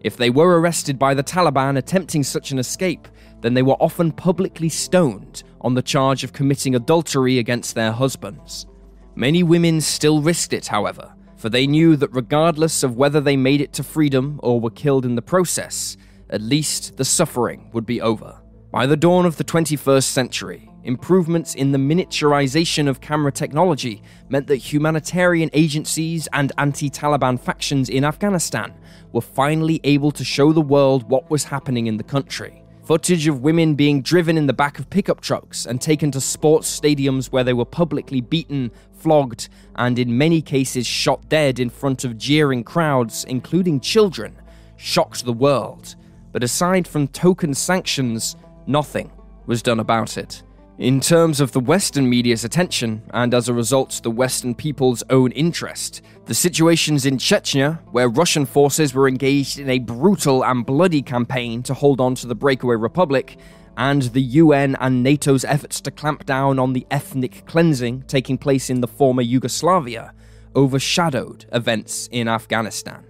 If 0.00 0.16
they 0.16 0.30
were 0.30 0.60
arrested 0.60 0.98
by 0.98 1.14
the 1.14 1.24
Taliban 1.24 1.76
attempting 1.76 2.22
such 2.22 2.52
an 2.52 2.58
escape, 2.58 3.08
then 3.40 3.54
they 3.54 3.62
were 3.62 3.74
often 3.74 4.12
publicly 4.12 4.68
stoned 4.68 5.42
on 5.60 5.74
the 5.74 5.82
charge 5.82 6.24
of 6.24 6.32
committing 6.32 6.74
adultery 6.74 7.38
against 7.38 7.74
their 7.74 7.92
husbands. 7.92 8.66
Many 9.14 9.42
women 9.42 9.80
still 9.80 10.20
risked 10.20 10.52
it, 10.52 10.66
however, 10.66 11.12
for 11.36 11.48
they 11.48 11.66
knew 11.66 11.96
that 11.96 12.12
regardless 12.12 12.82
of 12.82 12.96
whether 12.96 13.20
they 13.20 13.36
made 13.36 13.60
it 13.60 13.72
to 13.74 13.82
freedom 13.82 14.40
or 14.42 14.60
were 14.60 14.70
killed 14.70 15.04
in 15.04 15.14
the 15.14 15.22
process, 15.22 15.96
at 16.30 16.40
least 16.40 16.96
the 16.96 17.04
suffering 17.04 17.70
would 17.72 17.86
be 17.86 18.00
over. 18.00 18.40
By 18.70 18.86
the 18.86 18.96
dawn 18.96 19.24
of 19.24 19.36
the 19.36 19.44
21st 19.44 20.04
century, 20.04 20.68
improvements 20.84 21.54
in 21.54 21.72
the 21.72 21.78
miniaturization 21.78 22.88
of 22.88 23.00
camera 23.00 23.32
technology 23.32 24.02
meant 24.28 24.46
that 24.48 24.56
humanitarian 24.56 25.50
agencies 25.52 26.28
and 26.32 26.52
anti 26.58 26.90
Taliban 26.90 27.40
factions 27.40 27.88
in 27.88 28.04
Afghanistan 28.04 28.74
were 29.12 29.20
finally 29.20 29.80
able 29.84 30.10
to 30.10 30.24
show 30.24 30.52
the 30.52 30.60
world 30.60 31.08
what 31.08 31.30
was 31.30 31.44
happening 31.44 31.86
in 31.86 31.96
the 31.96 32.04
country. 32.04 32.57
Footage 32.88 33.28
of 33.28 33.42
women 33.42 33.74
being 33.74 34.00
driven 34.00 34.38
in 34.38 34.46
the 34.46 34.54
back 34.54 34.78
of 34.78 34.88
pickup 34.88 35.20
trucks 35.20 35.66
and 35.66 35.78
taken 35.78 36.10
to 36.10 36.22
sports 36.22 36.80
stadiums 36.80 37.30
where 37.30 37.44
they 37.44 37.52
were 37.52 37.66
publicly 37.66 38.22
beaten, 38.22 38.70
flogged, 38.94 39.50
and 39.76 39.98
in 39.98 40.16
many 40.16 40.40
cases 40.40 40.86
shot 40.86 41.28
dead 41.28 41.60
in 41.60 41.68
front 41.68 42.06
of 42.06 42.16
jeering 42.16 42.64
crowds, 42.64 43.24
including 43.24 43.78
children, 43.78 44.34
shocked 44.78 45.26
the 45.26 45.32
world. 45.34 45.96
But 46.32 46.42
aside 46.42 46.88
from 46.88 47.08
token 47.08 47.52
sanctions, 47.52 48.36
nothing 48.66 49.12
was 49.44 49.60
done 49.60 49.80
about 49.80 50.16
it. 50.16 50.42
In 50.78 51.00
terms 51.00 51.40
of 51.40 51.50
the 51.50 51.58
Western 51.58 52.08
media's 52.08 52.44
attention, 52.44 53.02
and 53.12 53.34
as 53.34 53.48
a 53.48 53.52
result, 53.52 54.00
the 54.04 54.12
Western 54.12 54.54
people's 54.54 55.02
own 55.10 55.32
interest, 55.32 56.02
the 56.26 56.34
situations 56.34 57.04
in 57.04 57.18
Chechnya, 57.18 57.80
where 57.90 58.08
Russian 58.08 58.46
forces 58.46 58.94
were 58.94 59.08
engaged 59.08 59.58
in 59.58 59.68
a 59.68 59.80
brutal 59.80 60.44
and 60.44 60.64
bloody 60.64 61.02
campaign 61.02 61.64
to 61.64 61.74
hold 61.74 62.00
on 62.00 62.14
to 62.14 62.28
the 62.28 62.36
breakaway 62.36 62.76
republic, 62.76 63.38
and 63.76 64.02
the 64.02 64.22
UN 64.22 64.76
and 64.76 65.02
NATO's 65.02 65.44
efforts 65.44 65.80
to 65.80 65.90
clamp 65.90 66.24
down 66.26 66.60
on 66.60 66.74
the 66.74 66.86
ethnic 66.92 67.44
cleansing 67.46 68.04
taking 68.06 68.38
place 68.38 68.70
in 68.70 68.80
the 68.80 68.86
former 68.86 69.22
Yugoslavia, 69.22 70.12
overshadowed 70.54 71.44
events 71.52 72.08
in 72.12 72.28
Afghanistan. 72.28 73.07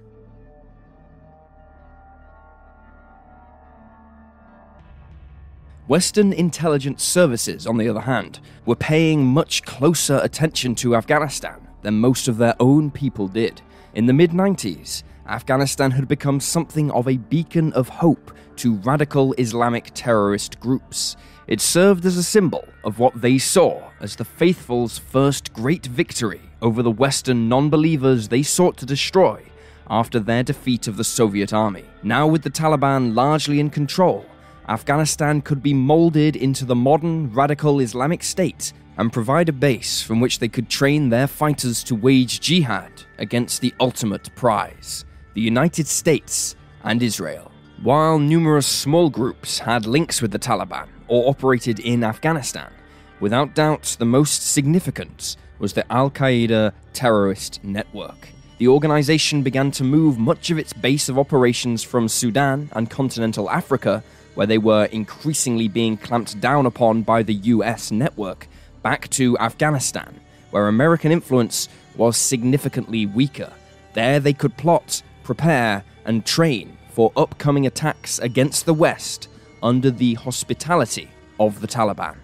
Western 5.89 6.35
intelligence 6.35 7.03
services, 7.03 7.67
on 7.67 7.79
the 7.79 7.89
other 7.89 8.03
hand, 8.03 8.41
were 8.67 8.77
paying 8.77 9.25
much 9.25 9.63
closer 9.63 10.21
attention 10.23 10.75
to 10.75 10.95
Afghanistan 10.95 11.67
than 11.81 11.99
most 11.99 12.29
of 12.29 12.37
their 12.37 12.55
own 12.61 12.91
people 12.91 13.27
did. 13.27 13.63
In 13.95 14.05
the 14.05 14.13
mid 14.13 14.33
90s, 14.33 15.03
Afghanistan 15.27 15.93
had 15.93 16.07
become 16.07 16.41
something 16.41 16.91
of 16.91 17.09
a 17.09 17.17
beacon 17.17 17.73
of 17.73 17.89
hope 17.89 18.33
to 18.57 18.75
radical 18.75 19.33
Islamic 19.39 19.91
terrorist 19.95 20.61
groups. 20.61 21.17
It 21.47 21.63
served 21.63 22.05
as 22.05 22.19
a 22.19 22.23
symbol 22.23 22.69
of 22.85 22.99
what 22.99 23.19
they 23.19 23.39
saw 23.39 23.81
as 23.99 24.17
the 24.17 24.27
faithful's 24.27 24.99
first 24.99 25.55
great 25.55 25.87
victory 25.87 26.43
over 26.61 26.83
the 26.83 26.91
Western 26.91 27.49
non 27.49 27.71
believers 27.71 28.29
they 28.29 28.43
sought 28.43 28.77
to 28.77 28.85
destroy 28.85 29.43
after 29.89 30.21
their 30.21 30.43
defeat 30.43 30.87
of 30.87 30.99
the 30.99 31.05
Soviet 31.05 31.55
army. 31.55 31.85
Now, 32.03 32.27
with 32.27 32.43
the 32.43 32.51
Taliban 32.51 33.15
largely 33.15 33.59
in 33.59 33.71
control, 33.71 34.27
Afghanistan 34.69 35.41
could 35.41 35.63
be 35.63 35.73
molded 35.73 36.37
into 36.37 36.67
the 36.67 36.75
modern 36.75 37.33
radical 37.33 37.81
Islamic 37.81 38.23
State 38.23 38.75
and 38.99 39.11
provide 39.11 39.49
a 39.49 39.53
base 39.53 40.03
from 40.03 40.21
which 40.21 40.41
they 40.41 40.49
could 40.49 40.69
train 40.69 41.09
their 41.09 41.27
fighters 41.27 41.83
to 41.85 41.95
wage 41.95 42.39
jihad 42.41 42.93
against 43.19 43.61
the 43.61 43.73
ultimate 43.81 44.35
prize 44.35 45.05
the 45.35 45.41
United 45.41 45.87
States 45.87 46.57
and 46.83 47.01
Israel. 47.01 47.53
While 47.83 48.19
numerous 48.19 48.67
small 48.67 49.09
groups 49.09 49.61
had 49.61 49.87
links 49.87 50.21
with 50.21 50.33
the 50.33 50.39
Taliban 50.39 50.89
or 51.07 51.31
operated 51.31 51.79
in 51.79 52.03
Afghanistan, 52.03 52.73
without 53.21 53.55
doubt 53.55 53.97
the 54.01 54.05
most 54.05 54.51
significant 54.51 55.37
was 55.61 55.73
the 55.75 55.91
Al 55.93 56.11
Qaeda 56.11 56.73
terrorist 56.93 57.63
network. 57.63 58.29
The 58.59 58.67
organization 58.67 59.45
began 59.45 59.71
to 59.73 59.85
move 59.85 60.19
much 60.19 60.51
of 60.51 60.59
its 60.59 60.73
base 60.73 61.09
of 61.09 61.21
operations 61.21 61.85
from 61.85 62.09
Sudan 62.09 62.69
and 62.73 62.91
continental 62.91 63.49
Africa 63.49 64.03
where 64.39 64.47
they 64.47 64.57
were 64.57 64.85
increasingly 64.93 65.67
being 65.67 65.97
clamped 65.97 66.41
down 66.41 66.65
upon 66.65 67.03
by 67.03 67.25
the 67.25 67.35
US 67.35 67.91
network, 67.91 68.47
back 68.85 69.09
to 69.11 69.37
Afghanistan, 69.39 70.15
where 70.53 70.69
American 70.69 71.11
influence 71.11 71.69
was 71.97 72.17
significantly 72.17 73.05
weaker. 73.05 73.53
There 73.95 74.21
they 74.21 74.33
could 74.33 74.57
plot, 74.57 75.03
prepare, 75.25 75.83
and 76.05 76.25
train 76.25 76.79
for 76.91 77.11
upcoming 77.17 77.67
attacks 77.67 78.21
against 78.21 78.65
the 78.65 78.75
West 78.75 79.29
under 79.61 79.91
the 79.91 80.15
hospitality 80.15 81.11
of 81.41 81.61
the 81.61 81.67
Taliban. 81.67 82.15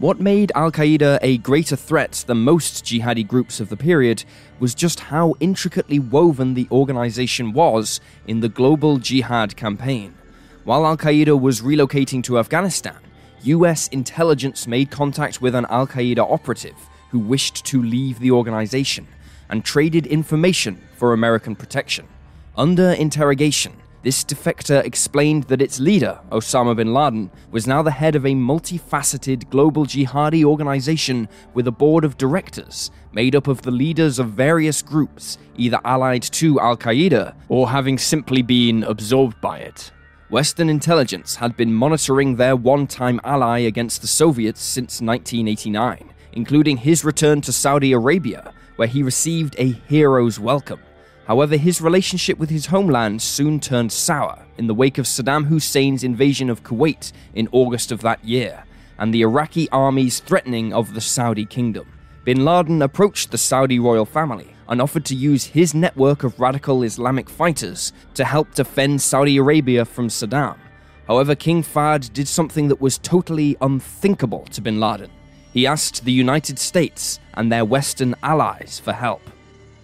What 0.00 0.18
made 0.18 0.50
Al 0.56 0.72
Qaeda 0.72 1.20
a 1.22 1.38
greater 1.38 1.76
threat 1.76 2.24
than 2.26 2.38
most 2.38 2.84
jihadi 2.84 3.24
groups 3.24 3.60
of 3.60 3.68
the 3.68 3.76
period 3.76 4.24
was 4.58 4.74
just 4.74 4.98
how 4.98 5.34
intricately 5.38 6.00
woven 6.00 6.54
the 6.54 6.66
organization 6.72 7.52
was 7.52 8.00
in 8.26 8.40
the 8.40 8.48
global 8.48 8.98
jihad 8.98 9.54
campaign. 9.54 10.14
While 10.64 10.84
Al 10.84 10.98
Qaeda 10.98 11.40
was 11.40 11.62
relocating 11.62 12.22
to 12.24 12.38
Afghanistan, 12.38 12.96
US 13.44 13.88
intelligence 13.88 14.66
made 14.66 14.90
contact 14.90 15.40
with 15.40 15.54
an 15.54 15.64
Al 15.70 15.86
Qaeda 15.86 16.18
operative 16.18 16.76
who 17.08 17.18
wished 17.18 17.64
to 17.64 17.82
leave 17.82 18.18
the 18.18 18.30
organization 18.30 19.08
and 19.48 19.64
traded 19.64 20.06
information 20.06 20.78
for 20.96 21.14
American 21.14 21.56
protection. 21.56 22.06
Under 22.58 22.90
interrogation, 22.90 23.72
this 24.02 24.22
defector 24.22 24.84
explained 24.84 25.44
that 25.44 25.62
its 25.62 25.80
leader, 25.80 26.20
Osama 26.30 26.76
bin 26.76 26.92
Laden, 26.92 27.30
was 27.50 27.66
now 27.66 27.82
the 27.82 27.90
head 27.90 28.14
of 28.14 28.26
a 28.26 28.34
multifaceted 28.34 29.48
global 29.48 29.86
jihadi 29.86 30.44
organization 30.44 31.26
with 31.54 31.68
a 31.68 31.72
board 31.72 32.04
of 32.04 32.18
directors 32.18 32.90
made 33.14 33.34
up 33.34 33.48
of 33.48 33.62
the 33.62 33.70
leaders 33.70 34.18
of 34.18 34.28
various 34.28 34.82
groups, 34.82 35.38
either 35.56 35.80
allied 35.84 36.22
to 36.22 36.60
Al 36.60 36.76
Qaeda 36.76 37.34
or 37.48 37.70
having 37.70 37.96
simply 37.96 38.42
been 38.42 38.84
absorbed 38.84 39.40
by 39.40 39.58
it. 39.60 39.90
Western 40.30 40.68
intelligence 40.68 41.34
had 41.34 41.56
been 41.56 41.74
monitoring 41.74 42.36
their 42.36 42.54
one 42.54 42.86
time 42.86 43.20
ally 43.24 43.58
against 43.58 44.00
the 44.00 44.06
Soviets 44.06 44.62
since 44.62 45.00
1989, 45.00 46.08
including 46.34 46.76
his 46.76 47.04
return 47.04 47.40
to 47.40 47.52
Saudi 47.52 47.92
Arabia, 47.92 48.52
where 48.76 48.86
he 48.86 49.02
received 49.02 49.56
a 49.58 49.72
hero's 49.88 50.38
welcome. 50.38 50.78
However, 51.26 51.56
his 51.56 51.80
relationship 51.80 52.38
with 52.38 52.48
his 52.48 52.66
homeland 52.66 53.20
soon 53.22 53.58
turned 53.58 53.90
sour 53.90 54.46
in 54.56 54.68
the 54.68 54.74
wake 54.74 54.98
of 54.98 55.06
Saddam 55.06 55.48
Hussein's 55.48 56.04
invasion 56.04 56.48
of 56.48 56.62
Kuwait 56.62 57.10
in 57.34 57.48
August 57.50 57.90
of 57.90 58.02
that 58.02 58.24
year, 58.24 58.62
and 59.00 59.12
the 59.12 59.22
Iraqi 59.22 59.68
army's 59.70 60.20
threatening 60.20 60.72
of 60.72 60.94
the 60.94 61.00
Saudi 61.00 61.44
kingdom. 61.44 61.88
Bin 62.30 62.44
Laden 62.44 62.80
approached 62.80 63.32
the 63.32 63.38
Saudi 63.38 63.80
royal 63.80 64.04
family 64.04 64.54
and 64.68 64.80
offered 64.80 65.04
to 65.06 65.16
use 65.16 65.46
his 65.46 65.74
network 65.74 66.22
of 66.22 66.38
radical 66.38 66.84
Islamic 66.84 67.28
fighters 67.28 67.92
to 68.14 68.24
help 68.24 68.54
defend 68.54 69.02
Saudi 69.02 69.36
Arabia 69.36 69.84
from 69.84 70.06
Saddam. 70.06 70.56
However, 71.08 71.34
King 71.34 71.64
Fahd 71.64 72.12
did 72.12 72.28
something 72.28 72.68
that 72.68 72.80
was 72.80 72.98
totally 72.98 73.56
unthinkable 73.60 74.44
to 74.52 74.60
bin 74.60 74.78
Laden. 74.78 75.10
He 75.52 75.66
asked 75.66 76.04
the 76.04 76.12
United 76.12 76.60
States 76.60 77.18
and 77.34 77.50
their 77.50 77.64
Western 77.64 78.14
allies 78.22 78.78
for 78.78 78.92
help. 78.92 79.22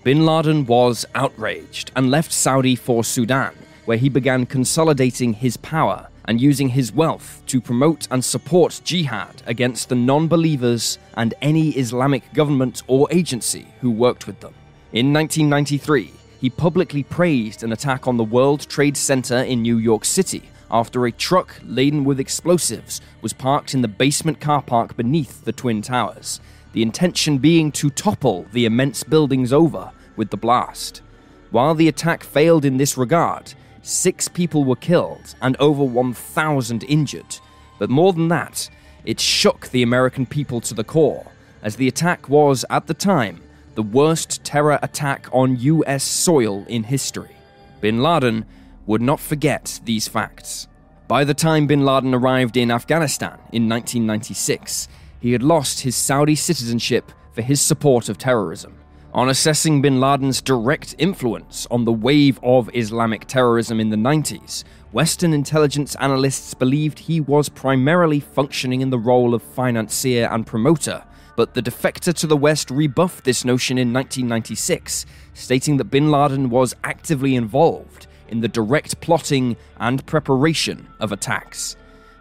Bin 0.04 0.24
Laden 0.24 0.66
was 0.66 1.04
outraged 1.16 1.90
and 1.96 2.12
left 2.12 2.32
Saudi 2.32 2.76
for 2.76 3.02
Sudan, 3.02 3.56
where 3.86 3.98
he 3.98 4.08
began 4.08 4.46
consolidating 4.46 5.32
his 5.32 5.56
power 5.56 6.08
and 6.26 6.40
using 6.40 6.70
his 6.70 6.92
wealth 6.92 7.42
to 7.46 7.60
promote 7.60 8.08
and 8.10 8.24
support 8.24 8.80
jihad 8.84 9.42
against 9.46 9.88
the 9.88 9.94
non 9.94 10.28
believers 10.28 10.98
and 11.14 11.34
any 11.40 11.70
Islamic 11.70 12.32
government 12.32 12.82
or 12.86 13.08
agency 13.10 13.66
who 13.80 13.90
worked 13.90 14.26
with 14.26 14.40
them. 14.40 14.54
In 14.92 15.12
1993, 15.12 16.12
he 16.40 16.50
publicly 16.50 17.02
praised 17.02 17.62
an 17.62 17.72
attack 17.72 18.06
on 18.06 18.16
the 18.16 18.24
World 18.24 18.68
Trade 18.68 18.96
Center 18.96 19.38
in 19.38 19.62
New 19.62 19.78
York 19.78 20.04
City 20.04 20.42
after 20.70 21.06
a 21.06 21.12
truck 21.12 21.60
laden 21.64 22.04
with 22.04 22.20
explosives 22.20 23.00
was 23.22 23.32
parked 23.32 23.74
in 23.74 23.82
the 23.82 23.88
basement 23.88 24.40
car 24.40 24.62
park 24.62 24.96
beneath 24.96 25.44
the 25.44 25.52
Twin 25.52 25.80
Towers, 25.82 26.40
the 26.72 26.82
intention 26.82 27.38
being 27.38 27.70
to 27.72 27.90
topple 27.90 28.46
the 28.52 28.64
immense 28.64 29.02
buildings 29.02 29.52
over 29.52 29.92
with 30.16 30.30
the 30.30 30.36
blast. 30.36 31.02
While 31.50 31.74
the 31.74 31.88
attack 31.88 32.24
failed 32.24 32.64
in 32.64 32.76
this 32.76 32.96
regard, 32.96 33.54
six 33.86 34.26
people 34.26 34.64
were 34.64 34.76
killed 34.76 35.34
and 35.40 35.56
over 35.58 35.84
1,000 35.84 36.82
injured. 36.84 37.38
But 37.78 37.90
more 37.90 38.12
than 38.12 38.28
that, 38.28 38.68
it 39.04 39.20
shook 39.20 39.68
the 39.68 39.82
American 39.82 40.26
people 40.26 40.60
to 40.62 40.74
the 40.74 40.84
core, 40.84 41.26
as 41.62 41.76
the 41.76 41.86
attack 41.86 42.28
was, 42.28 42.64
at 42.68 42.86
the 42.86 42.94
time, 42.94 43.40
the 43.76 43.82
worst 43.82 44.42
terror 44.42 44.78
attack 44.82 45.28
on 45.32 45.56
US 45.60 46.02
soil 46.02 46.64
in 46.68 46.82
history. 46.84 47.36
Bin 47.80 48.02
Laden 48.02 48.44
would 48.86 49.02
not 49.02 49.20
forget 49.20 49.80
these 49.84 50.08
facts. 50.08 50.66
By 51.06 51.22
the 51.22 51.34
time 51.34 51.68
bin 51.68 51.84
Laden 51.84 52.14
arrived 52.14 52.56
in 52.56 52.70
Afghanistan 52.70 53.38
in 53.52 53.68
1996, 53.68 54.88
he 55.20 55.32
had 55.32 55.42
lost 55.42 55.82
his 55.82 55.94
Saudi 55.94 56.34
citizenship 56.34 57.12
for 57.32 57.42
his 57.42 57.60
support 57.60 58.08
of 58.08 58.18
terrorism. 58.18 58.76
On 59.16 59.30
assessing 59.30 59.80
bin 59.80 59.98
Laden's 59.98 60.42
direct 60.42 60.94
influence 60.98 61.66
on 61.70 61.86
the 61.86 61.92
wave 61.92 62.38
of 62.42 62.68
Islamic 62.74 63.24
terrorism 63.26 63.80
in 63.80 63.88
the 63.88 63.96
90s, 63.96 64.62
Western 64.92 65.32
intelligence 65.32 65.94
analysts 65.94 66.52
believed 66.52 66.98
he 66.98 67.22
was 67.22 67.48
primarily 67.48 68.20
functioning 68.20 68.82
in 68.82 68.90
the 68.90 68.98
role 68.98 69.32
of 69.32 69.42
financier 69.42 70.28
and 70.30 70.46
promoter, 70.46 71.02
but 71.34 71.54
the 71.54 71.62
defector 71.62 72.12
to 72.12 72.26
the 72.26 72.36
West 72.36 72.70
rebuffed 72.70 73.24
this 73.24 73.42
notion 73.42 73.78
in 73.78 73.90
1996, 73.90 75.06
stating 75.32 75.78
that 75.78 75.84
bin 75.84 76.10
Laden 76.10 76.50
was 76.50 76.74
actively 76.84 77.36
involved 77.36 78.08
in 78.28 78.40
the 78.40 78.48
direct 78.48 79.00
plotting 79.00 79.56
and 79.78 80.04
preparation 80.04 80.88
of 81.00 81.10
attacks. 81.10 81.74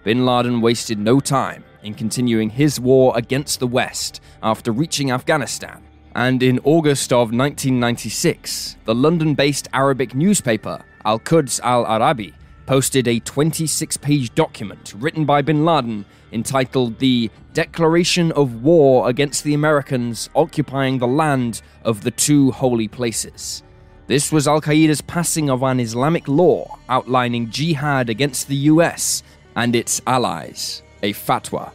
Bin 0.06 0.26
Laden 0.26 0.62
wasted 0.62 0.98
no 0.98 1.20
time 1.20 1.66
in 1.84 1.94
continuing 1.94 2.52
his 2.52 2.80
war 2.80 3.12
against 3.18 3.60
the 3.60 3.68
West 3.68 4.22
after 4.42 4.72
reaching 4.72 5.12
Afghanistan. 5.12 5.85
And 6.16 6.42
in 6.42 6.60
August 6.64 7.12
of 7.12 7.34
1996, 7.34 8.78
the 8.86 8.96
London 8.96 9.36
based 9.36 9.68
Arabic 9.74 10.16
newspaper 10.16 10.82
Al 11.04 11.20
Quds 11.20 11.60
Al 11.60 11.86
Arabi 11.86 12.34
posted 12.66 13.06
a 13.10 13.20
26 13.20 13.98
page 13.98 14.34
document 14.34 14.94
written 14.98 15.26
by 15.26 15.42
bin 15.42 15.66
Laden 15.66 16.06
entitled 16.32 17.00
The 17.00 17.30
Declaration 17.54 18.32
of 18.32 18.64
War 18.64 19.10
Against 19.10 19.44
the 19.44 19.54
Americans 19.54 20.30
Occupying 20.36 21.00
the 21.00 21.08
Land 21.08 21.62
of 21.84 22.02
the 22.02 22.12
Two 22.12 22.52
Holy 22.52 22.88
Places. 22.88 23.62
This 24.08 24.32
was 24.32 24.48
Al 24.48 24.62
Qaeda's 24.62 25.02
passing 25.02 25.50
of 25.50 25.64
an 25.64 25.82
Islamic 25.82 26.30
law 26.30 26.80
outlining 26.88 27.50
jihad 27.50 28.10
against 28.10 28.48
the 28.48 28.70
US 28.72 29.22
and 29.58 29.76
its 29.76 30.02
allies, 30.08 30.82
a 31.04 31.12
fatwa. 31.12 31.72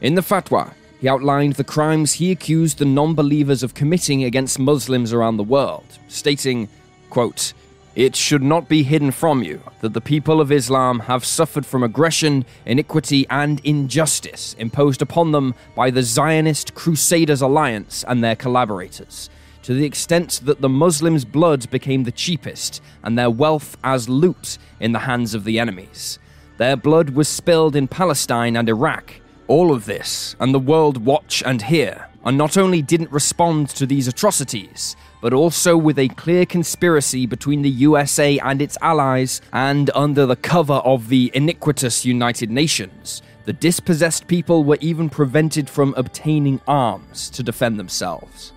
In 0.00 0.14
the 0.14 0.22
fatwa, 0.22 0.72
he 1.00 1.08
outlined 1.08 1.54
the 1.54 1.64
crimes 1.64 2.14
he 2.14 2.30
accused 2.30 2.78
the 2.78 2.84
non 2.84 3.14
believers 3.14 3.62
of 3.62 3.74
committing 3.74 4.24
against 4.24 4.58
Muslims 4.58 5.12
around 5.12 5.36
the 5.36 5.42
world, 5.44 5.98
stating, 6.08 6.68
quote, 7.08 7.52
it 7.96 8.14
should 8.14 8.42
not 8.42 8.68
be 8.68 8.84
hidden 8.84 9.10
from 9.10 9.42
you 9.42 9.60
that 9.80 9.94
the 9.94 10.00
people 10.00 10.40
of 10.40 10.52
Islam 10.52 11.00
have 11.00 11.24
suffered 11.24 11.66
from 11.66 11.82
aggression, 11.82 12.44
iniquity, 12.64 13.26
and 13.28 13.60
injustice 13.64 14.54
imposed 14.58 15.02
upon 15.02 15.32
them 15.32 15.54
by 15.74 15.90
the 15.90 16.02
Zionist 16.02 16.74
Crusaders 16.74 17.42
Alliance 17.42 18.04
and 18.06 18.22
their 18.22 18.36
collaborators 18.36 19.28
to 19.62 19.74
the 19.74 19.84
extent 19.84 20.40
that 20.44 20.60
the 20.60 20.68
Muslims' 20.68 21.24
blood 21.24 21.68
became 21.70 22.04
the 22.04 22.12
cheapest 22.12 22.82
and 23.02 23.18
their 23.18 23.30
wealth 23.30 23.76
as 23.84 24.08
loot 24.08 24.58
in 24.78 24.92
the 24.92 25.00
hands 25.00 25.34
of 25.34 25.44
the 25.44 25.58
enemies. 25.58 26.18
Their 26.56 26.76
blood 26.76 27.10
was 27.10 27.28
spilled 27.28 27.76
in 27.76 27.88
Palestine 27.88 28.56
and 28.56 28.68
Iraq. 28.68 29.19
All 29.50 29.72
of 29.72 29.84
this, 29.84 30.36
and 30.38 30.54
the 30.54 30.60
world 30.60 31.04
watch 31.04 31.42
and 31.44 31.60
hear, 31.60 32.08
and 32.24 32.38
not 32.38 32.56
only 32.56 32.82
didn't 32.82 33.10
respond 33.10 33.68
to 33.70 33.84
these 33.84 34.06
atrocities, 34.06 34.94
but 35.20 35.32
also 35.32 35.76
with 35.76 35.98
a 35.98 36.06
clear 36.10 36.46
conspiracy 36.46 37.26
between 37.26 37.62
the 37.62 37.70
USA 37.70 38.38
and 38.38 38.62
its 38.62 38.78
allies, 38.80 39.40
and 39.52 39.90
under 39.92 40.24
the 40.24 40.36
cover 40.36 40.74
of 40.74 41.08
the 41.08 41.32
iniquitous 41.34 42.04
United 42.04 42.48
Nations. 42.48 43.22
The 43.44 43.52
dispossessed 43.52 44.28
people 44.28 44.62
were 44.62 44.78
even 44.80 45.10
prevented 45.10 45.68
from 45.68 45.94
obtaining 45.96 46.60
arms 46.68 47.28
to 47.30 47.42
defend 47.42 47.76
themselves. 47.76 48.52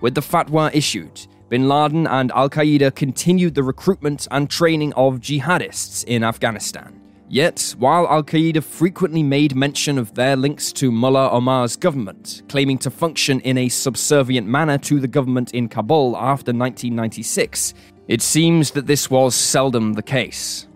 With 0.00 0.16
the 0.16 0.22
fatwa 0.22 0.74
issued, 0.74 1.24
bin 1.50 1.68
Laden 1.68 2.08
and 2.08 2.32
Al 2.32 2.50
Qaeda 2.50 2.96
continued 2.96 3.54
the 3.54 3.62
recruitment 3.62 4.26
and 4.32 4.50
training 4.50 4.92
of 4.94 5.20
jihadists 5.20 6.02
in 6.02 6.24
Afghanistan. 6.24 7.05
Yet, 7.28 7.74
while 7.78 8.06
Al 8.08 8.22
Qaeda 8.22 8.62
frequently 8.62 9.24
made 9.24 9.56
mention 9.56 9.98
of 9.98 10.14
their 10.14 10.36
links 10.36 10.72
to 10.74 10.92
Mullah 10.92 11.30
Omar's 11.32 11.74
government, 11.74 12.42
claiming 12.48 12.78
to 12.78 12.90
function 12.90 13.40
in 13.40 13.58
a 13.58 13.68
subservient 13.68 14.46
manner 14.46 14.78
to 14.78 15.00
the 15.00 15.08
government 15.08 15.52
in 15.52 15.68
Kabul 15.68 16.16
after 16.16 16.52
1996, 16.52 17.74
it 18.06 18.22
seems 18.22 18.70
that 18.72 18.86
this 18.86 19.10
was 19.10 19.34
seldom 19.34 19.94
the 19.94 20.04
case. 20.04 20.68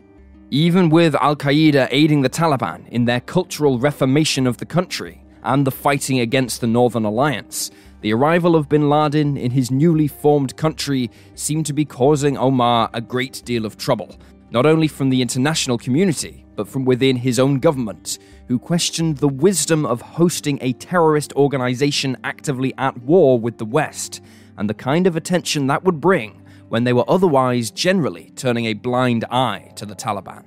Even 0.51 0.91
with 0.91 1.15
Al 1.15 1.37
Qaeda 1.37 1.87
aiding 1.93 2.23
the 2.23 2.29
Taliban 2.29 2.89
in 2.89 3.05
their 3.05 3.21
cultural 3.21 3.79
reformation 3.79 4.49
of 4.49 4.57
the 4.57 4.67
country 4.67 5.23
and 5.45 5.65
the 5.65 5.71
fighting 5.71 6.19
against 6.19 6.61
the 6.61 6.67
Northern 6.67 7.05
Alliance, 7.05 7.71
the 8.01 8.13
arrival 8.13 8.57
of 8.57 8.69
bin 8.69 8.91
Laden 8.91 9.37
in 9.37 9.53
his 9.53 9.71
newly 9.71 10.09
formed 10.09 10.57
country 10.57 11.13
seemed 11.37 11.67
to 11.67 11.73
be 11.73 11.85
causing 11.85 12.37
Omar 12.37 12.91
a 12.93 13.01
great 13.01 13.43
deal 13.45 13.65
of 13.65 13.77
trouble, 13.77 14.19
not 14.51 14.67
only 14.67 14.89
from 14.89 15.11
the 15.11 15.23
international 15.23 15.79
community, 15.79 16.45
but 16.57 16.69
from 16.69 16.85
within 16.85 17.17
his 17.17 17.39
own 17.39 17.59
government, 17.59 18.19
who 18.49 18.59
questioned 18.59 19.19
the 19.19 19.29
wisdom 19.29 19.87
of 19.87 20.03
hosting 20.03 20.59
a 20.61 20.73
terrorist 20.75 21.33
organization 21.35 22.17
actively 22.25 22.75
at 22.77 23.01
war 23.03 23.39
with 23.39 23.59
the 23.59 23.65
West, 23.65 24.21
and 24.57 24.69
the 24.69 24.75
kind 24.75 25.07
of 25.07 25.17
attention 25.17 25.69
that 25.69 25.85
would 25.85 26.01
bring 26.01 26.43
when 26.69 26.85
they 26.85 26.93
were 26.93 27.09
otherwise 27.09 27.71
generally 27.71 28.33
turning 28.37 28.67
a 28.67 28.75
blind 28.75 29.25
eye 29.31 29.73
to 29.77 29.87
the 29.87 29.95
Taliban. 29.95 30.45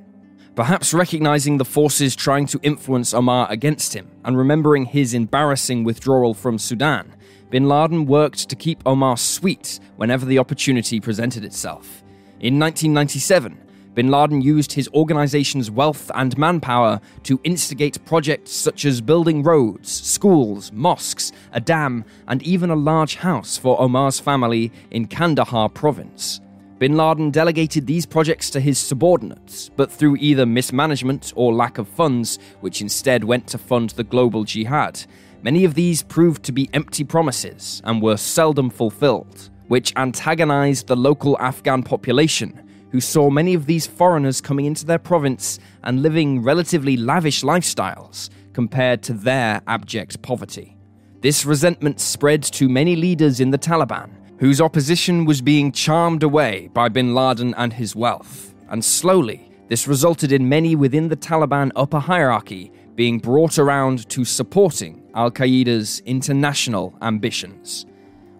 Perhaps 0.56 0.94
recognizing 0.94 1.58
the 1.58 1.66
forces 1.66 2.16
trying 2.16 2.46
to 2.46 2.60
influence 2.62 3.14
Omar 3.14 3.48
against 3.50 3.94
him, 3.94 4.12
and 4.24 4.38
remembering 4.38 4.86
his 4.86 5.14
embarrassing 5.14 5.84
withdrawal 5.84 6.34
from 6.34 6.60
Sudan, 6.60 7.16
bin 7.50 7.68
Laden 7.68 8.06
worked 8.06 8.50
to 8.50 8.56
keep 8.56 8.84
Omar 8.86 9.18
sweet 9.18 9.80
whenever 9.96 10.26
the 10.26 10.38
opportunity 10.38 11.00
presented 11.00 11.44
itself. 11.44 12.04
In 12.40 12.60
1997, 12.60 13.58
bin 13.94 14.10
Laden 14.10 14.42
used 14.42 14.74
his 14.74 14.90
organization's 14.94 15.70
wealth 15.70 16.10
and 16.16 16.38
manpower 16.38 17.00
to 17.24 17.40
instigate 17.44 18.04
projects 18.06 18.52
such 18.52 18.86
as 18.86 19.02
building 19.02 19.44
roads, 19.44 19.92
schools, 19.92 20.72
mosques, 20.72 21.32
a 21.52 21.60
dam, 21.60 22.06
and 22.28 22.42
even 22.44 22.70
a 22.70 22.76
large 22.76 23.16
house 23.16 23.58
for 23.58 23.80
Omar's 23.80 24.20
family 24.20 24.72
in 24.92 25.08
Kandahar 25.08 25.70
province. 25.70 26.42
Bin 26.80 26.98
Laden 26.98 27.32
delegated 27.32 27.88
these 27.88 28.06
projects 28.06 28.50
to 28.50 28.60
his 28.60 28.78
subordinates, 28.78 29.70
but 29.76 29.92
through 29.92 30.18
either 30.18 30.46
mismanagement 30.46 31.32
or 31.36 31.54
lack 31.54 31.78
of 31.78 31.88
funds, 31.88 32.40
which 32.62 32.82
instead 32.82 33.24
went 33.24 33.48
to 33.48 33.58
fund 33.58 33.92
the 33.92 34.04
global 34.04 34.44
jihad, 34.44 35.06
Many 35.44 35.66
of 35.66 35.74
these 35.74 36.04
proved 36.04 36.42
to 36.44 36.54
be 36.54 36.70
empty 36.72 37.04
promises 37.04 37.82
and 37.84 38.02
were 38.02 38.16
seldom 38.16 38.70
fulfilled, 38.70 39.50
which 39.68 39.94
antagonized 39.98 40.88
the 40.88 40.96
local 40.96 41.38
Afghan 41.38 41.84
population, 41.84 42.58
who 42.94 43.02
saw 43.02 43.28
many 43.28 43.56
of 43.56 43.66
these 43.66 43.88
foreigners 43.88 44.40
coming 44.40 44.66
into 44.66 44.86
their 44.86 45.00
province 45.00 45.58
and 45.84 46.04
living 46.04 46.44
relatively 46.44 46.96
lavish 46.96 47.42
lifestyles 47.42 48.30
compared 48.54 49.02
to 49.02 49.14
their 49.14 49.62
abject 49.66 50.22
poverty. 50.22 50.78
This 51.22 51.44
resentment 51.44 52.00
spread 52.00 52.44
to 52.44 52.70
many 52.70 52.96
leaders 52.96 53.40
in 53.40 53.50
the 53.50 53.58
Taliban, 53.58 54.12
whose 54.40 54.62
opposition 54.62 55.26
was 55.26 55.42
being 55.42 55.72
charmed 55.72 56.22
away 56.22 56.70
by 56.72 56.88
bin 56.88 57.16
Laden 57.16 57.56
and 57.58 57.74
his 57.74 57.96
wealth, 57.96 58.54
and 58.70 58.86
slowly, 58.86 59.52
this 59.70 59.88
resulted 59.88 60.32
in 60.32 60.48
many 60.48 60.76
within 60.76 61.08
the 61.08 61.18
Taliban 61.18 61.72
upper 61.76 61.98
hierarchy 61.98 62.72
being 62.94 63.18
brought 63.18 63.58
around 63.58 64.08
to 64.10 64.24
supporting 64.24 65.02
Al 65.16 65.32
Qaeda's 65.32 66.00
international 66.02 66.96
ambitions. 67.02 67.88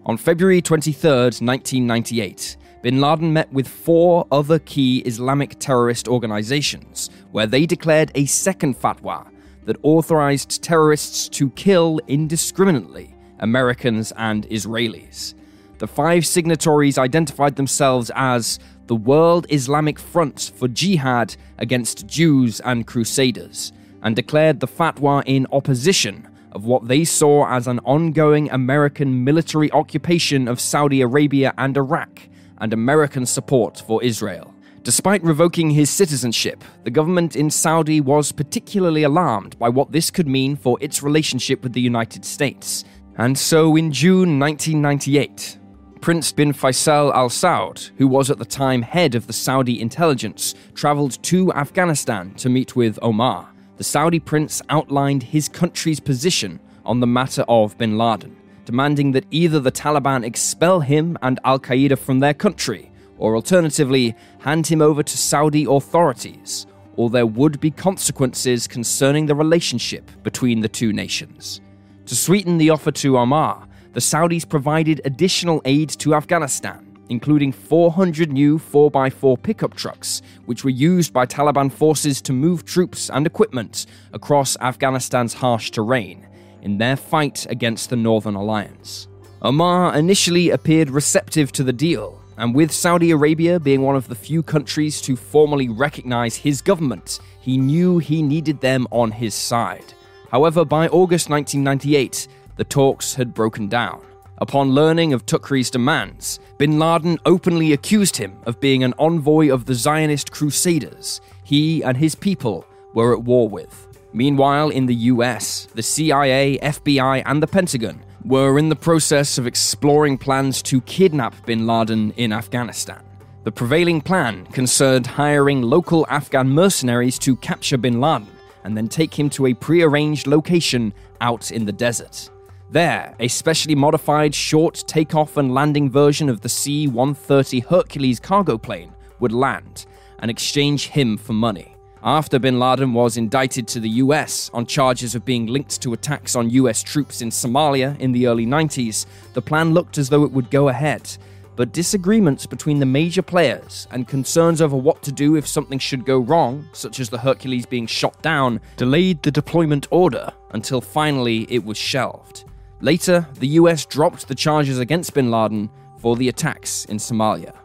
On 0.06 0.16
February 0.16 0.62
23, 0.62 1.10
1998, 1.10 2.56
bin 2.84 3.00
Laden 3.00 3.32
met 3.32 3.50
with 3.50 3.66
four 3.66 4.26
other 4.30 4.58
key 4.58 4.98
Islamic 5.06 5.58
terrorist 5.58 6.06
organizations, 6.06 7.08
where 7.32 7.46
they 7.46 7.64
declared 7.64 8.12
a 8.14 8.26
second 8.26 8.78
fatwa 8.78 9.26
that 9.64 9.78
authorized 9.82 10.62
terrorists 10.62 11.26
to 11.30 11.48
kill 11.52 11.98
indiscriminately 12.08 13.14
Americans 13.38 14.12
and 14.18 14.46
Israelis. 14.50 15.32
The 15.78 15.86
five 15.86 16.26
signatories 16.26 16.98
identified 16.98 17.56
themselves 17.56 18.10
as 18.14 18.58
the 18.86 18.96
World 18.96 19.46
Islamic 19.48 19.98
Front 19.98 20.52
for 20.54 20.68
Jihad 20.68 21.36
against 21.56 22.06
Jews 22.06 22.60
and 22.60 22.86
Crusaders, 22.86 23.72
and 24.02 24.14
declared 24.14 24.60
the 24.60 24.68
fatwa 24.68 25.22
in 25.24 25.46
opposition 25.52 26.28
of 26.52 26.66
what 26.66 26.86
they 26.86 27.06
saw 27.06 27.48
as 27.48 27.66
an 27.66 27.78
ongoing 27.86 28.50
American 28.50 29.24
military 29.24 29.72
occupation 29.72 30.46
of 30.46 30.60
Saudi 30.60 31.00
Arabia 31.00 31.54
and 31.56 31.78
Iraq 31.78 32.20
and 32.64 32.72
American 32.72 33.26
support 33.26 33.82
for 33.86 34.02
Israel. 34.02 34.54
Despite 34.82 35.22
revoking 35.22 35.70
his 35.70 35.90
citizenship, 35.90 36.64
the 36.82 36.90
government 36.90 37.36
in 37.36 37.50
Saudi 37.50 38.00
was 38.00 38.32
particularly 38.32 39.02
alarmed 39.02 39.58
by 39.58 39.68
what 39.68 39.92
this 39.92 40.10
could 40.10 40.26
mean 40.26 40.56
for 40.56 40.78
its 40.80 41.02
relationship 41.02 41.62
with 41.62 41.74
the 41.74 41.80
United 41.82 42.24
States. 42.24 42.84
And 43.18 43.38
so 43.38 43.76
in 43.76 43.92
June 43.92 44.38
1998, 44.40 45.58
Prince 46.00 46.32
bin 46.32 46.54
Faisal 46.54 47.14
al 47.14 47.28
Saud, 47.28 47.90
who 47.98 48.08
was 48.08 48.30
at 48.30 48.38
the 48.38 48.46
time 48.46 48.80
head 48.80 49.14
of 49.14 49.26
the 49.26 49.32
Saudi 49.34 49.78
intelligence, 49.78 50.54
travelled 50.74 51.22
to 51.24 51.52
Afghanistan 51.52 52.32
to 52.36 52.48
meet 52.48 52.74
with 52.74 52.98
Omar. 53.02 53.52
The 53.76 53.84
Saudi 53.84 54.20
prince 54.20 54.62
outlined 54.70 55.22
his 55.22 55.50
country's 55.50 56.00
position 56.00 56.60
on 56.86 57.00
the 57.00 57.06
matter 57.06 57.44
of 57.46 57.76
bin 57.76 57.98
Laden, 57.98 58.33
demanding 58.64 59.12
that 59.12 59.26
either 59.30 59.60
the 59.60 59.72
Taliban 59.72 60.24
expel 60.24 60.80
him 60.80 61.18
and 61.22 61.38
Al 61.44 61.58
Qaeda 61.58 61.98
from 61.98 62.20
their 62.20 62.34
country, 62.34 62.90
or 63.18 63.36
alternatively, 63.36 64.14
hand 64.40 64.66
him 64.66 64.82
over 64.82 65.02
to 65.02 65.18
Saudi 65.18 65.64
authorities, 65.68 66.66
or 66.96 67.10
there 67.10 67.26
would 67.26 67.60
be 67.60 67.70
consequences 67.70 68.66
concerning 68.66 69.26
the 69.26 69.34
relationship 69.34 70.10
between 70.22 70.60
the 70.60 70.68
two 70.68 70.92
nations. 70.92 71.60
To 72.06 72.16
sweeten 72.16 72.58
the 72.58 72.70
offer 72.70 72.92
to 72.92 73.18
Omar, 73.18 73.66
the 73.92 74.00
Saudis 74.00 74.48
provided 74.48 75.00
additional 75.04 75.62
aid 75.64 75.88
to 75.90 76.14
Afghanistan, 76.14 76.98
including 77.08 77.52
400 77.52 78.32
new 78.32 78.58
4x4 78.58 79.42
pickup 79.42 79.74
trucks, 79.74 80.20
which 80.46 80.64
were 80.64 80.70
used 80.70 81.12
by 81.12 81.26
Taliban 81.26 81.70
forces 81.70 82.20
to 82.22 82.32
move 82.32 82.64
troops 82.64 83.10
and 83.10 83.26
equipment 83.26 83.86
across 84.12 84.56
Afghanistan's 84.56 85.34
harsh 85.34 85.70
terrain 85.70 86.26
in 86.64 86.78
their 86.78 86.96
fight 86.96 87.46
against 87.48 87.90
the 87.90 87.96
Northern 87.96 88.34
Alliance. 88.34 89.06
Omar 89.42 89.96
initially 89.96 90.50
appeared 90.50 90.90
receptive 90.90 91.52
to 91.52 91.62
the 91.62 91.72
deal, 91.72 92.20
and 92.36 92.54
with 92.54 92.72
Saudi 92.72 93.10
Arabia 93.10 93.60
being 93.60 93.82
one 93.82 93.94
of 93.94 94.08
the 94.08 94.14
few 94.14 94.42
countries 94.42 95.00
to 95.02 95.14
formally 95.14 95.68
recognize 95.68 96.34
his 96.34 96.60
government, 96.62 97.20
he 97.40 97.56
knew 97.56 97.98
he 97.98 98.22
needed 98.22 98.60
them 98.60 98.88
on 98.90 99.12
his 99.12 99.34
side. 99.34 99.94
However, 100.30 100.64
by 100.64 100.88
August 100.88 101.30
1998, 101.30 102.26
the 102.56 102.64
talks 102.64 103.14
had 103.14 103.34
broken 103.34 103.68
down. 103.68 104.00
Upon 104.38 104.72
learning 104.72 105.12
of 105.12 105.26
Turki's 105.26 105.70
demands, 105.70 106.40
bin 106.58 106.78
Laden 106.78 107.18
openly 107.24 107.72
accused 107.72 108.16
him 108.16 108.36
of 108.46 108.58
being 108.58 108.82
an 108.82 108.94
envoy 108.98 109.52
of 109.52 109.66
the 109.66 109.74
Zionist 109.74 110.32
crusaders 110.32 111.20
he 111.44 111.84
and 111.84 111.96
his 111.96 112.14
people 112.14 112.66
were 112.94 113.14
at 113.14 113.22
war 113.22 113.48
with. 113.48 113.86
Meanwhile, 114.14 114.70
in 114.70 114.86
the 114.86 114.94
US, 115.12 115.66
the 115.74 115.82
CIA, 115.82 116.56
FBI, 116.62 117.24
and 117.26 117.42
the 117.42 117.48
Pentagon 117.48 118.00
were 118.24 118.60
in 118.60 118.68
the 118.68 118.76
process 118.76 119.38
of 119.38 119.46
exploring 119.48 120.18
plans 120.18 120.62
to 120.62 120.80
kidnap 120.82 121.44
bin 121.44 121.66
Laden 121.66 122.12
in 122.12 122.32
Afghanistan. 122.32 123.02
The 123.42 123.50
prevailing 123.50 124.00
plan 124.00 124.46
concerned 124.46 125.08
hiring 125.08 125.62
local 125.62 126.06
Afghan 126.08 126.48
mercenaries 126.48 127.18
to 127.18 127.34
capture 127.34 127.76
bin 127.76 128.00
Laden 128.00 128.28
and 128.62 128.76
then 128.76 128.88
take 128.88 129.18
him 129.18 129.28
to 129.30 129.46
a 129.46 129.54
prearranged 129.54 130.28
location 130.28 130.94
out 131.20 131.50
in 131.50 131.64
the 131.64 131.72
desert. 131.72 132.30
There, 132.70 133.16
a 133.18 133.26
specially 133.26 133.74
modified 133.74 134.32
short 134.32 134.84
takeoff 134.86 135.36
and 135.36 135.52
landing 135.52 135.90
version 135.90 136.28
of 136.28 136.40
the 136.40 136.48
C 136.48 136.86
130 136.86 137.60
Hercules 137.60 138.20
cargo 138.20 138.58
plane 138.58 138.94
would 139.18 139.32
land 139.32 139.86
and 140.20 140.30
exchange 140.30 140.86
him 140.86 141.16
for 141.16 141.32
money. 141.32 141.73
After 142.06 142.38
bin 142.38 142.58
Laden 142.58 142.92
was 142.92 143.16
indicted 143.16 143.66
to 143.68 143.80
the 143.80 143.88
US 143.88 144.50
on 144.52 144.66
charges 144.66 145.14
of 145.14 145.24
being 145.24 145.46
linked 145.46 145.80
to 145.80 145.94
attacks 145.94 146.36
on 146.36 146.50
US 146.50 146.82
troops 146.82 147.22
in 147.22 147.30
Somalia 147.30 147.98
in 147.98 148.12
the 148.12 148.26
early 148.26 148.44
90s, 148.44 149.06
the 149.32 149.40
plan 149.40 149.72
looked 149.72 149.96
as 149.96 150.10
though 150.10 150.22
it 150.22 150.30
would 150.30 150.50
go 150.50 150.68
ahead. 150.68 151.16
But 151.56 151.72
disagreements 151.72 152.44
between 152.44 152.78
the 152.78 152.84
major 152.84 153.22
players 153.22 153.88
and 153.90 154.06
concerns 154.06 154.60
over 154.60 154.76
what 154.76 155.02
to 155.04 155.12
do 155.12 155.36
if 155.36 155.46
something 155.46 155.78
should 155.78 156.04
go 156.04 156.18
wrong, 156.18 156.68
such 156.74 157.00
as 157.00 157.08
the 157.08 157.16
Hercules 157.16 157.64
being 157.64 157.86
shot 157.86 158.20
down, 158.20 158.60
delayed 158.76 159.22
the 159.22 159.30
deployment 159.30 159.86
order 159.90 160.30
until 160.50 160.82
finally 160.82 161.46
it 161.48 161.64
was 161.64 161.78
shelved. 161.78 162.44
Later, 162.82 163.26
the 163.38 163.56
US 163.60 163.86
dropped 163.86 164.28
the 164.28 164.34
charges 164.34 164.78
against 164.78 165.14
bin 165.14 165.30
Laden 165.30 165.70
for 166.00 166.16
the 166.16 166.28
attacks 166.28 166.84
in 166.84 166.98
Somalia. 166.98 167.63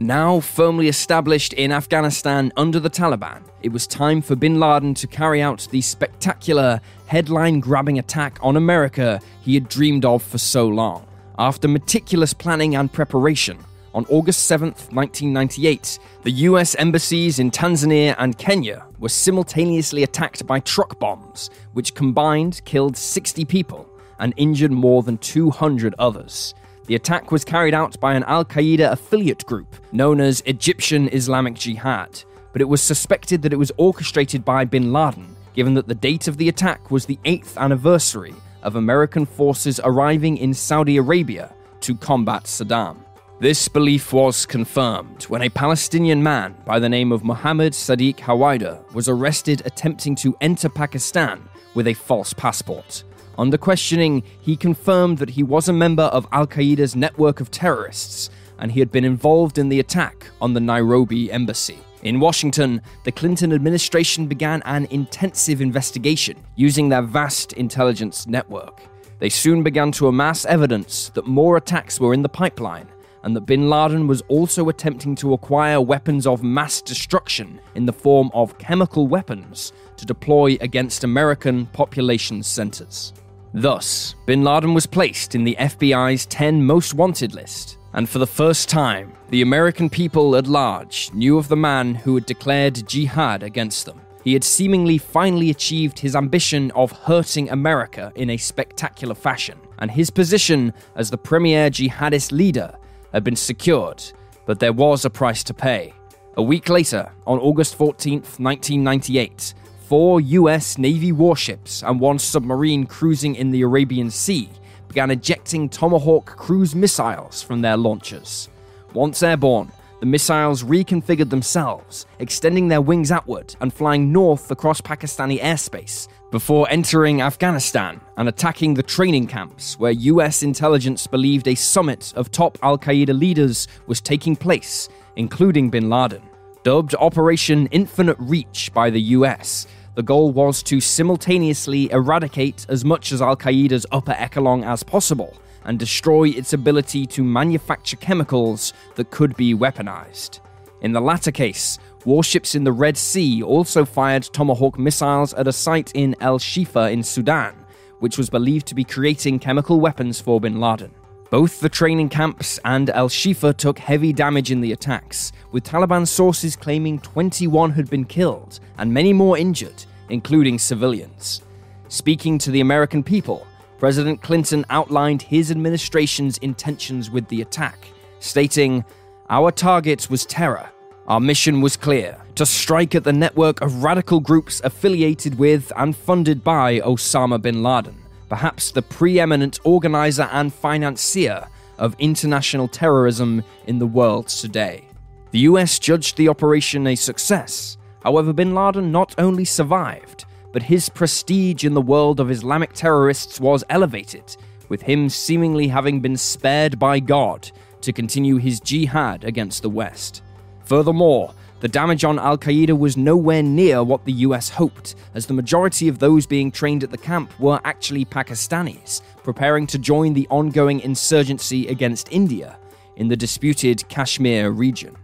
Now 0.00 0.38
firmly 0.38 0.86
established 0.86 1.54
in 1.54 1.72
Afghanistan 1.72 2.52
under 2.56 2.78
the 2.78 2.88
Taliban, 2.88 3.42
it 3.62 3.72
was 3.72 3.88
time 3.88 4.22
for 4.22 4.36
bin 4.36 4.60
Laden 4.60 4.94
to 4.94 5.08
carry 5.08 5.42
out 5.42 5.66
the 5.72 5.80
spectacular, 5.80 6.80
headline 7.06 7.58
grabbing 7.58 7.98
attack 7.98 8.38
on 8.40 8.56
America 8.56 9.20
he 9.42 9.54
had 9.54 9.68
dreamed 9.68 10.04
of 10.04 10.22
for 10.22 10.38
so 10.38 10.68
long. 10.68 11.04
After 11.36 11.66
meticulous 11.66 12.32
planning 12.32 12.76
and 12.76 12.92
preparation, 12.92 13.58
on 13.92 14.06
August 14.08 14.44
7, 14.44 14.68
1998, 14.68 15.98
the 16.22 16.30
US 16.30 16.76
embassies 16.76 17.40
in 17.40 17.50
Tanzania 17.50 18.14
and 18.18 18.38
Kenya 18.38 18.86
were 19.00 19.08
simultaneously 19.08 20.04
attacked 20.04 20.46
by 20.46 20.60
truck 20.60 21.00
bombs, 21.00 21.50
which 21.72 21.96
combined 21.96 22.60
killed 22.64 22.96
60 22.96 23.44
people 23.46 23.90
and 24.20 24.32
injured 24.36 24.70
more 24.70 25.02
than 25.02 25.18
200 25.18 25.96
others. 25.98 26.54
The 26.88 26.94
attack 26.94 27.30
was 27.30 27.44
carried 27.44 27.74
out 27.74 28.00
by 28.00 28.14
an 28.14 28.24
Al 28.24 28.46
Qaeda 28.46 28.90
affiliate 28.90 29.44
group 29.44 29.76
known 29.92 30.22
as 30.22 30.42
Egyptian 30.46 31.10
Islamic 31.12 31.52
Jihad, 31.52 32.24
but 32.54 32.62
it 32.62 32.68
was 32.68 32.80
suspected 32.80 33.42
that 33.42 33.52
it 33.52 33.58
was 33.58 33.70
orchestrated 33.76 34.42
by 34.42 34.64
bin 34.64 34.90
Laden, 34.90 35.36
given 35.52 35.74
that 35.74 35.86
the 35.86 35.94
date 35.94 36.28
of 36.28 36.38
the 36.38 36.48
attack 36.48 36.90
was 36.90 37.04
the 37.04 37.18
8th 37.26 37.58
anniversary 37.58 38.34
of 38.62 38.74
American 38.74 39.26
forces 39.26 39.78
arriving 39.84 40.38
in 40.38 40.54
Saudi 40.54 40.96
Arabia 40.96 41.52
to 41.80 41.94
combat 41.94 42.44
Saddam. 42.44 42.96
This 43.38 43.68
belief 43.68 44.14
was 44.14 44.46
confirmed 44.46 45.24
when 45.24 45.42
a 45.42 45.50
Palestinian 45.50 46.22
man 46.22 46.56
by 46.64 46.78
the 46.78 46.88
name 46.88 47.12
of 47.12 47.22
Mohammed 47.22 47.74
Sadiq 47.74 48.20
Hawaida 48.20 48.82
was 48.94 49.10
arrested 49.10 49.60
attempting 49.66 50.14
to 50.16 50.34
enter 50.40 50.70
Pakistan 50.70 51.46
with 51.74 51.86
a 51.86 51.92
false 51.92 52.32
passport. 52.32 53.04
Under 53.38 53.56
questioning, 53.56 54.24
he 54.40 54.56
confirmed 54.56 55.18
that 55.18 55.30
he 55.30 55.44
was 55.44 55.68
a 55.68 55.72
member 55.72 56.02
of 56.02 56.26
Al 56.32 56.48
Qaeda's 56.48 56.96
network 56.96 57.38
of 57.40 57.52
terrorists 57.52 58.30
and 58.58 58.72
he 58.72 58.80
had 58.80 58.90
been 58.90 59.04
involved 59.04 59.58
in 59.58 59.68
the 59.68 59.78
attack 59.78 60.26
on 60.40 60.54
the 60.54 60.60
Nairobi 60.60 61.30
embassy. 61.30 61.78
In 62.02 62.18
Washington, 62.18 62.82
the 63.04 63.12
Clinton 63.12 63.52
administration 63.52 64.26
began 64.26 64.60
an 64.64 64.88
intensive 64.90 65.60
investigation 65.60 66.36
using 66.56 66.88
their 66.88 67.02
vast 67.02 67.52
intelligence 67.52 68.26
network. 68.26 68.82
They 69.20 69.28
soon 69.28 69.62
began 69.62 69.92
to 69.92 70.08
amass 70.08 70.44
evidence 70.44 71.10
that 71.10 71.28
more 71.28 71.56
attacks 71.56 72.00
were 72.00 72.14
in 72.14 72.22
the 72.22 72.28
pipeline 72.28 72.88
and 73.22 73.36
that 73.36 73.46
bin 73.46 73.70
Laden 73.70 74.08
was 74.08 74.22
also 74.22 74.68
attempting 74.68 75.14
to 75.16 75.32
acquire 75.32 75.80
weapons 75.80 76.26
of 76.26 76.42
mass 76.42 76.82
destruction 76.82 77.60
in 77.76 77.86
the 77.86 77.92
form 77.92 78.30
of 78.34 78.58
chemical 78.58 79.06
weapons 79.06 79.72
to 79.96 80.06
deploy 80.06 80.56
against 80.60 81.04
American 81.04 81.66
population 81.66 82.42
centers. 82.42 83.12
Thus, 83.54 84.14
bin 84.26 84.44
Laden 84.44 84.74
was 84.74 84.86
placed 84.86 85.34
in 85.34 85.44
the 85.44 85.56
FBI's 85.58 86.26
10 86.26 86.62
most 86.62 86.94
wanted 86.94 87.34
list, 87.34 87.78
and 87.94 88.08
for 88.08 88.18
the 88.18 88.26
first 88.26 88.68
time, 88.68 89.12
the 89.30 89.42
American 89.42 89.88
people 89.88 90.36
at 90.36 90.46
large 90.46 91.10
knew 91.14 91.38
of 91.38 91.48
the 91.48 91.56
man 91.56 91.94
who 91.94 92.14
had 92.14 92.26
declared 92.26 92.86
jihad 92.86 93.42
against 93.42 93.86
them. 93.86 94.00
He 94.22 94.34
had 94.34 94.44
seemingly 94.44 94.98
finally 94.98 95.48
achieved 95.48 95.98
his 95.98 96.14
ambition 96.14 96.70
of 96.72 96.92
hurting 96.92 97.48
America 97.50 98.12
in 98.14 98.30
a 98.30 98.36
spectacular 98.36 99.14
fashion, 99.14 99.58
and 99.78 99.90
his 99.90 100.10
position 100.10 100.74
as 100.96 101.10
the 101.10 101.16
premier 101.16 101.70
jihadist 101.70 102.32
leader 102.32 102.76
had 103.12 103.24
been 103.24 103.36
secured, 103.36 104.02
but 104.44 104.60
there 104.60 104.72
was 104.74 105.04
a 105.04 105.10
price 105.10 105.42
to 105.44 105.54
pay. 105.54 105.94
A 106.36 106.42
week 106.42 106.68
later, 106.68 107.10
on 107.26 107.38
August 107.38 107.76
14, 107.76 108.20
1998, 108.20 109.54
four 109.88 110.20
US 110.20 110.76
Navy 110.76 111.12
warships 111.12 111.82
and 111.82 111.98
one 111.98 112.18
submarine 112.18 112.84
cruising 112.84 113.34
in 113.34 113.50
the 113.50 113.62
Arabian 113.62 114.10
Sea 114.10 114.50
began 114.86 115.10
ejecting 115.10 115.66
Tomahawk 115.66 116.26
cruise 116.26 116.74
missiles 116.74 117.42
from 117.42 117.62
their 117.62 117.78
launchers. 117.78 118.50
Once 118.92 119.22
airborne, 119.22 119.72
the 120.00 120.06
missiles 120.06 120.62
reconfigured 120.62 121.30
themselves, 121.30 122.04
extending 122.18 122.68
their 122.68 122.82
wings 122.82 123.10
outward 123.10 123.56
and 123.62 123.72
flying 123.72 124.12
north 124.12 124.50
across 124.50 124.82
Pakistani 124.82 125.40
airspace 125.40 126.06
before 126.30 126.68
entering 126.68 127.22
Afghanistan 127.22 127.98
and 128.18 128.28
attacking 128.28 128.74
the 128.74 128.82
training 128.82 129.26
camps 129.26 129.78
where 129.78 129.92
US 129.92 130.42
intelligence 130.42 131.06
believed 131.06 131.48
a 131.48 131.54
summit 131.54 132.12
of 132.14 132.30
top 132.30 132.58
Al 132.62 132.76
Qaeda 132.76 133.18
leaders 133.18 133.66
was 133.86 134.02
taking 134.02 134.36
place, 134.36 134.90
including 135.16 135.70
bin 135.70 135.88
Laden. 135.88 136.20
Dubbed 136.64 136.94
Operation 136.96 137.66
Infinite 137.68 138.18
Reach 138.18 138.70
by 138.74 138.90
the 138.90 139.00
US, 139.16 139.66
the 139.98 140.02
goal 140.04 140.30
was 140.30 140.62
to 140.62 140.80
simultaneously 140.80 141.90
eradicate 141.90 142.64
as 142.68 142.84
much 142.84 143.10
as 143.10 143.20
Al 143.20 143.36
Qaeda's 143.36 143.84
upper 143.90 144.12
echelon 144.12 144.62
as 144.62 144.84
possible 144.84 145.36
and 145.64 145.76
destroy 145.76 146.28
its 146.28 146.52
ability 146.52 147.04
to 147.06 147.24
manufacture 147.24 147.96
chemicals 147.96 148.72
that 148.94 149.10
could 149.10 149.34
be 149.34 149.56
weaponized. 149.56 150.38
In 150.82 150.92
the 150.92 151.00
latter 151.00 151.32
case, 151.32 151.80
warships 152.04 152.54
in 152.54 152.62
the 152.62 152.70
Red 152.70 152.96
Sea 152.96 153.42
also 153.42 153.84
fired 153.84 154.22
Tomahawk 154.22 154.78
missiles 154.78 155.34
at 155.34 155.48
a 155.48 155.52
site 155.52 155.90
in 155.96 156.14
El 156.20 156.38
Shifa 156.38 156.92
in 156.92 157.02
Sudan, 157.02 157.56
which 157.98 158.16
was 158.16 158.30
believed 158.30 158.68
to 158.68 158.76
be 158.76 158.84
creating 158.84 159.40
chemical 159.40 159.80
weapons 159.80 160.20
for 160.20 160.40
bin 160.40 160.60
Laden. 160.60 160.94
Both 161.30 161.60
the 161.60 161.68
training 161.68 162.08
camps 162.08 162.58
and 162.64 162.88
Al 162.88 163.10
Shifa 163.10 163.54
took 163.54 163.78
heavy 163.78 164.14
damage 164.14 164.50
in 164.50 164.62
the 164.62 164.72
attacks, 164.72 165.30
with 165.52 165.62
Taliban 165.62 166.08
sources 166.08 166.56
claiming 166.56 167.00
21 167.00 167.70
had 167.72 167.90
been 167.90 168.06
killed 168.06 168.60
and 168.78 168.94
many 168.94 169.12
more 169.12 169.36
injured, 169.36 169.84
including 170.08 170.58
civilians. 170.58 171.42
Speaking 171.88 172.38
to 172.38 172.50
the 172.50 172.60
American 172.60 173.02
people, 173.02 173.46
President 173.78 174.22
Clinton 174.22 174.64
outlined 174.70 175.20
his 175.20 175.50
administration's 175.50 176.38
intentions 176.38 177.10
with 177.10 177.28
the 177.28 177.42
attack, 177.42 177.88
stating, 178.20 178.82
Our 179.28 179.50
target 179.50 180.08
was 180.08 180.24
terror. 180.24 180.70
Our 181.08 181.20
mission 181.20 181.60
was 181.60 181.76
clear 181.76 182.16
to 182.36 182.46
strike 182.46 182.94
at 182.94 183.04
the 183.04 183.12
network 183.12 183.60
of 183.60 183.82
radical 183.82 184.20
groups 184.20 184.62
affiliated 184.64 185.38
with 185.38 185.72
and 185.76 185.94
funded 185.94 186.42
by 186.42 186.80
Osama 186.80 187.40
bin 187.40 187.62
Laden 187.62 188.07
perhaps 188.28 188.70
the 188.70 188.82
preeminent 188.82 189.58
organizer 189.64 190.28
and 190.32 190.52
financier 190.52 191.46
of 191.78 191.96
international 191.98 192.68
terrorism 192.68 193.42
in 193.66 193.78
the 193.78 193.86
world 193.86 194.28
today. 194.28 194.84
The 195.30 195.40
US 195.40 195.78
judged 195.78 196.16
the 196.16 196.28
operation 196.28 196.86
a 196.86 196.94
success. 196.94 197.76
However, 198.02 198.32
bin 198.32 198.54
Laden 198.54 198.90
not 198.90 199.14
only 199.18 199.44
survived, 199.44 200.24
but 200.52 200.62
his 200.62 200.88
prestige 200.88 201.64
in 201.64 201.74
the 201.74 201.80
world 201.80 202.20
of 202.20 202.30
Islamic 202.30 202.72
terrorists 202.72 203.40
was 203.40 203.64
elevated, 203.68 204.36
with 204.68 204.82
him 204.82 205.08
seemingly 205.08 205.68
having 205.68 206.00
been 206.00 206.16
spared 206.16 206.78
by 206.78 207.00
God 207.00 207.50
to 207.82 207.92
continue 207.92 208.36
his 208.36 208.60
jihad 208.60 209.24
against 209.24 209.62
the 209.62 209.70
West. 209.70 210.22
Furthermore, 210.64 211.34
the 211.60 211.68
damage 211.68 212.04
on 212.04 212.18
Al 212.18 212.38
Qaeda 212.38 212.78
was 212.78 212.96
nowhere 212.96 213.42
near 213.42 213.82
what 213.82 214.04
the 214.04 214.12
US 214.12 214.48
hoped, 214.48 214.94
as 215.14 215.26
the 215.26 215.34
majority 215.34 215.88
of 215.88 215.98
those 215.98 216.26
being 216.26 216.52
trained 216.52 216.84
at 216.84 216.90
the 216.90 216.98
camp 216.98 217.38
were 217.40 217.60
actually 217.64 218.04
Pakistanis, 218.04 219.02
preparing 219.24 219.66
to 219.66 219.78
join 219.78 220.12
the 220.12 220.28
ongoing 220.30 220.80
insurgency 220.80 221.66
against 221.66 222.12
India 222.12 222.58
in 222.96 223.08
the 223.08 223.16
disputed 223.16 223.88
Kashmir 223.88 224.50
region. 224.50 224.96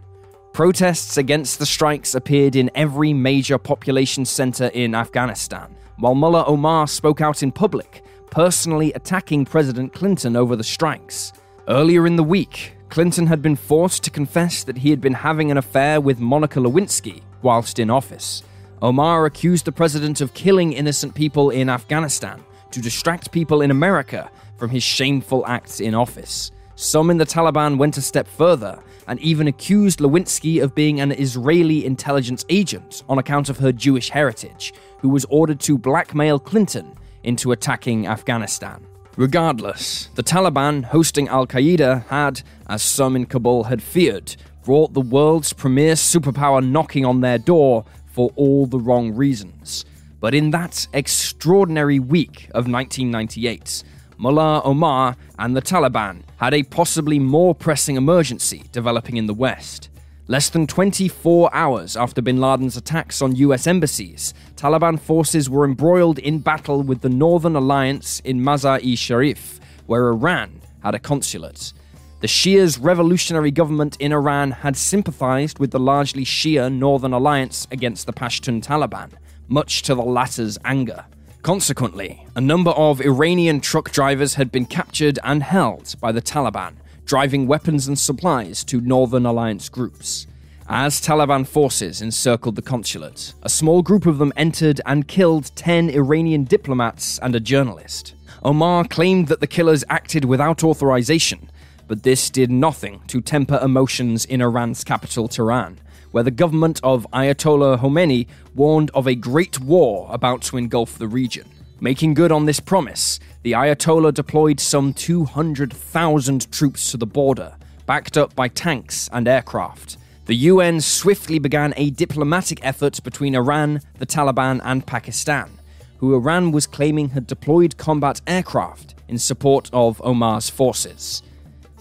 Protests 0.53 1.17
against 1.17 1.59
the 1.59 1.65
strikes 1.65 2.15
appeared 2.15 2.55
in 2.55 2.71
every 2.75 3.11
major 3.11 3.57
population 3.57 4.23
center 4.23 4.67
in 4.67 4.95
Afghanistan, 4.95 5.75
while 5.97 6.15
Mullah 6.15 6.45
Omar 6.45 6.87
spoke 6.87 7.19
out 7.19 7.43
in 7.43 7.51
public, 7.51 8.01
personally 8.31 8.93
attacking 8.93 9.43
President 9.43 9.91
Clinton 9.91 10.37
over 10.37 10.55
the 10.55 10.63
strikes. 10.63 11.33
Earlier 11.67 12.07
in 12.07 12.15
the 12.15 12.23
week, 12.23 12.74
Clinton 12.95 13.27
had 13.27 13.41
been 13.41 13.57
forced 13.57 14.05
to 14.05 14.09
confess 14.09 14.63
that 14.63 14.77
he 14.77 14.89
had 14.89 15.01
been 15.01 15.15
having 15.15 15.51
an 15.51 15.57
affair 15.57 15.99
with 15.99 16.21
Monica 16.21 16.61
Lewinsky 16.61 17.23
whilst 17.41 17.77
in 17.77 17.89
office. 17.89 18.41
Omar 18.81 19.25
accused 19.25 19.65
the 19.65 19.73
president 19.73 20.21
of 20.21 20.33
killing 20.33 20.71
innocent 20.71 21.13
people 21.13 21.49
in 21.49 21.67
Afghanistan 21.67 22.41
to 22.71 22.79
distract 22.81 23.33
people 23.33 23.61
in 23.61 23.69
America 23.69 24.31
from 24.55 24.69
his 24.69 24.81
shameful 24.81 25.45
acts 25.45 25.81
in 25.81 25.93
office. 25.93 26.51
Some 26.75 27.09
in 27.09 27.17
the 27.17 27.25
Taliban 27.25 27.77
went 27.77 27.97
a 27.97 28.01
step 28.01 28.29
further 28.29 28.81
and 29.09 29.19
even 29.19 29.49
accused 29.49 29.99
Lewinsky 29.99 30.63
of 30.63 30.73
being 30.73 31.01
an 31.01 31.11
Israeli 31.11 31.85
intelligence 31.85 32.45
agent 32.47 33.03
on 33.09 33.17
account 33.17 33.49
of 33.49 33.57
her 33.57 33.73
Jewish 33.73 34.09
heritage, 34.09 34.73
who 34.99 35.09
was 35.09 35.25
ordered 35.25 35.59
to 35.59 35.77
blackmail 35.77 36.39
Clinton 36.39 36.95
into 37.23 37.51
attacking 37.51 38.07
Afghanistan. 38.07 38.87
Regardless, 39.17 40.09
the 40.15 40.23
Taliban 40.23 40.83
hosting 40.83 41.29
Al 41.29 41.47
Qaeda 41.47 42.05
had, 42.07 42.41
as 42.67 42.81
some 42.81 43.15
in 43.15 43.25
Kabul 43.25 43.63
had 43.63 43.81
feared, 43.81 44.35
brought 44.65 44.93
the 44.93 44.99
world's 44.99 45.53
premier 45.53 45.93
superpower 45.93 46.65
knocking 46.65 47.05
on 47.05 47.21
their 47.21 47.37
door 47.37 47.85
for 48.07 48.31
all 48.35 48.65
the 48.65 48.79
wrong 48.79 49.15
reasons. 49.15 49.85
But 50.19 50.33
in 50.33 50.51
that 50.51 50.87
extraordinary 50.91 51.97
week 51.97 52.47
of 52.47 52.67
1998, 52.67 53.83
Mullah 54.17 54.61
Omar 54.65 55.15
and 55.39 55.55
the 55.55 55.61
Taliban 55.61 56.23
had 56.37 56.53
a 56.53 56.63
possibly 56.63 57.17
more 57.17 57.55
pressing 57.55 57.95
emergency 57.95 58.63
developing 58.73 59.15
in 59.15 59.27
the 59.27 59.33
West. 59.33 59.89
Less 60.27 60.49
than 60.49 60.65
24 60.65 61.53
hours 61.53 61.95
after 61.95 62.19
bin 62.19 62.41
Laden's 62.41 62.75
attacks 62.75 63.21
on 63.21 63.35
US 63.35 63.67
embassies, 63.67 64.33
Taliban 64.55 64.99
forces 64.99 65.51
were 65.51 65.63
embroiled 65.65 66.17
in 66.17 66.39
battle 66.39 66.81
with 66.81 67.01
the 67.01 67.09
Northern 67.09 67.55
Alliance 67.55 68.21
in 68.25 68.41
Mazar 68.41 68.81
i 68.83 68.95
Sharif, 68.95 69.59
where 69.85 70.07
Iran 70.07 70.61
had 70.81 70.95
a 70.95 70.99
consulate. 70.99 71.73
The 72.21 72.27
Shia's 72.27 72.79
revolutionary 72.79 73.51
government 73.51 73.97
in 73.99 74.11
Iran 74.11 74.49
had 74.49 74.75
sympathized 74.75 75.59
with 75.59 75.69
the 75.69 75.79
largely 75.79 76.25
Shia 76.25 76.73
Northern 76.73 77.13
Alliance 77.13 77.67
against 77.69 78.07
the 78.07 78.13
Pashtun 78.13 78.63
Taliban, 78.63 79.11
much 79.47 79.83
to 79.83 79.93
the 79.93 80.01
latter's 80.01 80.57
anger. 80.65 81.05
Consequently, 81.43 82.25
a 82.35 82.41
number 82.41 82.71
of 82.71 82.99
Iranian 82.99 83.61
truck 83.61 83.91
drivers 83.91 84.33
had 84.33 84.51
been 84.51 84.65
captured 84.65 85.19
and 85.23 85.43
held 85.43 85.93
by 86.01 86.11
the 86.11 86.21
Taliban, 86.21 86.77
driving 87.05 87.47
weapons 87.47 87.87
and 87.87 87.97
supplies 87.97 88.63
to 88.65 88.81
Northern 88.81 89.25
Alliance 89.25 89.69
groups. 89.69 90.27
As 90.67 90.99
Taliban 90.99 91.45
forces 91.45 92.01
encircled 92.01 92.55
the 92.55 92.63
consulate, 92.63 93.35
a 93.43 93.49
small 93.49 93.83
group 93.83 94.07
of 94.07 94.17
them 94.17 94.33
entered 94.35 94.81
and 94.87 95.07
killed 95.07 95.51
10 95.55 95.91
Iranian 95.91 96.43
diplomats 96.43 97.19
and 97.19 97.35
a 97.35 97.39
journalist. 97.39 98.15
Omar 98.41 98.85
claimed 98.85 99.27
that 99.27 99.41
the 99.41 99.47
killers 99.47 99.83
acted 99.89 100.25
without 100.25 100.63
authorization, 100.63 101.51
but 101.87 102.01
this 102.01 102.31
did 102.31 102.49
nothing 102.49 103.01
to 103.07 103.21
temper 103.21 103.59
emotions 103.61 104.25
in 104.25 104.41
Iran's 104.41 104.83
capital, 104.83 105.27
Tehran, 105.27 105.79
where 106.09 106.23
the 106.23 106.31
government 106.31 106.79
of 106.81 107.05
Ayatollah 107.13 107.79
Khomeini 107.79 108.25
warned 108.55 108.89
of 108.95 109.05
a 109.05 109.13
great 109.13 109.59
war 109.59 110.07
about 110.09 110.41
to 110.43 110.57
engulf 110.57 110.97
the 110.97 111.07
region. 111.07 111.47
Making 111.79 112.15
good 112.15 112.31
on 112.31 112.45
this 112.45 112.59
promise, 112.59 113.19
the 113.45 113.51
Ayatollah 113.51 114.11
deployed 114.11 114.59
some 114.59 114.91
200,000 114.91 116.51
troops 116.51 116.89
to 116.89 116.97
the 116.97 117.05
border, 117.05 117.55
backed 117.85 118.17
up 118.17 118.35
by 118.35 118.47
tanks 118.47 119.07
and 119.13 119.27
aircraft. 119.27 119.97
The 120.25 120.35
UN 120.49 120.81
swiftly 120.81 121.37
began 121.37 121.71
a 121.77 121.91
diplomatic 121.91 122.59
effort 122.65 123.03
between 123.03 123.35
Iran, 123.35 123.81
the 123.99 124.07
Taliban, 124.07 124.61
and 124.63 124.87
Pakistan, 124.87 125.59
who 125.99 126.15
Iran 126.15 126.51
was 126.53 126.65
claiming 126.65 127.09
had 127.09 127.27
deployed 127.27 127.77
combat 127.77 128.19
aircraft 128.25 128.95
in 129.07 129.19
support 129.19 129.69
of 129.71 130.01
Omar's 130.03 130.49
forces. 130.49 131.21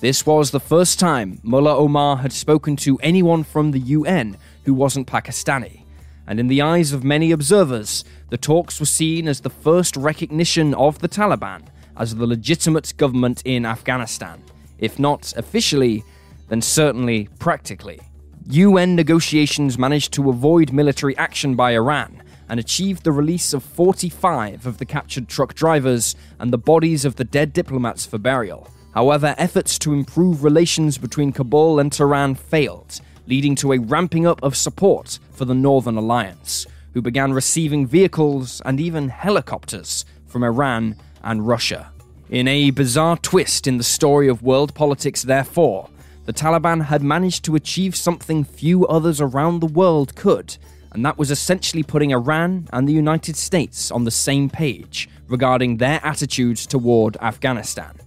This 0.00 0.26
was 0.26 0.50
the 0.50 0.60
first 0.60 1.00
time 1.00 1.40
Mullah 1.42 1.78
Omar 1.78 2.18
had 2.18 2.34
spoken 2.34 2.76
to 2.76 2.98
anyone 2.98 3.42
from 3.42 3.70
the 3.70 3.80
UN 3.80 4.36
who 4.64 4.74
wasn't 4.74 5.06
Pakistani, 5.06 5.84
and 6.26 6.38
in 6.38 6.48
the 6.48 6.60
eyes 6.60 6.92
of 6.92 7.04
many 7.04 7.30
observers, 7.30 8.04
the 8.34 8.38
talks 8.38 8.80
were 8.80 8.86
seen 8.86 9.28
as 9.28 9.42
the 9.42 9.48
first 9.48 9.94
recognition 9.94 10.74
of 10.74 10.98
the 10.98 11.08
Taliban 11.08 11.62
as 11.96 12.16
the 12.16 12.26
legitimate 12.26 12.92
government 12.96 13.40
in 13.44 13.64
Afghanistan, 13.64 14.42
if 14.78 14.98
not 14.98 15.32
officially, 15.36 16.02
then 16.48 16.60
certainly 16.60 17.28
practically. 17.38 18.00
UN 18.48 18.96
negotiations 18.96 19.78
managed 19.78 20.12
to 20.14 20.30
avoid 20.30 20.72
military 20.72 21.16
action 21.16 21.54
by 21.54 21.76
Iran 21.76 22.24
and 22.48 22.58
achieved 22.58 23.04
the 23.04 23.12
release 23.12 23.52
of 23.52 23.62
45 23.62 24.66
of 24.66 24.78
the 24.78 24.84
captured 24.84 25.28
truck 25.28 25.54
drivers 25.54 26.16
and 26.40 26.52
the 26.52 26.58
bodies 26.58 27.04
of 27.04 27.14
the 27.14 27.22
dead 27.22 27.52
diplomats 27.52 28.04
for 28.04 28.18
burial. 28.18 28.68
However, 28.94 29.36
efforts 29.38 29.78
to 29.78 29.92
improve 29.92 30.42
relations 30.42 30.98
between 30.98 31.30
Kabul 31.30 31.78
and 31.78 31.92
Tehran 31.92 32.34
failed, 32.34 33.00
leading 33.28 33.54
to 33.54 33.74
a 33.74 33.78
ramping 33.78 34.26
up 34.26 34.42
of 34.42 34.56
support 34.56 35.20
for 35.30 35.44
the 35.44 35.54
Northern 35.54 35.96
Alliance, 35.96 36.66
who 36.94 37.02
began 37.02 37.32
receiving 37.32 37.86
vehicles 37.86 38.62
and 38.64 38.80
even 38.80 39.08
helicopters 39.10 40.04
from 40.26 40.42
Iran 40.42 40.96
and 41.22 41.46
Russia. 41.46 41.92
In 42.30 42.48
a 42.48 42.70
bizarre 42.70 43.18
twist 43.18 43.66
in 43.66 43.76
the 43.76 43.84
story 43.84 44.28
of 44.28 44.42
world 44.42 44.74
politics, 44.74 45.22
therefore, 45.22 45.90
the 46.24 46.32
Taliban 46.32 46.86
had 46.86 47.02
managed 47.02 47.44
to 47.44 47.54
achieve 47.54 47.94
something 47.94 48.44
few 48.44 48.86
others 48.86 49.20
around 49.20 49.60
the 49.60 49.66
world 49.66 50.16
could, 50.16 50.56
and 50.92 51.04
that 51.04 51.18
was 51.18 51.30
essentially 51.30 51.82
putting 51.82 52.12
Iran 52.12 52.68
and 52.72 52.88
the 52.88 52.92
United 52.92 53.36
States 53.36 53.90
on 53.90 54.04
the 54.04 54.10
same 54.10 54.48
page 54.48 55.08
regarding 55.28 55.76
their 55.76 56.00
attitudes 56.02 56.66
toward 56.66 57.16
Afghanistan. 57.20 57.98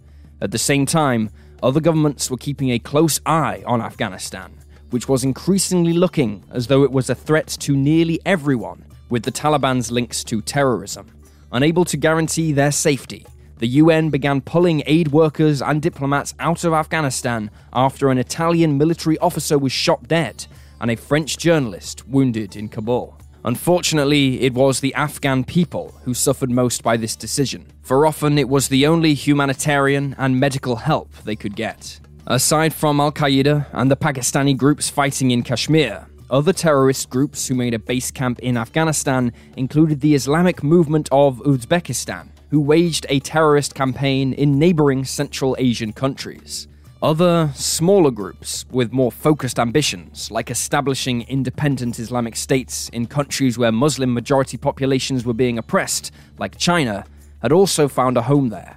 At 0.42 0.52
the 0.52 0.58
same 0.58 0.86
time, 0.86 1.30
other 1.62 1.80
governments 1.80 2.32
were 2.32 2.38
keeping 2.38 2.72
a 2.72 2.80
close 2.80 3.20
eye 3.26 3.64
on 3.66 3.82
Afghanistan, 3.82 4.54
which 4.90 5.10
was 5.10 5.24
increasingly 5.24 5.94
looking 5.94 6.44
as 6.52 6.68
though 6.68 6.84
it 6.84 6.92
was 6.92 7.10
a 7.10 7.16
threat 7.16 7.48
to 7.48 7.76
nearly 7.76 8.20
everyone 8.26 8.86
with 9.10 9.24
the 9.24 9.32
Taliban's 9.32 9.92
links 9.92 10.24
to 10.26 10.42
terrorism. 10.42 11.08
Unable 11.52 11.86
to 11.86 11.98
guarantee 11.98 12.52
their 12.52 12.72
safety, 12.72 13.26
the 13.60 13.68
UN 13.68 14.10
began 14.10 14.42
pulling 14.42 14.84
aid 14.86 15.08
workers 15.10 15.62
and 15.62 15.82
diplomats 15.82 16.36
out 16.40 16.64
of 16.64 16.74
Afghanistan 16.74 17.50
after 17.74 18.10
an 18.10 18.18
Italian 18.18 18.78
military 18.78 19.18
officer 19.20 19.58
was 19.58 19.72
shot 19.72 20.08
dead 20.08 20.46
and 20.80 20.92
a 20.92 20.96
French 20.96 21.38
journalist 21.38 22.08
wounded 22.08 22.56
in 22.56 22.70
Kabul. 22.70 23.18
Unfortunately, 23.44 24.42
it 24.42 24.54
was 24.54 24.80
the 24.80 24.94
Afghan 24.94 25.44
people 25.44 25.96
who 26.04 26.14
suffered 26.14 26.52
most 26.52 26.84
by 26.84 26.98
this 26.98 27.16
decision, 27.16 27.66
for 27.82 28.06
often 28.06 28.38
it 28.38 28.50
was 28.50 28.68
the 28.68 28.86
only 28.86 29.14
humanitarian 29.14 30.16
and 30.18 30.40
medical 30.40 30.76
help 30.76 31.12
they 31.24 31.36
could 31.36 31.56
get. 31.56 32.00
Aside 32.30 32.74
from 32.74 33.00
Al 33.00 33.14
Qaeda 33.14 33.68
and 33.72 33.90
the 33.90 33.96
Pakistani 33.96 34.56
groups 34.58 34.90
fighting 34.90 35.32
in 35.32 35.44
Kashmir, 35.44 36.10
other 36.30 36.52
terrorist 36.52 37.10
groups 37.10 37.48
who 37.48 37.56
made 37.56 37.74
a 37.74 37.80
base 37.80 38.12
camp 38.12 38.40
in 38.40 38.58
Afghanistan 38.58 39.32
included 39.56 40.02
the 40.02 40.14
Islamic 40.14 40.62
movement 40.62 41.08
of 41.14 41.38
Uzbekistan, 41.46 42.28
who 42.50 42.60
waged 42.60 43.06
a 43.08 43.22
terrorist 43.22 43.76
campaign 43.76 44.34
in 44.34 44.60
neighboring 44.60 45.06
Central 45.06 45.56
Asian 45.58 45.94
countries. 45.94 46.68
Other, 47.02 47.50
smaller 47.56 48.12
groups 48.12 48.66
with 48.72 48.92
more 48.92 49.12
focused 49.12 49.58
ambitions, 49.58 50.30
like 50.30 50.52
establishing 50.52 51.22
independent 51.30 51.98
Islamic 51.98 52.36
states 52.36 52.90
in 52.90 53.06
countries 53.06 53.58
where 53.58 53.72
Muslim 53.72 54.14
majority 54.14 54.58
populations 54.58 55.24
were 55.24 55.34
being 55.34 55.58
oppressed, 55.58 56.12
like 56.38 56.58
China, 56.58 57.06
had 57.42 57.54
also 57.54 57.88
found 57.88 58.18
a 58.18 58.24
home 58.24 58.50
there. 58.50 58.77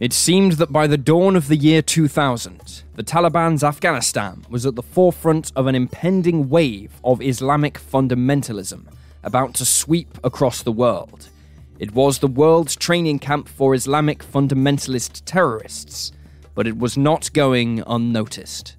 It 0.00 0.14
seemed 0.14 0.52
that 0.52 0.72
by 0.72 0.86
the 0.86 0.96
dawn 0.96 1.36
of 1.36 1.48
the 1.48 1.56
year 1.56 1.82
2000, 1.82 2.84
the 2.94 3.02
Taliban's 3.02 3.62
Afghanistan 3.62 4.46
was 4.48 4.64
at 4.64 4.74
the 4.74 4.82
forefront 4.82 5.52
of 5.54 5.66
an 5.66 5.74
impending 5.74 6.48
wave 6.48 6.98
of 7.04 7.20
Islamic 7.20 7.78
fundamentalism 7.78 8.86
about 9.22 9.52
to 9.56 9.66
sweep 9.66 10.16
across 10.24 10.62
the 10.62 10.72
world. 10.72 11.28
It 11.78 11.92
was 11.92 12.18
the 12.18 12.28
world's 12.28 12.76
training 12.76 13.18
camp 13.18 13.46
for 13.46 13.74
Islamic 13.74 14.24
fundamentalist 14.24 15.20
terrorists, 15.26 16.12
but 16.54 16.66
it 16.66 16.78
was 16.78 16.96
not 16.96 17.30
going 17.34 17.82
unnoticed. 17.86 18.76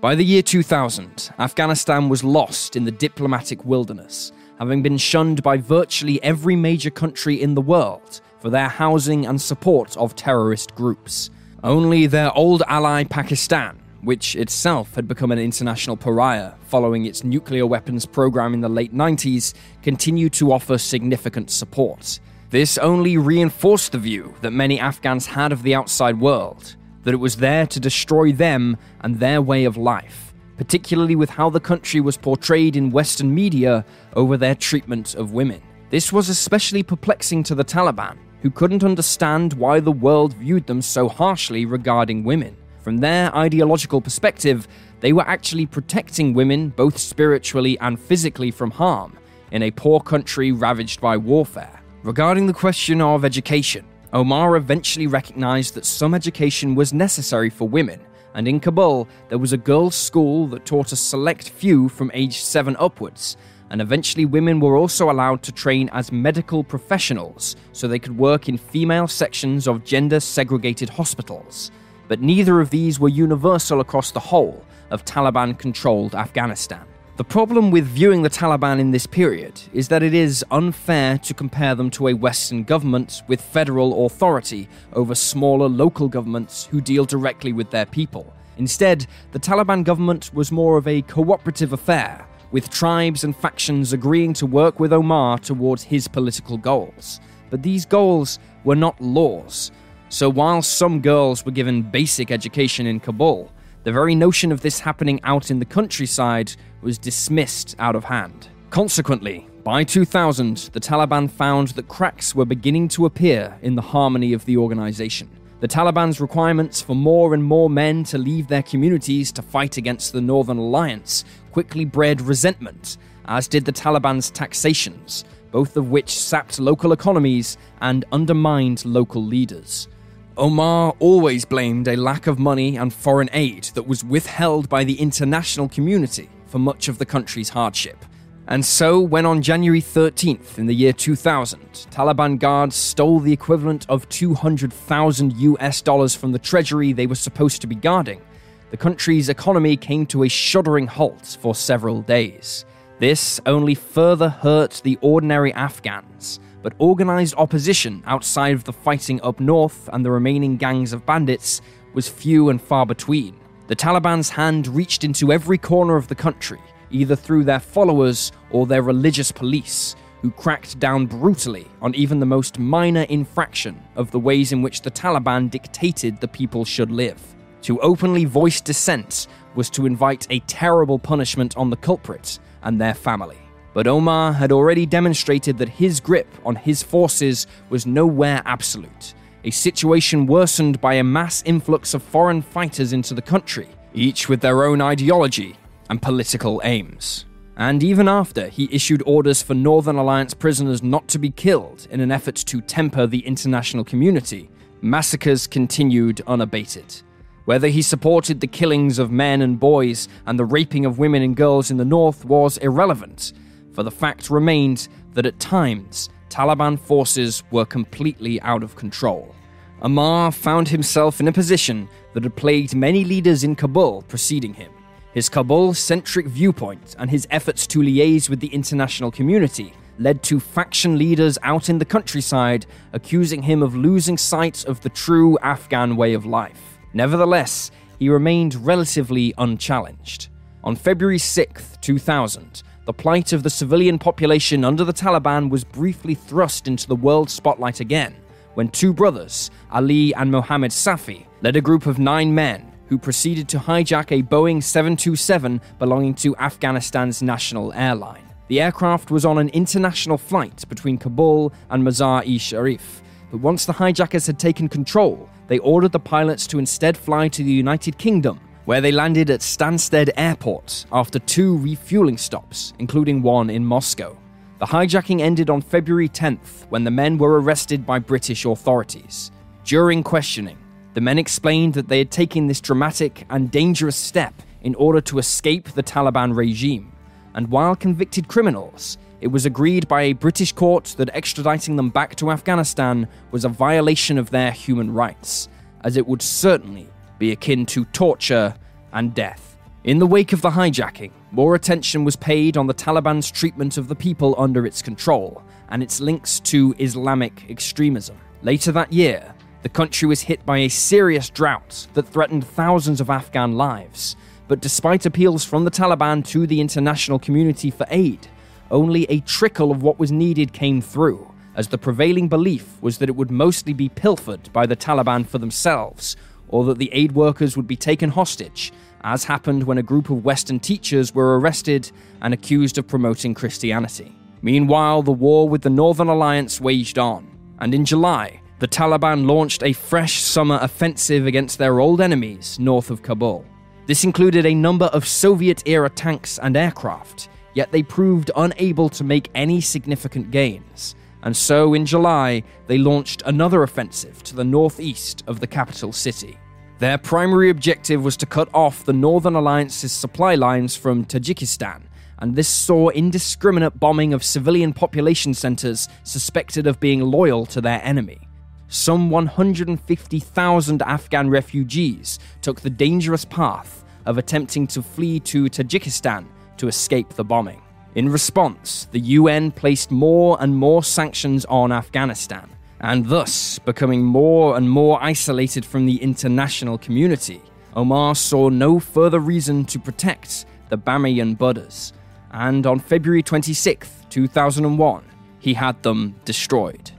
By 0.00 0.16
the 0.16 0.24
year 0.24 0.42
2000, 0.42 1.30
Afghanistan 1.38 2.08
was 2.08 2.24
lost 2.24 2.74
in 2.74 2.82
the 2.82 2.90
diplomatic 2.90 3.64
wilderness 3.64 4.32
having 4.58 4.82
been 4.82 4.98
shunned 4.98 5.42
by 5.42 5.56
virtually 5.56 6.22
every 6.22 6.56
major 6.56 6.90
country 6.90 7.40
in 7.40 7.54
the 7.54 7.60
world 7.60 8.20
for 8.40 8.50
their 8.50 8.68
housing 8.68 9.26
and 9.26 9.40
support 9.40 9.96
of 9.96 10.14
terrorist 10.14 10.74
groups. 10.74 11.30
Only 11.62 12.06
their 12.06 12.32
old 12.36 12.62
ally 12.68 13.04
Pakistan, 13.04 13.78
which 14.02 14.36
itself 14.36 14.94
had 14.94 15.08
become 15.08 15.32
an 15.32 15.38
international 15.38 15.96
pariah 15.96 16.52
following 16.68 17.04
its 17.04 17.24
nuclear 17.24 17.66
weapons 17.66 18.06
program 18.06 18.54
in 18.54 18.60
the 18.60 18.68
late 18.68 18.94
90s, 18.94 19.54
continued 19.82 20.32
to 20.34 20.52
offer 20.52 20.78
significant 20.78 21.50
support. 21.50 22.20
This 22.50 22.78
only 22.78 23.18
reinforced 23.18 23.92
the 23.92 23.98
view 23.98 24.34
that 24.42 24.52
many 24.52 24.78
Afghans 24.78 25.26
had 25.26 25.52
of 25.52 25.62
the 25.62 25.74
outside 25.74 26.20
world, 26.20 26.76
that 27.02 27.14
it 27.14 27.18
was 27.18 27.36
there 27.36 27.66
to 27.66 27.80
destroy 27.80 28.32
them 28.32 28.76
and 29.00 29.18
their 29.18 29.42
way 29.42 29.64
of 29.64 29.76
life 29.76 30.25
particularly 30.56 31.16
with 31.16 31.30
how 31.30 31.50
the 31.50 31.60
country 31.60 32.00
was 32.00 32.16
portrayed 32.16 32.76
in 32.76 32.90
Western 32.90 33.34
media 33.34 33.84
over 34.14 34.36
their 34.36 34.54
treatment 34.54 35.14
of 35.14 35.32
women. 35.32 35.62
This 35.90 36.12
was 36.12 36.28
especially 36.28 36.82
perplexing 36.82 37.42
to 37.44 37.54
the 37.54 37.64
Taliban, 37.64 38.16
who 38.42 38.50
couldn't 38.50 38.84
understand 38.84 39.52
why 39.54 39.80
the 39.80 39.92
world 39.92 40.34
viewed 40.34 40.66
them 40.66 40.82
so 40.82 41.08
harshly 41.08 41.64
regarding 41.64 42.24
women. 42.24 42.56
From 42.80 42.98
their 42.98 43.34
ideological 43.34 44.00
perspective, 44.00 44.68
they 45.00 45.12
were 45.12 45.28
actually 45.28 45.66
protecting 45.66 46.34
women 46.34 46.70
both 46.70 46.98
spiritually 46.98 47.78
and 47.80 47.98
physically 47.98 48.50
from 48.50 48.70
harm 48.70 49.18
in 49.50 49.62
a 49.62 49.70
poor 49.70 50.00
country 50.00 50.52
ravaged 50.52 51.00
by 51.00 51.16
warfare. 51.16 51.82
Regarding 52.02 52.46
the 52.46 52.52
question 52.52 53.00
of 53.00 53.24
education, 53.24 53.84
Omar 54.12 54.56
eventually 54.56 55.06
recognized 55.06 55.74
that 55.74 55.84
some 55.84 56.14
education 56.14 56.74
was 56.74 56.92
necessary 56.92 57.50
for 57.50 57.68
women 57.68 58.00
and 58.36 58.46
in 58.46 58.60
Kabul, 58.60 59.08
there 59.28 59.38
was 59.38 59.54
a 59.54 59.56
girls' 59.56 59.96
school 59.96 60.46
that 60.48 60.66
taught 60.66 60.92
a 60.92 60.96
select 60.96 61.48
few 61.48 61.88
from 61.88 62.10
age 62.12 62.42
7 62.42 62.76
upwards, 62.78 63.38
and 63.70 63.80
eventually 63.80 64.26
women 64.26 64.60
were 64.60 64.76
also 64.76 65.10
allowed 65.10 65.42
to 65.42 65.52
train 65.52 65.88
as 65.92 66.12
medical 66.12 66.62
professionals 66.62 67.56
so 67.72 67.88
they 67.88 67.98
could 67.98 68.16
work 68.16 68.48
in 68.48 68.58
female 68.58 69.08
sections 69.08 69.66
of 69.66 69.84
gender 69.84 70.20
segregated 70.20 70.90
hospitals. 70.90 71.70
But 72.08 72.20
neither 72.20 72.60
of 72.60 72.68
these 72.68 73.00
were 73.00 73.08
universal 73.08 73.80
across 73.80 74.10
the 74.10 74.20
whole 74.20 74.62
of 74.90 75.04
Taliban 75.04 75.58
controlled 75.58 76.14
Afghanistan. 76.14 76.86
The 77.16 77.24
problem 77.24 77.70
with 77.70 77.86
viewing 77.86 78.20
the 78.20 78.28
Taliban 78.28 78.78
in 78.78 78.90
this 78.90 79.06
period 79.06 79.58
is 79.72 79.88
that 79.88 80.02
it 80.02 80.12
is 80.12 80.44
unfair 80.50 81.16
to 81.16 81.32
compare 81.32 81.74
them 81.74 81.88
to 81.92 82.08
a 82.08 82.14
Western 82.14 82.62
government 82.62 83.22
with 83.26 83.40
federal 83.40 84.04
authority 84.04 84.68
over 84.92 85.14
smaller 85.14 85.66
local 85.66 86.08
governments 86.08 86.66
who 86.66 86.82
deal 86.82 87.06
directly 87.06 87.54
with 87.54 87.70
their 87.70 87.86
people. 87.86 88.34
Instead, 88.58 89.06
the 89.32 89.38
Taliban 89.38 89.82
government 89.82 90.30
was 90.34 90.52
more 90.52 90.76
of 90.76 90.86
a 90.86 91.00
cooperative 91.00 91.72
affair, 91.72 92.26
with 92.50 92.68
tribes 92.68 93.24
and 93.24 93.34
factions 93.34 93.94
agreeing 93.94 94.34
to 94.34 94.44
work 94.44 94.78
with 94.78 94.92
Omar 94.92 95.38
towards 95.38 95.84
his 95.84 96.06
political 96.06 96.58
goals. 96.58 97.20
But 97.48 97.62
these 97.62 97.86
goals 97.86 98.38
were 98.62 98.76
not 98.76 99.00
laws. 99.00 99.72
So 100.10 100.28
while 100.28 100.60
some 100.60 101.00
girls 101.00 101.46
were 101.46 101.52
given 101.52 101.80
basic 101.80 102.30
education 102.30 102.86
in 102.86 103.00
Kabul, 103.00 103.50
the 103.86 103.92
very 103.92 104.16
notion 104.16 104.50
of 104.50 104.62
this 104.62 104.80
happening 104.80 105.20
out 105.22 105.48
in 105.48 105.60
the 105.60 105.64
countryside 105.64 106.56
was 106.86 106.98
dismissed 106.98 107.74
out 107.80 107.96
of 107.96 108.04
hand. 108.04 108.48
Consequently, 108.70 109.48
by 109.64 109.82
2000, 109.82 110.70
the 110.72 110.78
Taliban 110.78 111.28
found 111.28 111.68
that 111.70 111.88
cracks 111.88 112.32
were 112.32 112.44
beginning 112.44 112.86
to 112.90 113.06
appear 113.06 113.58
in 113.60 113.74
the 113.74 113.82
harmony 113.82 114.32
of 114.32 114.44
the 114.44 114.56
organization. 114.56 115.28
The 115.58 115.66
Taliban's 115.66 116.20
requirements 116.20 116.80
for 116.80 116.94
more 116.94 117.34
and 117.34 117.42
more 117.42 117.68
men 117.68 118.04
to 118.04 118.18
leave 118.18 118.46
their 118.46 118.62
communities 118.62 119.32
to 119.32 119.42
fight 119.42 119.78
against 119.78 120.12
the 120.12 120.20
Northern 120.20 120.58
Alliance 120.58 121.24
quickly 121.50 121.84
bred 121.84 122.20
resentment, 122.20 122.98
as 123.24 123.48
did 123.48 123.64
the 123.64 123.72
Taliban's 123.72 124.30
taxations, 124.30 125.24
both 125.50 125.76
of 125.76 125.90
which 125.90 126.16
sapped 126.16 126.60
local 126.60 126.92
economies 126.92 127.58
and 127.80 128.04
undermined 128.12 128.84
local 128.84 129.24
leaders. 129.24 129.88
Omar 130.36 130.94
always 131.00 131.44
blamed 131.44 131.88
a 131.88 131.96
lack 131.96 132.28
of 132.28 132.38
money 132.38 132.76
and 132.76 132.94
foreign 132.94 133.30
aid 133.32 133.64
that 133.74 133.88
was 133.88 134.04
withheld 134.04 134.68
by 134.68 134.84
the 134.84 135.00
international 135.00 135.68
community 135.68 136.28
for 136.56 136.60
much 136.60 136.88
of 136.88 136.96
the 136.96 137.04
country's 137.04 137.50
hardship. 137.50 138.02
And 138.48 138.64
so, 138.64 138.98
when 138.98 139.26
on 139.26 139.42
January 139.42 139.82
13th 139.82 140.56
in 140.56 140.64
the 140.64 140.74
year 140.74 140.94
2000, 140.94 141.60
Taliban 141.90 142.38
guards 142.38 142.74
stole 142.74 143.20
the 143.20 143.30
equivalent 143.30 143.84
of 143.90 144.08
200,000 144.08 145.36
US 145.36 145.82
dollars 145.82 146.14
from 146.14 146.32
the 146.32 146.38
treasury 146.38 146.94
they 146.94 147.06
were 147.06 147.14
supposed 147.14 147.60
to 147.60 147.66
be 147.66 147.74
guarding, 147.74 148.22
the 148.70 148.76
country's 148.78 149.28
economy 149.28 149.76
came 149.76 150.06
to 150.06 150.22
a 150.22 150.30
shuddering 150.30 150.86
halt 150.86 151.36
for 151.42 151.54
several 151.54 152.00
days. 152.00 152.64
This 153.00 153.38
only 153.44 153.74
further 153.74 154.30
hurt 154.30 154.80
the 154.82 154.96
ordinary 155.02 155.52
Afghans 155.52 156.40
but 156.62 156.72
organized 156.78 157.34
opposition 157.36 158.02
outside 158.06 158.54
of 158.54 158.64
the 158.64 158.72
fighting 158.72 159.20
up 159.20 159.40
north 159.40 159.90
and 159.92 160.02
the 160.02 160.10
remaining 160.10 160.56
gangs 160.56 160.94
of 160.94 161.04
bandits 161.04 161.60
was 161.92 162.08
few 162.08 162.48
and 162.48 162.62
far 162.62 162.86
between. 162.86 163.36
The 163.68 163.74
Taliban's 163.74 164.30
hand 164.30 164.68
reached 164.68 165.02
into 165.02 165.32
every 165.32 165.58
corner 165.58 165.96
of 165.96 166.06
the 166.06 166.14
country, 166.14 166.60
either 166.92 167.16
through 167.16 167.42
their 167.42 167.58
followers 167.58 168.30
or 168.50 168.64
their 168.64 168.82
religious 168.82 169.32
police, 169.32 169.96
who 170.22 170.30
cracked 170.30 170.78
down 170.78 171.06
brutally 171.06 171.66
on 171.82 171.92
even 171.96 172.20
the 172.20 172.26
most 172.26 172.60
minor 172.60 173.02
infraction 173.02 173.82
of 173.96 174.12
the 174.12 174.20
ways 174.20 174.52
in 174.52 174.62
which 174.62 174.82
the 174.82 174.90
Taliban 174.90 175.50
dictated 175.50 176.20
the 176.20 176.28
people 176.28 176.64
should 176.64 176.92
live. 176.92 177.20
To 177.62 177.80
openly 177.80 178.24
voice 178.24 178.60
dissent 178.60 179.26
was 179.56 179.68
to 179.70 179.86
invite 179.86 180.28
a 180.30 180.38
terrible 180.40 181.00
punishment 181.00 181.56
on 181.56 181.68
the 181.68 181.76
culprit 181.76 182.38
and 182.62 182.80
their 182.80 182.94
family. 182.94 183.38
But 183.74 183.88
Omar 183.88 184.32
had 184.32 184.52
already 184.52 184.86
demonstrated 184.86 185.58
that 185.58 185.68
his 185.68 185.98
grip 185.98 186.28
on 186.44 186.54
his 186.54 186.84
forces 186.84 187.48
was 187.68 187.84
nowhere 187.84 188.42
absolute, 188.44 189.14
a 189.46 189.50
situation 189.50 190.26
worsened 190.26 190.80
by 190.80 190.94
a 190.94 191.04
mass 191.04 191.40
influx 191.46 191.94
of 191.94 192.02
foreign 192.02 192.42
fighters 192.42 192.92
into 192.92 193.14
the 193.14 193.22
country, 193.22 193.68
each 193.94 194.28
with 194.28 194.40
their 194.40 194.64
own 194.64 194.80
ideology 194.82 195.56
and 195.88 196.02
political 196.02 196.60
aims. 196.64 197.26
And 197.56 197.80
even 197.84 198.08
after 198.08 198.48
he 198.48 198.68
issued 198.72 199.04
orders 199.06 199.42
for 199.42 199.54
Northern 199.54 199.96
Alliance 199.96 200.34
prisoners 200.34 200.82
not 200.82 201.06
to 201.08 201.20
be 201.20 201.30
killed 201.30 201.86
in 201.92 202.00
an 202.00 202.10
effort 202.10 202.34
to 202.34 202.60
temper 202.60 203.06
the 203.06 203.20
international 203.20 203.84
community, 203.84 204.50
massacres 204.82 205.46
continued 205.46 206.20
unabated. 206.26 207.02
Whether 207.44 207.68
he 207.68 207.82
supported 207.82 208.40
the 208.40 208.48
killings 208.48 208.98
of 208.98 209.12
men 209.12 209.42
and 209.42 209.60
boys 209.60 210.08
and 210.26 210.36
the 210.36 210.44
raping 210.44 210.84
of 210.84 210.98
women 210.98 211.22
and 211.22 211.36
girls 211.36 211.70
in 211.70 211.76
the 211.76 211.84
north 211.84 212.24
was 212.24 212.58
irrelevant 212.58 213.32
for 213.72 213.84
the 213.84 213.92
fact 213.92 214.28
remained 214.28 214.88
that 215.14 215.24
at 215.24 215.38
times 215.38 216.08
Taliban 216.36 216.78
forces 216.78 217.42
were 217.50 217.64
completely 217.64 218.38
out 218.42 218.62
of 218.62 218.76
control. 218.76 219.34
Omar 219.80 220.30
found 220.30 220.68
himself 220.68 221.18
in 221.18 221.28
a 221.28 221.32
position 221.32 221.88
that 222.12 222.24
had 222.24 222.36
plagued 222.36 222.76
many 222.76 223.04
leaders 223.04 223.42
in 223.42 223.56
Kabul 223.56 224.02
preceding 224.02 224.52
him. 224.52 224.70
His 225.14 225.30
Kabul 225.30 225.72
centric 225.72 226.26
viewpoint 226.26 226.94
and 226.98 227.08
his 227.08 227.26
efforts 227.30 227.66
to 227.68 227.78
liaise 227.78 228.28
with 228.28 228.40
the 228.40 228.48
international 228.48 229.10
community 229.10 229.72
led 229.98 230.22
to 230.24 230.38
faction 230.38 230.98
leaders 230.98 231.38
out 231.42 231.70
in 231.70 231.78
the 231.78 231.86
countryside 231.86 232.66
accusing 232.92 233.40
him 233.40 233.62
of 233.62 233.74
losing 233.74 234.18
sight 234.18 234.62
of 234.66 234.82
the 234.82 234.90
true 234.90 235.38
Afghan 235.38 235.96
way 235.96 236.12
of 236.12 236.26
life. 236.26 236.78
Nevertheless, 236.92 237.70
he 237.98 238.10
remained 238.10 238.56
relatively 238.56 239.32
unchallenged. 239.38 240.28
On 240.62 240.76
February 240.76 241.16
6, 241.16 241.78
2000, 241.80 242.62
the 242.86 242.92
plight 242.92 243.32
of 243.32 243.42
the 243.42 243.50
civilian 243.50 243.98
population 243.98 244.64
under 244.64 244.84
the 244.84 244.92
Taliban 244.92 245.50
was 245.50 245.64
briefly 245.64 246.14
thrust 246.14 246.68
into 246.68 246.86
the 246.86 246.94
world 246.94 247.28
spotlight 247.28 247.80
again 247.80 248.14
when 248.54 248.68
two 248.68 248.92
brothers, 248.92 249.50
Ali 249.70 250.14
and 250.14 250.30
Mohammed 250.30 250.70
Safi, 250.70 251.26
led 251.42 251.56
a 251.56 251.60
group 251.60 251.86
of 251.86 251.98
nine 251.98 252.34
men 252.34 252.72
who 252.88 252.96
proceeded 252.96 253.48
to 253.48 253.58
hijack 253.58 254.12
a 254.12 254.22
Boeing 254.22 254.62
727 254.62 255.60
belonging 255.80 256.14
to 256.14 256.34
Afghanistan's 256.36 257.22
national 257.22 257.72
airline. 257.74 258.22
The 258.48 258.60
aircraft 258.60 259.10
was 259.10 259.24
on 259.24 259.38
an 259.38 259.48
international 259.48 260.16
flight 260.16 260.64
between 260.68 260.96
Kabul 260.96 261.52
and 261.68 261.82
Mazar 261.82 262.24
e 262.24 262.38
Sharif, 262.38 263.02
but 263.32 263.40
once 263.40 263.66
the 263.66 263.72
hijackers 263.72 264.28
had 264.28 264.38
taken 264.38 264.68
control, 264.68 265.28
they 265.48 265.58
ordered 265.58 265.92
the 265.92 265.98
pilots 265.98 266.46
to 266.46 266.60
instead 266.60 266.96
fly 266.96 267.26
to 267.28 267.42
the 267.42 267.52
United 267.52 267.98
Kingdom, 267.98 268.40
where 268.66 268.80
they 268.80 268.92
landed 268.92 269.30
at 269.30 269.40
Stansted 269.40 270.10
Airport 270.16 270.86
after 270.92 271.18
two 271.20 271.56
refueling 271.58 272.18
stops, 272.18 272.74
including 272.78 273.22
one 273.22 273.48
in 273.48 273.64
Moscow. 273.64 274.18
The 274.58 274.66
hijacking 274.66 275.20
ended 275.20 275.50
on 275.50 275.62
February 275.62 276.08
10th 276.08 276.68
when 276.68 276.82
the 276.82 276.90
men 276.90 277.16
were 277.16 277.40
arrested 277.40 277.86
by 277.86 278.00
British 278.00 278.44
authorities. 278.44 279.30
During 279.64 280.02
questioning, 280.02 280.58
the 280.94 281.00
men 281.00 281.18
explained 281.18 281.74
that 281.74 281.88
they 281.88 281.98
had 281.98 282.10
taken 282.10 282.46
this 282.46 282.60
dramatic 282.60 283.24
and 283.30 283.50
dangerous 283.50 283.96
step 283.96 284.34
in 284.62 284.74
order 284.74 285.00
to 285.00 285.18
escape 285.18 285.68
the 285.68 285.82
Taliban 285.82 286.34
regime, 286.34 286.90
and 287.34 287.48
while 287.48 287.76
convicted 287.76 288.26
criminals, 288.26 288.98
it 289.20 289.28
was 289.28 289.46
agreed 289.46 289.86
by 289.86 290.02
a 290.02 290.12
British 290.12 290.52
court 290.52 290.94
that 290.98 291.12
extraditing 291.14 291.76
them 291.76 291.90
back 291.90 292.16
to 292.16 292.32
Afghanistan 292.32 293.06
was 293.30 293.44
a 293.44 293.48
violation 293.48 294.18
of 294.18 294.30
their 294.30 294.50
human 294.50 294.92
rights, 294.92 295.48
as 295.84 295.96
it 295.96 296.06
would 296.06 296.22
certainly 296.22 296.88
be 297.18 297.32
akin 297.32 297.66
to 297.66 297.84
torture 297.86 298.54
and 298.92 299.14
death. 299.14 299.56
In 299.84 299.98
the 299.98 300.06
wake 300.06 300.32
of 300.32 300.42
the 300.42 300.50
hijacking, 300.50 301.12
more 301.30 301.54
attention 301.54 302.04
was 302.04 302.16
paid 302.16 302.56
on 302.56 302.66
the 302.66 302.74
Taliban's 302.74 303.30
treatment 303.30 303.78
of 303.78 303.88
the 303.88 303.94
people 303.94 304.34
under 304.36 304.66
its 304.66 304.82
control 304.82 305.42
and 305.68 305.82
its 305.82 306.00
links 306.00 306.40
to 306.40 306.74
Islamic 306.78 307.48
extremism. 307.48 308.16
Later 308.42 308.72
that 308.72 308.92
year, 308.92 309.34
the 309.62 309.68
country 309.68 310.06
was 310.06 310.22
hit 310.22 310.44
by 310.46 310.58
a 310.58 310.68
serious 310.68 311.30
drought 311.30 311.86
that 311.94 312.08
threatened 312.08 312.46
thousands 312.46 313.00
of 313.00 313.10
Afghan 313.10 313.56
lives. 313.56 314.16
But 314.48 314.60
despite 314.60 315.06
appeals 315.06 315.44
from 315.44 315.64
the 315.64 315.70
Taliban 315.70 316.24
to 316.26 316.46
the 316.46 316.60
international 316.60 317.18
community 317.18 317.70
for 317.70 317.86
aid, 317.90 318.28
only 318.70 319.04
a 319.04 319.20
trickle 319.20 319.70
of 319.70 319.82
what 319.82 319.98
was 319.98 320.12
needed 320.12 320.52
came 320.52 320.80
through, 320.80 321.32
as 321.56 321.68
the 321.68 321.78
prevailing 321.78 322.28
belief 322.28 322.80
was 322.80 322.98
that 322.98 323.08
it 323.08 323.16
would 323.16 323.30
mostly 323.30 323.72
be 323.72 323.88
pilfered 323.88 324.52
by 324.52 324.66
the 324.66 324.76
Taliban 324.76 325.26
for 325.26 325.38
themselves, 325.38 326.16
or 326.48 326.64
that 326.64 326.78
the 326.78 326.90
aid 326.92 327.12
workers 327.12 327.56
would 327.56 327.66
be 327.66 327.76
taken 327.76 328.10
hostage 328.10 328.72
as 329.04 329.24
happened 329.24 329.62
when 329.64 329.78
a 329.78 329.82
group 329.82 330.10
of 330.10 330.24
Western 330.24 330.58
teachers 330.58 331.14
were 331.14 331.38
arrested 331.38 331.90
and 332.22 332.34
accused 332.34 332.76
of 332.78 332.88
promoting 332.88 333.34
Christianity. 333.34 334.12
Meanwhile, 334.42 335.02
the 335.02 335.12
war 335.12 335.48
with 335.48 335.62
the 335.62 335.70
Northern 335.70 336.08
Alliance 336.08 336.60
waged 336.60 336.98
on, 336.98 337.26
and 337.60 337.74
in 337.74 337.84
July, 337.84 338.40
the 338.58 338.68
Taliban 338.68 339.26
launched 339.26 339.62
a 339.62 339.72
fresh 339.72 340.20
summer 340.22 340.58
offensive 340.60 341.26
against 341.26 341.58
their 341.58 341.78
old 341.78 342.00
enemies 342.00 342.58
north 342.58 342.90
of 342.90 343.02
Kabul. 343.02 343.44
This 343.86 344.02
included 344.02 344.46
a 344.46 344.54
number 344.54 344.86
of 344.86 345.06
Soviet 345.06 345.62
era 345.66 345.90
tanks 345.90 346.38
and 346.38 346.56
aircraft, 346.56 347.28
yet 347.54 347.70
they 347.70 347.82
proved 347.82 348.30
unable 348.34 348.88
to 348.88 349.04
make 349.04 349.30
any 349.34 349.60
significant 349.60 350.30
gains. 350.30 350.96
And 351.26 351.36
so, 351.36 351.74
in 351.74 351.84
July, 351.84 352.44
they 352.68 352.78
launched 352.78 353.20
another 353.26 353.64
offensive 353.64 354.22
to 354.22 354.36
the 354.36 354.44
northeast 354.44 355.24
of 355.26 355.40
the 355.40 355.46
capital 355.48 355.92
city. 355.92 356.38
Their 356.78 356.98
primary 356.98 357.50
objective 357.50 358.04
was 358.04 358.16
to 358.18 358.26
cut 358.26 358.48
off 358.54 358.84
the 358.84 358.92
Northern 358.92 359.34
Alliance's 359.34 359.90
supply 359.90 360.36
lines 360.36 360.76
from 360.76 361.04
Tajikistan, 361.04 361.82
and 362.20 362.36
this 362.36 362.46
saw 362.46 362.90
indiscriminate 362.90 363.80
bombing 363.80 364.14
of 364.14 364.22
civilian 364.22 364.72
population 364.72 365.34
centers 365.34 365.88
suspected 366.04 366.68
of 366.68 366.78
being 366.78 367.00
loyal 367.00 367.44
to 367.46 367.60
their 367.60 367.80
enemy. 367.82 368.20
Some 368.68 369.10
150,000 369.10 370.82
Afghan 370.82 371.28
refugees 371.28 372.20
took 372.40 372.60
the 372.60 372.70
dangerous 372.70 373.24
path 373.24 373.84
of 374.04 374.16
attempting 374.16 374.68
to 374.68 374.80
flee 374.80 375.18
to 375.18 375.46
Tajikistan 375.46 376.26
to 376.58 376.68
escape 376.68 377.08
the 377.08 377.24
bombing. 377.24 377.62
In 377.96 378.10
response, 378.10 378.88
the 378.92 379.00
UN 379.00 379.50
placed 379.50 379.90
more 379.90 380.36
and 380.38 380.54
more 380.54 380.84
sanctions 380.84 381.46
on 381.46 381.72
Afghanistan, 381.72 382.46
and 382.78 383.06
thus 383.06 383.58
becoming 383.58 384.02
more 384.02 384.58
and 384.58 384.70
more 384.70 385.02
isolated 385.02 385.64
from 385.64 385.86
the 385.86 385.96
international 386.02 386.76
community, 386.76 387.40
Omar 387.74 388.14
saw 388.14 388.50
no 388.50 388.78
further 388.78 389.18
reason 389.18 389.64
to 389.64 389.78
protect 389.78 390.44
the 390.68 390.76
Bamiyan 390.76 391.38
Buddhas, 391.38 391.94
and 392.32 392.66
on 392.66 392.80
February 392.80 393.22
26, 393.22 393.88
2001, 394.10 395.02
he 395.38 395.54
had 395.54 395.82
them 395.82 396.16
destroyed. 396.26 396.90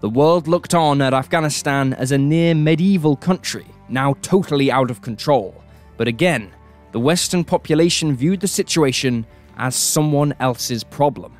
The 0.00 0.08
world 0.08 0.48
looked 0.48 0.74
on 0.74 1.02
at 1.02 1.12
Afghanistan 1.12 1.92
as 1.92 2.10
a 2.10 2.16
near 2.16 2.54
medieval 2.54 3.16
country, 3.16 3.66
now 3.90 4.14
totally 4.22 4.72
out 4.72 4.90
of 4.90 5.02
control. 5.02 5.62
But 5.98 6.08
again, 6.08 6.52
the 6.92 7.00
Western 7.00 7.44
population 7.44 8.16
viewed 8.16 8.40
the 8.40 8.48
situation 8.48 9.26
as 9.58 9.76
someone 9.76 10.34
else's 10.40 10.84
problem. 10.84 11.36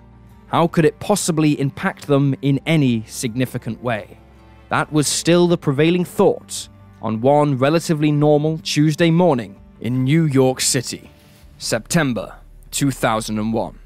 How 0.49 0.66
could 0.66 0.85
it 0.85 0.99
possibly 0.99 1.59
impact 1.61 2.07
them 2.07 2.35
in 2.43 2.61
any 2.66 3.05
significant 3.07 3.83
way? 3.83 4.19
That 4.69 4.93
was 4.93 5.07
still 5.07 5.47
the 5.47 5.59
prevailing 5.59 6.05
thought 6.05 6.69
on 7.01 7.21
one 7.21 7.57
relatively 7.59 8.11
normal 8.11 8.59
Tuesday 8.59 9.11
morning 9.11 9.61
in 9.81 10.05
New 10.05 10.25
York 10.25 10.61
City, 10.61 11.11
September 11.59 12.37
2001. 12.71 13.79